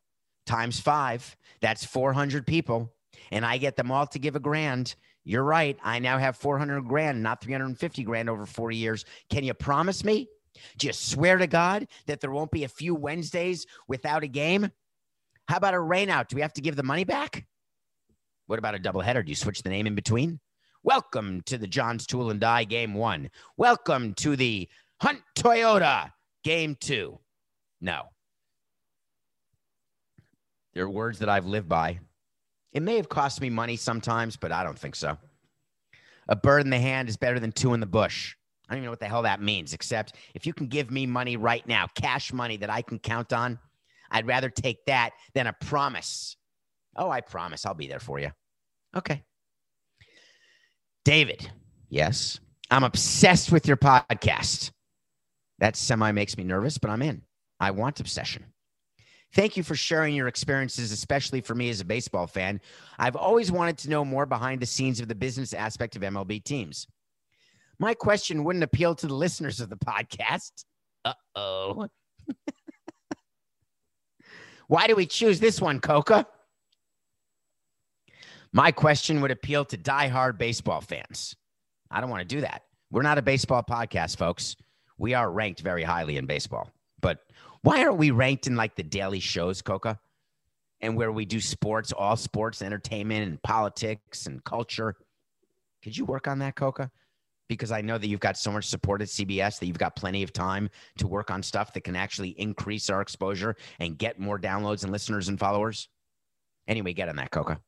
times 0.45 0.79
five, 0.79 1.35
that's 1.61 1.83
400 1.83 2.47
people, 2.47 2.93
and 3.31 3.45
I 3.45 3.57
get 3.57 3.75
them 3.75 3.91
all 3.91 4.07
to 4.07 4.19
give 4.19 4.37
a 4.37 4.39
grand. 4.39 4.95
You're 5.25 5.43
right. 5.43 5.77
I 5.83 5.99
now 5.99 6.17
have 6.17 6.37
400 6.37 6.81
grand, 6.81 7.21
not 7.21 7.41
350 7.41 8.03
grand 8.03 8.29
over 8.29 8.45
40 8.45 8.77
years. 8.77 9.05
Can 9.29 9.43
you 9.43 9.53
promise 9.53 10.03
me? 10.03 10.29
Do 10.77 10.87
you 10.87 10.93
swear 10.93 11.37
to 11.37 11.47
God 11.47 11.87
that 12.05 12.21
there 12.21 12.31
won't 12.31 12.51
be 12.51 12.63
a 12.63 12.69
few 12.69 12.95
Wednesdays 12.95 13.65
without 13.87 14.23
a 14.23 14.27
game? 14.27 14.71
How 15.47 15.57
about 15.57 15.73
a 15.73 15.77
rainout? 15.77 16.29
Do 16.29 16.35
we 16.35 16.41
have 16.41 16.53
to 16.53 16.61
give 16.61 16.75
the 16.75 16.83
money 16.83 17.03
back? 17.03 17.45
What 18.47 18.59
about 18.59 18.75
a 18.75 18.79
doubleheader? 18.79 19.25
Do 19.25 19.29
you 19.29 19.35
switch 19.35 19.61
the 19.61 19.69
name 19.69 19.87
in 19.87 19.95
between? 19.95 20.39
Welcome 20.83 21.41
to 21.45 21.57
the 21.57 21.67
John's 21.67 22.07
Tool 22.07 22.29
and 22.29 22.39
Die 22.39 22.63
Game 22.65 22.93
One. 22.93 23.29
Welcome 23.57 24.13
to 24.15 24.35
the 24.35 24.69
Hunt 25.01 25.21
Toyota 25.35 26.11
Game 26.43 26.77
Two. 26.79 27.19
No. 27.81 28.03
There 30.73 30.85
are 30.85 30.89
words 30.89 31.19
that 31.19 31.29
I've 31.29 31.45
lived 31.45 31.69
by. 31.69 31.99
It 32.71 32.81
may 32.81 32.95
have 32.95 33.09
cost 33.09 33.41
me 33.41 33.49
money 33.49 33.75
sometimes, 33.75 34.37
but 34.37 34.51
I 34.51 34.63
don't 34.63 34.79
think 34.79 34.95
so. 34.95 35.17
A 36.29 36.35
bird 36.35 36.63
in 36.63 36.69
the 36.69 36.79
hand 36.79 37.09
is 37.09 37.17
better 37.17 37.39
than 37.39 37.51
two 37.51 37.73
in 37.73 37.79
the 37.79 37.85
bush. 37.85 38.35
I 38.67 38.73
don't 38.73 38.79
even 38.79 38.85
know 38.85 38.91
what 38.91 39.01
the 39.01 39.07
hell 39.07 39.21
that 39.23 39.41
means, 39.41 39.73
except 39.73 40.15
if 40.33 40.45
you 40.45 40.53
can 40.53 40.67
give 40.67 40.89
me 40.89 41.05
money 41.05 41.35
right 41.35 41.67
now, 41.67 41.87
cash 41.95 42.31
money 42.31 42.57
that 42.57 42.69
I 42.69 42.81
can 42.81 42.97
count 42.97 43.33
on, 43.33 43.59
I'd 44.13 44.27
rather 44.27 44.49
take 44.49 44.85
that 44.85 45.09
than 45.33 45.47
a 45.47 45.53
promise. 45.53 46.37
Oh, 46.95 47.09
I 47.09 47.21
promise 47.21 47.65
I'll 47.65 47.73
be 47.73 47.87
there 47.87 47.99
for 47.99 48.19
you. 48.19 48.31
Okay. 48.95 49.23
David, 51.03 51.51
yes, 51.89 52.39
I'm 52.71 52.83
obsessed 52.83 53.51
with 53.51 53.67
your 53.67 53.75
podcast. 53.75 54.71
That 55.59 55.75
semi 55.75 56.11
makes 56.11 56.37
me 56.37 56.43
nervous, 56.43 56.77
but 56.77 56.89
I'm 56.89 57.01
in. 57.01 57.23
I 57.59 57.71
want 57.71 57.99
obsession. 57.99 58.45
Thank 59.33 59.57
you 59.57 59.63
for 59.63 59.75
sharing 59.75 60.13
your 60.13 60.27
experiences, 60.27 60.91
especially 60.91 61.41
for 61.41 61.55
me 61.55 61.69
as 61.69 61.81
a 61.81 61.85
baseball 61.85 62.27
fan. 62.27 62.61
I've 62.99 63.15
always 63.15 63.51
wanted 63.51 63.79
to 63.79 63.89
know 63.89 64.05
more 64.05 64.27
behind 64.27 64.61
the 64.61 64.67
scenes 64.67 64.99
of 64.99 65.07
the 65.07 65.15
business 65.15 65.53
aspect 65.53 65.95
of 65.95 66.03
MLB 66.03 66.43
teams. 66.43 66.87
My 67.79 67.95
question 67.95 68.43
wouldn't 68.43 68.63
appeal 68.63 68.93
to 68.95 69.07
the 69.07 69.15
listeners 69.15 69.59
of 69.59 69.69
the 69.69 69.77
podcast. 69.77 70.65
Uh 71.03 71.13
oh. 71.35 71.87
Why 74.73 74.87
do 74.87 74.95
we 74.95 75.05
choose 75.05 75.39
this 75.39 75.61
one, 75.61 75.79
Coca? 75.79 76.25
My 78.53 78.71
question 78.71 79.21
would 79.21 79.29
appeal 79.29 79.65
to 79.65 79.77
diehard 79.77 80.39
baseball 80.39 80.81
fans. 80.81 81.35
I 81.91 82.01
don't 82.01 82.09
want 82.09 82.27
to 82.27 82.35
do 82.35 82.41
that. 82.41 82.63
We're 82.89 83.03
not 83.03 83.19
a 83.19 83.21
baseball 83.21 83.61
podcast, 83.61 84.17
folks. 84.17 84.55
We 84.97 85.13
are 85.13 85.29
ranked 85.29 85.61
very 85.61 85.83
highly 85.83 86.17
in 86.17 86.25
baseball. 86.25 86.71
But 87.01 87.19
why 87.61 87.83
aren't 87.83 87.99
we 87.99 88.09
ranked 88.09 88.47
in 88.47 88.55
like 88.55 88.75
the 88.75 88.81
daily 88.81 89.19
shows, 89.19 89.61
Coca? 89.61 89.99
And 90.81 90.97
where 90.97 91.11
we 91.11 91.25
do 91.25 91.39
sports, 91.39 91.91
all 91.91 92.15
sports, 92.15 92.63
entertainment, 92.63 93.27
and 93.27 93.43
politics 93.43 94.25
and 94.25 94.43
culture. 94.43 94.95
Could 95.83 95.95
you 95.95 96.05
work 96.05 96.27
on 96.27 96.39
that, 96.39 96.55
Coca? 96.55 96.89
Because 97.49 97.71
I 97.71 97.81
know 97.81 97.97
that 97.97 98.07
you've 98.07 98.19
got 98.19 98.37
so 98.37 98.51
much 98.51 98.67
support 98.67 99.01
at 99.01 99.09
CBS 99.09 99.59
that 99.59 99.67
you've 99.67 99.77
got 99.77 99.95
plenty 99.95 100.23
of 100.23 100.31
time 100.31 100.69
to 100.97 101.07
work 101.07 101.29
on 101.29 101.43
stuff 101.43 101.73
that 101.73 101.81
can 101.81 101.95
actually 101.95 102.29
increase 102.29 102.89
our 102.89 103.01
exposure 103.01 103.55
and 103.79 103.97
get 103.97 104.19
more 104.19 104.39
downloads 104.39 104.83
and 104.83 104.91
listeners 104.91 105.27
and 105.27 105.39
followers. 105.39 105.89
Anyway, 106.67 106.93
get 106.93 107.09
on 107.09 107.17
that, 107.17 107.31
Coca. 107.31 107.59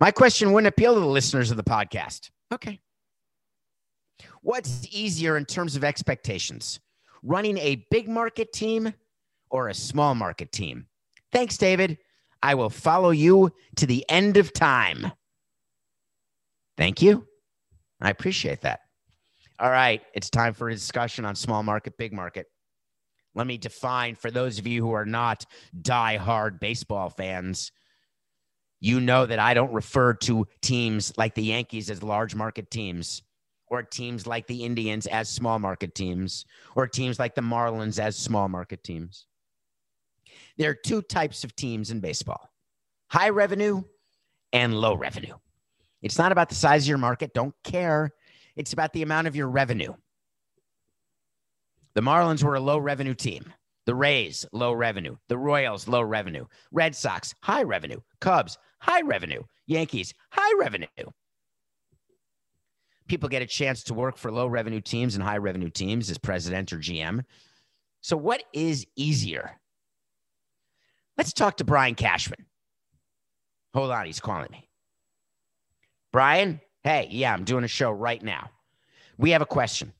My 0.00 0.10
question 0.10 0.52
wouldn't 0.52 0.68
appeal 0.68 0.94
to 0.94 1.00
the 1.00 1.06
listeners 1.06 1.50
of 1.50 1.56
the 1.56 1.64
podcast. 1.64 2.30
Okay. 2.52 2.80
What's 4.42 4.86
easier 4.90 5.36
in 5.36 5.44
terms 5.44 5.76
of 5.76 5.84
expectations? 5.84 6.80
Running 7.22 7.58
a 7.58 7.86
big 7.90 8.08
market 8.08 8.52
team 8.52 8.92
or 9.50 9.68
a 9.68 9.74
small 9.74 10.14
market 10.14 10.52
team? 10.52 10.86
Thanks, 11.32 11.56
David. 11.56 11.98
I 12.42 12.54
will 12.54 12.70
follow 12.70 13.10
you 13.10 13.52
to 13.76 13.86
the 13.86 14.04
end 14.08 14.36
of 14.36 14.52
time. 14.52 15.12
Thank 16.76 17.02
you. 17.02 17.26
I 18.00 18.10
appreciate 18.10 18.60
that. 18.62 18.80
All 19.58 19.70
right, 19.70 20.02
it's 20.14 20.28
time 20.28 20.52
for 20.52 20.68
a 20.68 20.74
discussion 20.74 21.24
on 21.24 21.34
small 21.34 21.62
market, 21.62 21.96
big 21.96 22.12
market. 22.12 22.46
Let 23.34 23.46
me 23.46 23.58
define 23.58 24.14
for 24.14 24.30
those 24.30 24.58
of 24.58 24.66
you 24.66 24.82
who 24.82 24.92
are 24.92 25.06
not 25.06 25.44
die-hard 25.82 26.60
baseball 26.60 27.10
fans. 27.10 27.72
You 28.80 29.00
know 29.00 29.24
that 29.24 29.38
I 29.38 29.54
don't 29.54 29.72
refer 29.72 30.14
to 30.14 30.46
teams 30.60 31.12
like 31.16 31.34
the 31.34 31.44
Yankees 31.44 31.90
as 31.90 32.02
large 32.02 32.34
market 32.34 32.70
teams, 32.70 33.22
or 33.68 33.82
teams 33.82 34.26
like 34.26 34.46
the 34.46 34.64
Indians 34.64 35.06
as 35.06 35.28
small 35.28 35.58
market 35.58 35.94
teams, 35.94 36.44
or 36.74 36.86
teams 36.86 37.18
like 37.18 37.34
the 37.34 37.40
Marlins 37.40 37.98
as 37.98 38.16
small 38.16 38.48
market 38.48 38.84
teams. 38.84 39.26
There 40.58 40.70
are 40.70 40.74
two 40.74 41.02
types 41.02 41.44
of 41.44 41.56
teams 41.56 41.90
in 41.90 42.00
baseball 42.00 42.50
high 43.08 43.28
revenue 43.28 43.82
and 44.52 44.74
low 44.74 44.94
revenue. 44.94 45.34
It's 46.02 46.18
not 46.18 46.32
about 46.32 46.48
the 46.48 46.54
size 46.54 46.84
of 46.84 46.88
your 46.88 46.98
market. 46.98 47.34
Don't 47.34 47.54
care. 47.64 48.12
It's 48.54 48.72
about 48.72 48.92
the 48.92 49.02
amount 49.02 49.26
of 49.26 49.36
your 49.36 49.48
revenue. 49.48 49.94
The 51.94 52.00
Marlins 52.02 52.42
were 52.42 52.54
a 52.54 52.60
low 52.60 52.78
revenue 52.78 53.14
team. 53.14 53.52
The 53.86 53.94
Rays, 53.94 54.44
low 54.52 54.72
revenue. 54.72 55.16
The 55.28 55.38
Royals, 55.38 55.88
low 55.88 56.02
revenue. 56.02 56.46
Red 56.72 56.94
Sox, 56.94 57.34
high 57.42 57.62
revenue. 57.62 58.00
Cubs, 58.20 58.58
high 58.80 59.02
revenue. 59.02 59.42
Yankees, 59.66 60.12
high 60.30 60.58
revenue. 60.58 60.86
People 63.08 63.28
get 63.28 63.42
a 63.42 63.46
chance 63.46 63.84
to 63.84 63.94
work 63.94 64.16
for 64.16 64.32
low 64.32 64.48
revenue 64.48 64.80
teams 64.80 65.14
and 65.14 65.22
high 65.22 65.36
revenue 65.36 65.70
teams 65.70 66.10
as 66.10 66.18
president 66.18 66.72
or 66.72 66.78
GM. 66.78 67.24
So, 68.00 68.16
what 68.16 68.42
is 68.52 68.86
easier? 68.96 69.60
Let's 71.16 71.32
talk 71.32 71.58
to 71.58 71.64
Brian 71.64 71.94
Cashman. 71.94 72.46
Hold 73.74 73.90
on, 73.90 74.06
he's 74.06 74.20
calling 74.20 74.48
me. 74.50 74.65
Brian, 76.12 76.60
hey, 76.82 77.08
yeah, 77.10 77.32
I'm 77.32 77.44
doing 77.44 77.64
a 77.64 77.68
show 77.68 77.90
right 77.90 78.22
now. 78.22 78.50
We 79.18 79.30
have 79.30 79.42
a 79.42 79.46
question. 79.46 79.92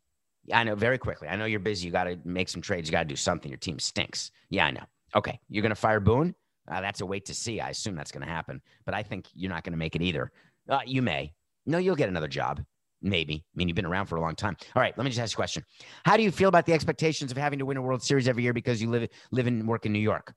I 0.53 0.65
know 0.65 0.75
very 0.75 0.99
quickly. 0.99 1.29
I 1.29 1.37
know 1.37 1.45
you're 1.45 1.61
busy. 1.61 1.87
You 1.87 1.93
got 1.93 2.05
to 2.05 2.19
make 2.25 2.49
some 2.49 2.63
trades. 2.63 2.89
You 2.89 2.93
got 2.93 3.01
to 3.01 3.09
do 3.09 3.17
something. 3.17 3.51
Your 3.51 3.59
team 3.59 3.79
stinks. 3.79 4.31
Yeah, 4.51 4.67
I 4.67 4.71
know. 4.71 4.85
Okay. 5.15 5.41
You're 5.49 5.63
going 5.63 5.71
to 5.71 5.75
fire 5.75 6.01
Boone? 6.01 6.35
Uh, 6.71 6.81
that's 6.81 7.01
a 7.01 7.07
wait 7.07 7.25
to 7.27 7.35
see. 7.35 7.61
I 7.61 7.71
assume 7.71 7.95
that's 7.95 8.11
going 8.11 8.27
to 8.27 8.33
happen, 8.33 8.61
but 8.85 8.95
I 8.95 9.03
think 9.03 9.27
you're 9.35 9.51
not 9.51 9.65
going 9.65 9.73
to 9.73 9.79
make 9.79 9.95
it 9.95 10.03
either. 10.03 10.33
Uh, 10.69 10.81
you 10.85 11.03
may. 11.03 11.33
No, 11.65 11.79
you'll 11.79 11.97
get 11.97 12.09
another 12.09 12.29
job. 12.29 12.63
Maybe. 13.03 13.35
I 13.35 13.57
mean, 13.57 13.69
you've 13.69 13.77
been 13.77 13.87
around 13.87 14.07
for 14.07 14.17
a 14.17 14.21
long 14.21 14.35
time. 14.35 14.57
All 14.75 14.83
right. 14.83 14.97
Let 14.97 15.05
me 15.05 15.11
just 15.11 15.21
ask 15.21 15.33
you 15.33 15.37
a 15.37 15.43
question. 15.43 15.65
How 16.05 16.17
do 16.17 16.23
you 16.23 16.31
feel 16.31 16.49
about 16.49 16.67
the 16.67 16.73
expectations 16.73 17.31
of 17.31 17.37
having 17.37 17.59
to 17.59 17.67
win 17.67 17.77
a 17.77 17.83
World 17.83 18.03
Series 18.03 18.27
every 18.27 18.43
year 18.43 18.53
because 18.53 18.81
you 18.81 18.91
live, 18.91 19.09
live 19.31 19.47
and 19.47 19.69
work 19.69 19.87
in 19.87 19.93
New 19.93 20.01
York? 20.01 20.35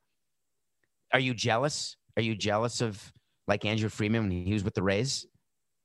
Are 1.13 1.19
you 1.19 1.33
jealous? 1.33 1.95
Are 2.17 2.21
you 2.21 2.35
jealous 2.35 2.81
of 2.81 3.11
like 3.47 3.65
Andrew 3.65 3.89
Friedman 3.89 4.23
when 4.23 4.31
he 4.31 4.53
was 4.53 4.63
with 4.63 4.75
the 4.75 4.83
Rays? 4.83 5.25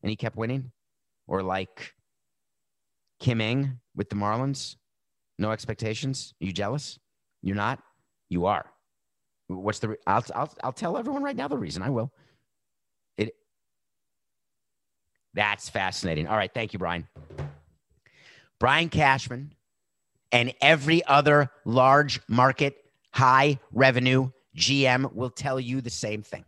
And 0.04 0.10
he 0.10 0.16
kept 0.16 0.36
winning? 0.36 0.70
Or 1.26 1.42
like 1.42 1.94
Kim 3.18 3.40
Ng 3.40 3.80
with 3.96 4.10
the 4.10 4.16
Marlins? 4.16 4.76
No 5.38 5.50
expectations? 5.50 6.34
Are 6.40 6.44
you 6.44 6.52
jealous? 6.52 6.98
You're 7.42 7.56
not? 7.56 7.80
You 8.28 8.44
are. 8.44 8.66
What's 9.48 9.78
the? 9.78 9.88
Re- 9.88 9.96
I'll, 10.06 10.24
I'll 10.34 10.54
I'll 10.62 10.72
tell 10.72 10.98
everyone 10.98 11.22
right 11.22 11.34
now 11.34 11.48
the 11.48 11.56
reason. 11.56 11.82
I 11.82 11.88
will. 11.88 12.12
It. 13.16 13.34
That's 15.32 15.68
fascinating. 15.70 16.28
All 16.28 16.36
right, 16.36 16.52
thank 16.52 16.74
you, 16.74 16.78
Brian. 16.78 17.08
Brian 18.60 18.90
Cashman 18.90 19.54
and 20.30 20.52
every 20.60 21.04
other 21.06 21.50
large 21.64 22.20
market, 22.28 22.76
high 23.10 23.58
revenue 23.72 24.30
GM 24.56 25.14
will 25.14 25.30
tell 25.30 25.58
you 25.58 25.80
the 25.80 25.90
same 25.90 26.22
thing. 26.22 26.44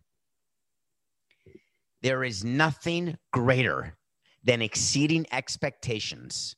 There 2.02 2.24
is 2.24 2.44
nothing 2.44 3.18
greater 3.32 3.96
than 4.44 4.62
exceeding 4.62 5.26
expectations 5.32 6.56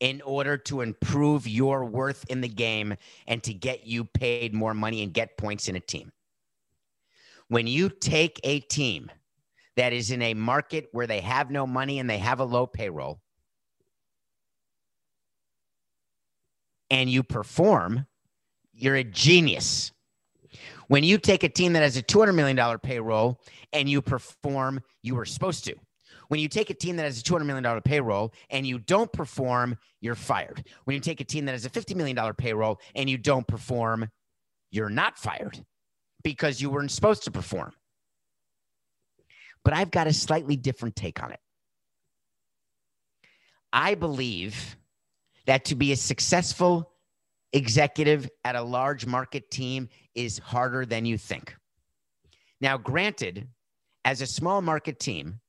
in 0.00 0.20
order 0.22 0.56
to 0.58 0.80
improve 0.80 1.46
your 1.46 1.84
worth 1.84 2.24
in 2.28 2.40
the 2.40 2.48
game 2.48 2.94
and 3.26 3.42
to 3.42 3.54
get 3.54 3.86
you 3.86 4.04
paid 4.04 4.52
more 4.52 4.74
money 4.74 5.02
and 5.02 5.14
get 5.14 5.38
points 5.38 5.68
in 5.68 5.76
a 5.76 5.80
team. 5.80 6.12
When 7.48 7.66
you 7.66 7.88
take 7.88 8.40
a 8.42 8.60
team 8.60 9.10
that 9.76 9.92
is 9.92 10.10
in 10.10 10.22
a 10.22 10.34
market 10.34 10.88
where 10.92 11.06
they 11.06 11.20
have 11.20 11.50
no 11.50 11.66
money 11.66 11.98
and 11.98 12.08
they 12.08 12.18
have 12.18 12.40
a 12.40 12.44
low 12.44 12.66
payroll, 12.66 13.20
and 16.90 17.08
you 17.08 17.22
perform, 17.22 18.06
you're 18.72 18.96
a 18.96 19.04
genius. 19.04 19.90
When 20.88 21.04
you 21.04 21.18
take 21.18 21.44
a 21.44 21.48
team 21.48 21.72
that 21.74 21.82
has 21.82 21.96
a 21.96 22.02
$200 22.02 22.34
million 22.34 22.78
payroll 22.78 23.40
and 23.72 23.88
you 23.88 24.02
perform, 24.02 24.80
you 25.02 25.14
were 25.14 25.24
supposed 25.24 25.64
to. 25.64 25.74
When 26.28 26.40
you 26.40 26.48
take 26.48 26.70
a 26.70 26.74
team 26.74 26.96
that 26.96 27.04
has 27.04 27.20
a 27.20 27.22
$200 27.22 27.46
million 27.46 27.82
payroll 27.82 28.32
and 28.50 28.66
you 28.66 28.78
don't 28.78 29.12
perform, 29.12 29.78
you're 30.00 30.14
fired. 30.14 30.66
When 30.84 30.94
you 30.94 31.00
take 31.00 31.20
a 31.20 31.24
team 31.24 31.44
that 31.46 31.52
has 31.52 31.66
a 31.66 31.70
$50 31.70 31.94
million 31.96 32.16
payroll 32.34 32.80
and 32.94 33.08
you 33.08 33.18
don't 33.18 33.46
perform, 33.46 34.08
you're 34.70 34.90
not 34.90 35.18
fired 35.18 35.62
because 36.22 36.60
you 36.60 36.70
weren't 36.70 36.90
supposed 36.90 37.24
to 37.24 37.30
perform. 37.30 37.72
But 39.64 39.74
I've 39.74 39.90
got 39.90 40.06
a 40.06 40.12
slightly 40.12 40.56
different 40.56 40.96
take 40.96 41.22
on 41.22 41.32
it. 41.32 41.40
I 43.72 43.94
believe 43.94 44.76
that 45.46 45.66
to 45.66 45.74
be 45.74 45.92
a 45.92 45.96
successful 45.96 46.93
executive 47.54 48.28
at 48.44 48.56
a 48.56 48.62
large 48.62 49.06
market 49.06 49.50
team 49.50 49.88
is 50.14 50.38
harder 50.38 50.84
than 50.84 51.06
you 51.06 51.16
think. 51.16 51.54
Now, 52.60 52.76
granted, 52.76 53.48
as 54.04 54.20
a 54.20 54.26
small 54.26 54.60
market 54.60 54.98
team, 54.98 55.40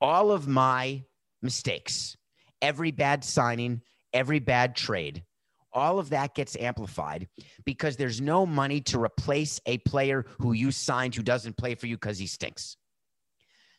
all 0.00 0.30
of 0.30 0.46
my 0.46 1.04
mistakes, 1.42 2.16
every 2.62 2.92
bad 2.92 3.24
signing, 3.24 3.82
every 4.12 4.38
bad 4.38 4.76
trade, 4.76 5.24
all 5.72 5.98
of 5.98 6.10
that 6.10 6.34
gets 6.34 6.56
amplified 6.56 7.28
because 7.64 7.96
there's 7.96 8.20
no 8.20 8.46
money 8.46 8.80
to 8.80 9.02
replace 9.02 9.60
a 9.66 9.78
player 9.78 10.24
who 10.38 10.52
you 10.52 10.70
signed 10.70 11.14
who 11.14 11.22
doesn't 11.22 11.56
play 11.56 11.74
for 11.74 11.86
you 11.86 11.96
because 11.96 12.18
he 12.18 12.26
stinks. 12.26 12.76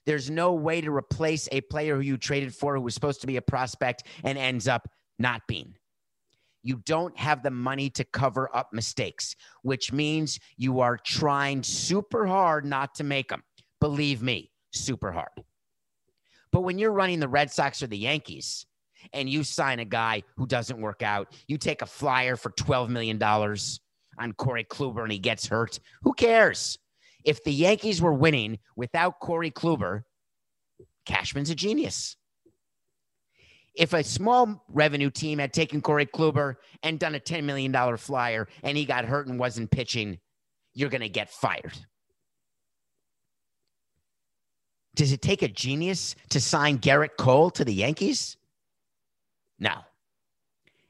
There's 0.05 0.29
no 0.29 0.53
way 0.53 0.79
to 0.81 0.91
replace 0.91 1.49
a 1.51 1.61
player 1.61 1.95
who 1.95 2.01
you 2.01 2.17
traded 2.17 2.53
for 2.53 2.75
who 2.75 2.81
was 2.81 2.93
supposed 2.93 3.21
to 3.21 3.27
be 3.27 3.37
a 3.37 3.41
prospect 3.41 4.03
and 4.23 4.37
ends 4.37 4.67
up 4.67 4.87
not 5.17 5.41
being. 5.47 5.73
You 6.63 6.81
don't 6.85 7.17
have 7.17 7.43
the 7.43 7.51
money 7.51 7.89
to 7.91 8.03
cover 8.03 8.49
up 8.55 8.73
mistakes, 8.73 9.35
which 9.61 9.93
means 9.93 10.39
you 10.57 10.79
are 10.79 10.97
trying 10.97 11.63
super 11.63 12.25
hard 12.25 12.65
not 12.65 12.95
to 12.95 13.03
make 13.03 13.29
them. 13.29 13.43
Believe 13.79 14.21
me, 14.21 14.51
super 14.73 15.11
hard. 15.11 15.29
But 16.51 16.61
when 16.61 16.77
you're 16.77 16.91
running 16.91 17.19
the 17.19 17.27
Red 17.27 17.51
Sox 17.51 17.81
or 17.83 17.87
the 17.87 17.97
Yankees 17.97 18.65
and 19.13 19.29
you 19.29 19.43
sign 19.43 19.79
a 19.79 19.85
guy 19.85 20.23
who 20.35 20.47
doesn't 20.47 20.81
work 20.81 21.03
out, 21.03 21.33
you 21.47 21.57
take 21.57 21.81
a 21.81 21.85
flyer 21.85 22.35
for 22.35 22.51
$12 22.51 22.89
million 22.89 23.21
on 23.21 24.33
Corey 24.33 24.63
Kluber 24.63 25.03
and 25.03 25.11
he 25.11 25.19
gets 25.19 25.47
hurt, 25.47 25.79
who 26.01 26.13
cares? 26.13 26.77
If 27.23 27.43
the 27.43 27.53
Yankees 27.53 28.01
were 28.01 28.13
winning 28.13 28.59
without 28.75 29.19
Corey 29.19 29.51
Kluber, 29.51 30.03
Cashman's 31.05 31.49
a 31.49 31.55
genius. 31.55 32.17
If 33.77 33.93
a 33.93 34.03
small 34.03 34.65
revenue 34.69 35.11
team 35.11 35.37
had 35.37 35.53
taken 35.53 35.81
Corey 35.81 36.07
Kluber 36.07 36.55
and 36.81 36.99
done 36.99 37.13
a 37.13 37.19
$10 37.19 37.43
million 37.43 37.97
flyer 37.97 38.47
and 38.63 38.75
he 38.75 38.85
got 38.85 39.05
hurt 39.05 39.27
and 39.27 39.39
wasn't 39.39 39.69
pitching, 39.69 40.17
you're 40.73 40.89
going 40.89 41.01
to 41.01 41.09
get 41.09 41.29
fired. 41.29 41.77
Does 44.95 45.11
it 45.11 45.21
take 45.21 45.43
a 45.43 45.47
genius 45.47 46.15
to 46.29 46.41
sign 46.41 46.79
Gerrit 46.79 47.17
Cole 47.19 47.51
to 47.51 47.63
the 47.63 47.73
Yankees? 47.73 48.35
No. 49.59 49.75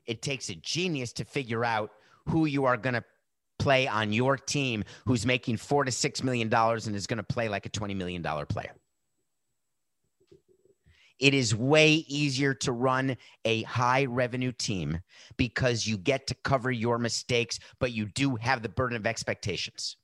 It 0.06 0.22
takes 0.22 0.50
a 0.50 0.56
genius 0.56 1.12
to 1.14 1.26
figure 1.26 1.66
out 1.66 1.92
who 2.26 2.46
you 2.46 2.64
are 2.64 2.78
going 2.78 2.94
to 2.96 3.04
play 3.60 3.86
on 3.86 4.14
your 4.14 4.38
team 4.38 4.86
who's 5.06 5.26
making 5.26 5.58
four 5.58 5.84
to 5.84 5.92
six 5.92 6.24
million 6.24 6.48
dollars 6.48 6.88
and 6.88 6.96
is 6.96 7.06
going 7.06 7.18
to 7.18 7.24
play 7.24 7.50
like 7.50 7.66
a 7.66 7.70
$20 7.70 7.98
million 7.98 8.24
player. 8.24 8.76
It 11.20 11.34
is 11.34 11.56
way 11.56 12.06
easier 12.08 12.54
to 12.56 12.72
run 12.72 13.18
a 13.44 13.64
high 13.64 14.06
revenue 14.06 14.52
team 14.52 15.00
because 15.36 15.88
you 15.88 15.98
get 15.98 16.28
to 16.28 16.36
cover 16.44 16.72
your 16.72 17.00
mistakes, 17.00 17.60
but 17.80 17.92
you 17.92 18.06
do 18.06 18.36
have 18.36 18.62
the 18.62 18.70
burden 18.70 18.98
of 18.98 19.08
expectations. 19.08 19.98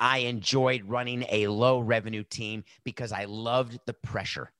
I 0.00 0.18
enjoyed 0.18 0.84
running 0.84 1.24
a 1.28 1.46
low 1.46 1.78
revenue 1.78 2.24
team 2.24 2.64
because 2.84 3.12
I 3.12 3.26
loved 3.26 3.78
the 3.86 3.92
pressure. 3.92 4.50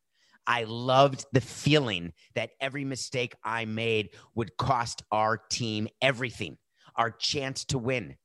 I 0.46 0.64
loved 0.64 1.24
the 1.32 1.40
feeling 1.40 2.12
that 2.34 2.50
every 2.60 2.84
mistake 2.84 3.34
I 3.42 3.64
made 3.64 4.10
would 4.34 4.56
cost 4.56 5.02
our 5.10 5.38
team 5.38 5.88
everything, 6.02 6.58
our 6.96 7.10
chance 7.10 7.64
to 7.66 7.78
win. 7.78 8.16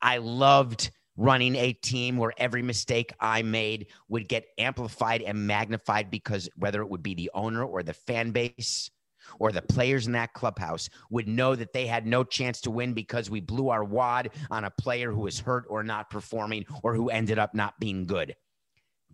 I 0.00 0.18
loved 0.18 0.90
running 1.16 1.56
a 1.56 1.72
team 1.72 2.16
where 2.16 2.32
every 2.38 2.62
mistake 2.62 3.12
I 3.20 3.42
made 3.42 3.88
would 4.08 4.28
get 4.28 4.46
amplified 4.58 5.22
and 5.22 5.46
magnified 5.46 6.10
because 6.10 6.48
whether 6.56 6.80
it 6.82 6.88
would 6.88 7.02
be 7.02 7.14
the 7.14 7.30
owner 7.34 7.64
or 7.64 7.82
the 7.82 7.92
fan 7.92 8.30
base 8.30 8.90
or 9.38 9.52
the 9.52 9.62
players 9.62 10.06
in 10.06 10.12
that 10.12 10.32
clubhouse 10.32 10.88
would 11.10 11.28
know 11.28 11.54
that 11.54 11.72
they 11.72 11.86
had 11.86 12.06
no 12.06 12.24
chance 12.24 12.60
to 12.62 12.70
win 12.70 12.92
because 12.92 13.30
we 13.30 13.40
blew 13.40 13.68
our 13.68 13.84
wad 13.84 14.30
on 14.50 14.64
a 14.64 14.70
player 14.70 15.12
who 15.12 15.20
was 15.20 15.40
hurt 15.40 15.64
or 15.68 15.82
not 15.82 16.10
performing 16.10 16.64
or 16.82 16.94
who 16.94 17.10
ended 17.10 17.38
up 17.38 17.54
not 17.54 17.78
being 17.78 18.06
good. 18.06 18.34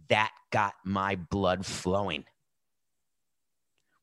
That 0.08 0.30
got 0.50 0.74
my 0.84 1.16
blood 1.16 1.66
flowing. 1.66 2.24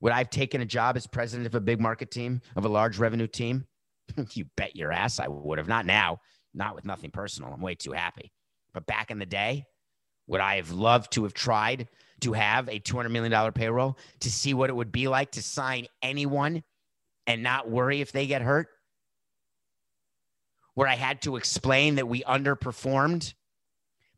Would 0.01 0.13
I 0.13 0.19
have 0.19 0.29
taken 0.29 0.61
a 0.61 0.65
job 0.65 0.97
as 0.97 1.07
president 1.07 1.47
of 1.47 1.55
a 1.55 1.61
big 1.61 1.79
market 1.79 2.11
team, 2.11 2.41
of 2.55 2.65
a 2.65 2.69
large 2.69 2.99
revenue 2.99 3.27
team? 3.27 3.65
you 4.33 4.45
bet 4.55 4.75
your 4.75 4.91
ass 4.91 5.19
I 5.19 5.27
would 5.27 5.57
have. 5.57 5.67
Not 5.67 5.85
now, 5.85 6.19
not 6.55 6.75
with 6.75 6.85
nothing 6.85 7.11
personal. 7.11 7.53
I'm 7.53 7.61
way 7.61 7.75
too 7.75 7.91
happy. 7.91 8.31
But 8.73 8.85
back 8.85 9.11
in 9.11 9.19
the 9.19 9.25
day, 9.25 9.65
would 10.27 10.41
I 10.41 10.55
have 10.55 10.71
loved 10.71 11.11
to 11.13 11.23
have 11.23 11.33
tried 11.33 11.87
to 12.21 12.33
have 12.33 12.67
a 12.67 12.79
$200 12.79 13.11
million 13.11 13.51
payroll 13.51 13.97
to 14.21 14.31
see 14.31 14.53
what 14.53 14.69
it 14.69 14.75
would 14.75 14.91
be 14.91 15.07
like 15.07 15.31
to 15.31 15.43
sign 15.43 15.87
anyone 16.01 16.63
and 17.27 17.43
not 17.43 17.69
worry 17.69 18.01
if 18.01 18.11
they 18.11 18.27
get 18.27 18.41
hurt? 18.41 18.67
Where 20.73 20.87
I 20.87 20.95
had 20.95 21.21
to 21.21 21.37
explain 21.37 21.95
that 21.95 22.07
we 22.07 22.23
underperformed, 22.23 23.33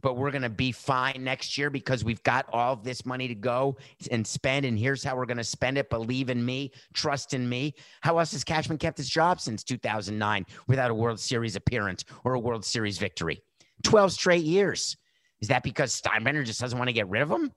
but 0.01 0.15
we're 0.15 0.31
going 0.31 0.43
to 0.43 0.49
be 0.49 0.71
fine 0.71 1.23
next 1.23 1.57
year 1.57 1.69
because 1.69 2.03
we've 2.03 2.21
got 2.23 2.45
all 2.51 2.73
of 2.73 2.83
this 2.83 3.05
money 3.05 3.27
to 3.27 3.35
go 3.35 3.77
and 4.11 4.25
spend. 4.25 4.65
And 4.65 4.77
here's 4.77 5.03
how 5.03 5.15
we're 5.15 5.25
going 5.25 5.37
to 5.37 5.43
spend 5.43 5.77
it. 5.77 5.89
Believe 5.89 6.29
in 6.29 6.43
me, 6.45 6.71
trust 6.93 7.33
in 7.33 7.47
me. 7.47 7.73
How 8.01 8.17
else 8.19 8.31
has 8.33 8.43
Cashman 8.43 8.77
kept 8.77 8.97
his 8.97 9.09
job 9.09 9.41
since 9.41 9.63
2009 9.63 10.45
without 10.67 10.91
a 10.91 10.93
World 10.93 11.19
Series 11.19 11.55
appearance 11.55 12.05
or 12.23 12.35
a 12.35 12.39
World 12.39 12.63
Series 12.63 12.97
victory? 12.97 13.41
12 13.83 14.11
straight 14.11 14.43
years. 14.43 14.97
Is 15.39 15.47
that 15.49 15.63
because 15.63 15.99
Steinbrenner 15.99 16.45
just 16.45 16.59
doesn't 16.59 16.77
want 16.77 16.89
to 16.89 16.93
get 16.93 17.07
rid 17.09 17.21
of 17.21 17.29
him? 17.29 17.51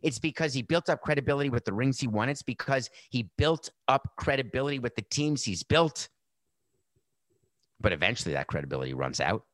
It's 0.00 0.18
because 0.18 0.54
he 0.54 0.62
built 0.62 0.88
up 0.88 1.02
credibility 1.02 1.50
with 1.50 1.64
the 1.64 1.72
rings 1.72 1.98
he 1.98 2.06
won. 2.06 2.28
It's 2.28 2.42
because 2.42 2.88
he 3.10 3.28
built 3.36 3.70
up 3.88 4.12
credibility 4.16 4.78
with 4.78 4.94
the 4.94 5.02
teams 5.02 5.42
he's 5.42 5.62
built. 5.62 6.08
But 7.80 7.92
eventually 7.92 8.34
that 8.34 8.46
credibility 8.46 8.94
runs 8.94 9.20
out. 9.20 9.44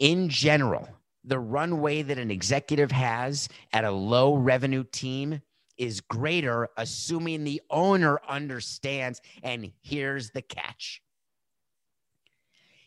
In 0.00 0.30
general, 0.30 0.88
the 1.24 1.38
runway 1.38 2.00
that 2.00 2.18
an 2.18 2.30
executive 2.30 2.90
has 2.90 3.50
at 3.70 3.84
a 3.84 3.90
low 3.90 4.34
revenue 4.34 4.82
team 4.82 5.42
is 5.76 6.00
greater, 6.00 6.68
assuming 6.78 7.44
the 7.44 7.60
owner 7.68 8.18
understands. 8.26 9.20
And 9.42 9.72
here's 9.82 10.30
the 10.30 10.42
catch 10.42 11.02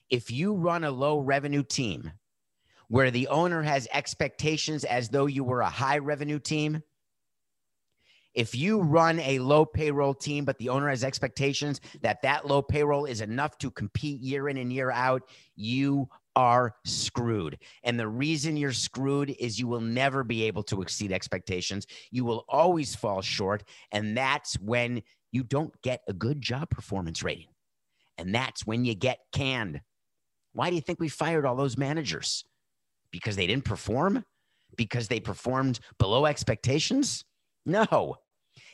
if 0.10 0.32
you 0.32 0.54
run 0.54 0.84
a 0.84 0.92
low 0.92 1.20
revenue 1.20 1.64
team 1.64 2.12
where 2.88 3.12
the 3.12 3.28
owner 3.28 3.62
has 3.62 3.88
expectations 3.92 4.84
as 4.84 5.10
though 5.10 5.28
you 5.28 5.44
were 5.44 5.62
a 5.62 5.70
high 5.70 6.00
revenue 6.00 6.40
team. 6.40 6.82
If 8.34 8.56
you 8.56 8.82
run 8.82 9.20
a 9.20 9.38
low 9.38 9.66
payroll 9.66 10.16
team, 10.16 10.46
but 10.46 10.58
the 10.58 10.70
owner 10.70 10.90
has 10.90 11.04
expectations 11.04 11.80
that 12.02 12.24
that 12.24 12.48
low 12.48 12.64
payroll 12.64 13.06
is 13.06 13.22
enough 13.22 13.60
to 13.60 13.70
compete 13.70 14.22
year 14.22 14.50
in 14.50 14.58
and 14.58 14.74
year 14.74 14.90
out, 14.90 15.22
you 15.56 16.10
are 16.36 16.76
screwed. 16.86 17.58
And 17.84 18.00
the 18.00 18.08
reason 18.08 18.58
you're 18.58 18.74
screwed 18.74 19.36
is 19.40 19.60
you 19.60 19.68
will 19.68 19.82
never 19.82 20.24
be 20.24 20.44
able 20.44 20.64
to 20.64 20.82
exceed 20.82 21.12
expectations. 21.12 21.86
You 22.12 22.26
will 22.26 22.46
always 22.50 22.96
fall 22.96 23.22
short. 23.22 23.64
And 23.92 24.18
that's 24.18 24.56
when 24.60 25.04
you 25.32 25.44
don't 25.44 25.74
get 25.82 26.02
a 26.08 26.14
good 26.14 26.42
job 26.42 26.70
performance 26.70 27.24
rating. 27.24 27.48
And 28.18 28.34
that's 28.34 28.66
when 28.66 28.86
you 28.86 28.96
get 28.96 29.20
canned. 29.32 29.82
Why 30.54 30.70
do 30.70 30.76
you 30.76 30.82
think 30.82 31.00
we 31.00 31.10
fired 31.10 31.46
all 31.46 31.56
those 31.56 31.78
managers? 31.78 32.46
because 33.14 33.38
they 33.38 33.48
didn't 33.48 33.64
perform? 33.64 34.26
Because 34.76 35.08
they 35.08 35.22
performed 35.22 35.80
below 36.00 36.26
expectations? 36.26 37.24
No. 37.66 38.18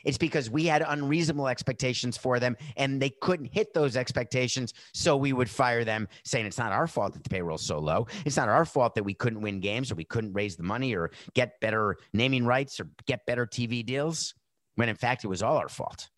It's 0.04 0.18
because 0.18 0.50
we 0.50 0.64
had 0.64 0.84
unreasonable 0.86 1.48
expectations 1.48 2.16
for 2.16 2.38
them 2.38 2.56
and 2.76 3.00
they 3.00 3.10
couldn't 3.10 3.52
hit 3.52 3.74
those 3.74 3.96
expectations. 3.96 4.74
So 4.94 5.16
we 5.16 5.32
would 5.32 5.50
fire 5.50 5.84
them 5.84 6.08
saying 6.24 6.46
it's 6.46 6.58
not 6.58 6.72
our 6.72 6.86
fault 6.86 7.12
that 7.14 7.24
the 7.24 7.30
payroll's 7.30 7.64
so 7.64 7.78
low. 7.78 8.06
It's 8.24 8.36
not 8.36 8.48
our 8.48 8.64
fault 8.64 8.94
that 8.94 9.04
we 9.04 9.14
couldn't 9.14 9.40
win 9.40 9.60
games 9.60 9.90
or 9.90 9.94
we 9.94 10.04
couldn't 10.04 10.32
raise 10.32 10.56
the 10.56 10.62
money 10.62 10.94
or 10.94 11.10
get 11.34 11.60
better 11.60 11.96
naming 12.12 12.44
rights 12.44 12.80
or 12.80 12.88
get 13.06 13.26
better 13.26 13.46
TV 13.46 13.84
deals 13.84 14.34
when 14.76 14.88
in 14.88 14.96
fact 14.96 15.24
it 15.24 15.28
was 15.28 15.42
all 15.42 15.56
our 15.56 15.68
fault. 15.68 16.08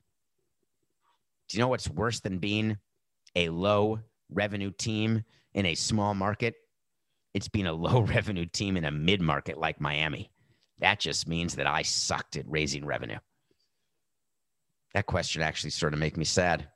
Do 1.49 1.57
you 1.57 1.61
know 1.63 1.69
what's 1.69 1.91
worse 1.91 2.21
than 2.21 2.39
being 2.39 2.79
a 3.37 3.49
low 3.49 4.01
revenue 4.31 4.71
team 4.71 5.25
in 5.55 5.67
a 5.67 5.75
small 5.75 6.15
market? 6.15 6.55
It's 7.35 7.49
being 7.49 7.67
a 7.67 7.73
low 7.75 8.01
revenue 8.01 8.47
team 8.47 8.77
in 8.77 8.85
a 8.85 8.91
mid 8.91 9.21
market 9.21 9.59
like 9.59 9.81
Miami. 9.81 10.31
That 10.79 10.99
just 10.99 11.29
means 11.29 11.55
that 11.57 11.67
I 11.67 11.83
sucked 11.83 12.37
at 12.37 12.45
raising 12.49 12.85
revenue. 12.85 13.19
That 14.95 15.07
question 15.07 15.43
actually 15.43 15.71
sort 15.71 15.95
of 15.95 15.99
make 15.99 16.17
me 16.17 16.25
sad. 16.25 16.69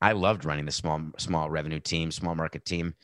I 0.00 0.12
loved 0.12 0.44
running 0.44 0.66
the 0.66 0.72
small 0.72 1.00
small 1.18 1.48
revenue 1.48 1.80
team, 1.80 2.10
small 2.10 2.34
market 2.34 2.64
team. 2.64 2.94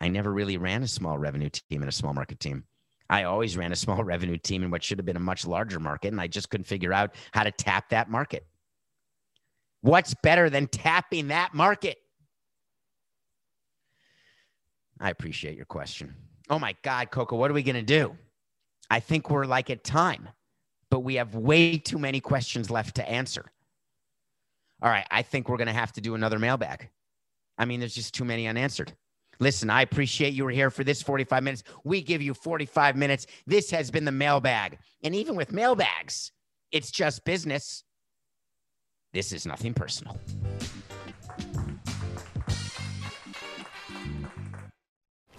I 0.00 0.08
never 0.08 0.32
really 0.32 0.58
ran 0.58 0.82
a 0.82 0.88
small 0.88 1.16
revenue 1.16 1.48
team 1.50 1.82
in 1.82 1.88
a 1.88 1.92
small 1.92 2.12
market 2.12 2.40
team. 2.40 2.64
I 3.08 3.24
always 3.24 3.56
ran 3.56 3.72
a 3.72 3.76
small 3.76 4.02
revenue 4.04 4.36
team 4.36 4.62
in 4.62 4.70
what 4.70 4.82
should 4.82 4.98
have 4.98 5.06
been 5.06 5.16
a 5.16 5.20
much 5.20 5.46
larger 5.46 5.80
market, 5.80 6.08
and 6.08 6.20
I 6.20 6.26
just 6.26 6.50
couldn't 6.50 6.64
figure 6.64 6.92
out 6.92 7.14
how 7.32 7.44
to 7.44 7.50
tap 7.50 7.90
that 7.90 8.10
market. 8.10 8.46
What's 9.80 10.14
better 10.22 10.48
than 10.50 10.66
tapping 10.66 11.28
that 11.28 11.54
market? 11.54 11.98
I 15.00 15.10
appreciate 15.10 15.56
your 15.56 15.66
question. 15.66 16.14
Oh 16.48 16.58
my 16.58 16.74
God, 16.82 17.10
Coco, 17.10 17.36
what 17.36 17.50
are 17.50 17.54
we 17.54 17.62
going 17.62 17.74
to 17.76 17.82
do? 17.82 18.16
I 18.90 19.00
think 19.00 19.30
we're 19.30 19.46
like 19.46 19.70
at 19.70 19.84
time, 19.84 20.28
but 20.94 21.00
we 21.00 21.16
have 21.16 21.34
way 21.34 21.76
too 21.76 21.98
many 21.98 22.20
questions 22.20 22.70
left 22.70 22.94
to 22.94 23.10
answer. 23.10 23.50
All 24.80 24.88
right, 24.88 25.04
I 25.10 25.22
think 25.22 25.48
we're 25.48 25.56
going 25.56 25.66
to 25.66 25.72
have 25.72 25.90
to 25.94 26.00
do 26.00 26.14
another 26.14 26.38
mailbag. 26.38 26.88
I 27.58 27.64
mean, 27.64 27.80
there's 27.80 27.96
just 27.96 28.14
too 28.14 28.24
many 28.24 28.46
unanswered. 28.46 28.92
Listen, 29.40 29.70
I 29.70 29.82
appreciate 29.82 30.34
you 30.34 30.44
were 30.44 30.52
here 30.52 30.70
for 30.70 30.84
this 30.84 31.02
45 31.02 31.42
minutes. 31.42 31.64
We 31.82 32.00
give 32.00 32.22
you 32.22 32.32
45 32.32 32.94
minutes. 32.94 33.26
This 33.44 33.72
has 33.72 33.90
been 33.90 34.04
the 34.04 34.12
mailbag. 34.12 34.78
And 35.02 35.16
even 35.16 35.34
with 35.34 35.50
mailbags, 35.50 36.30
it's 36.70 36.92
just 36.92 37.24
business. 37.24 37.82
This 39.12 39.32
is 39.32 39.46
nothing 39.46 39.74
personal. 39.74 40.16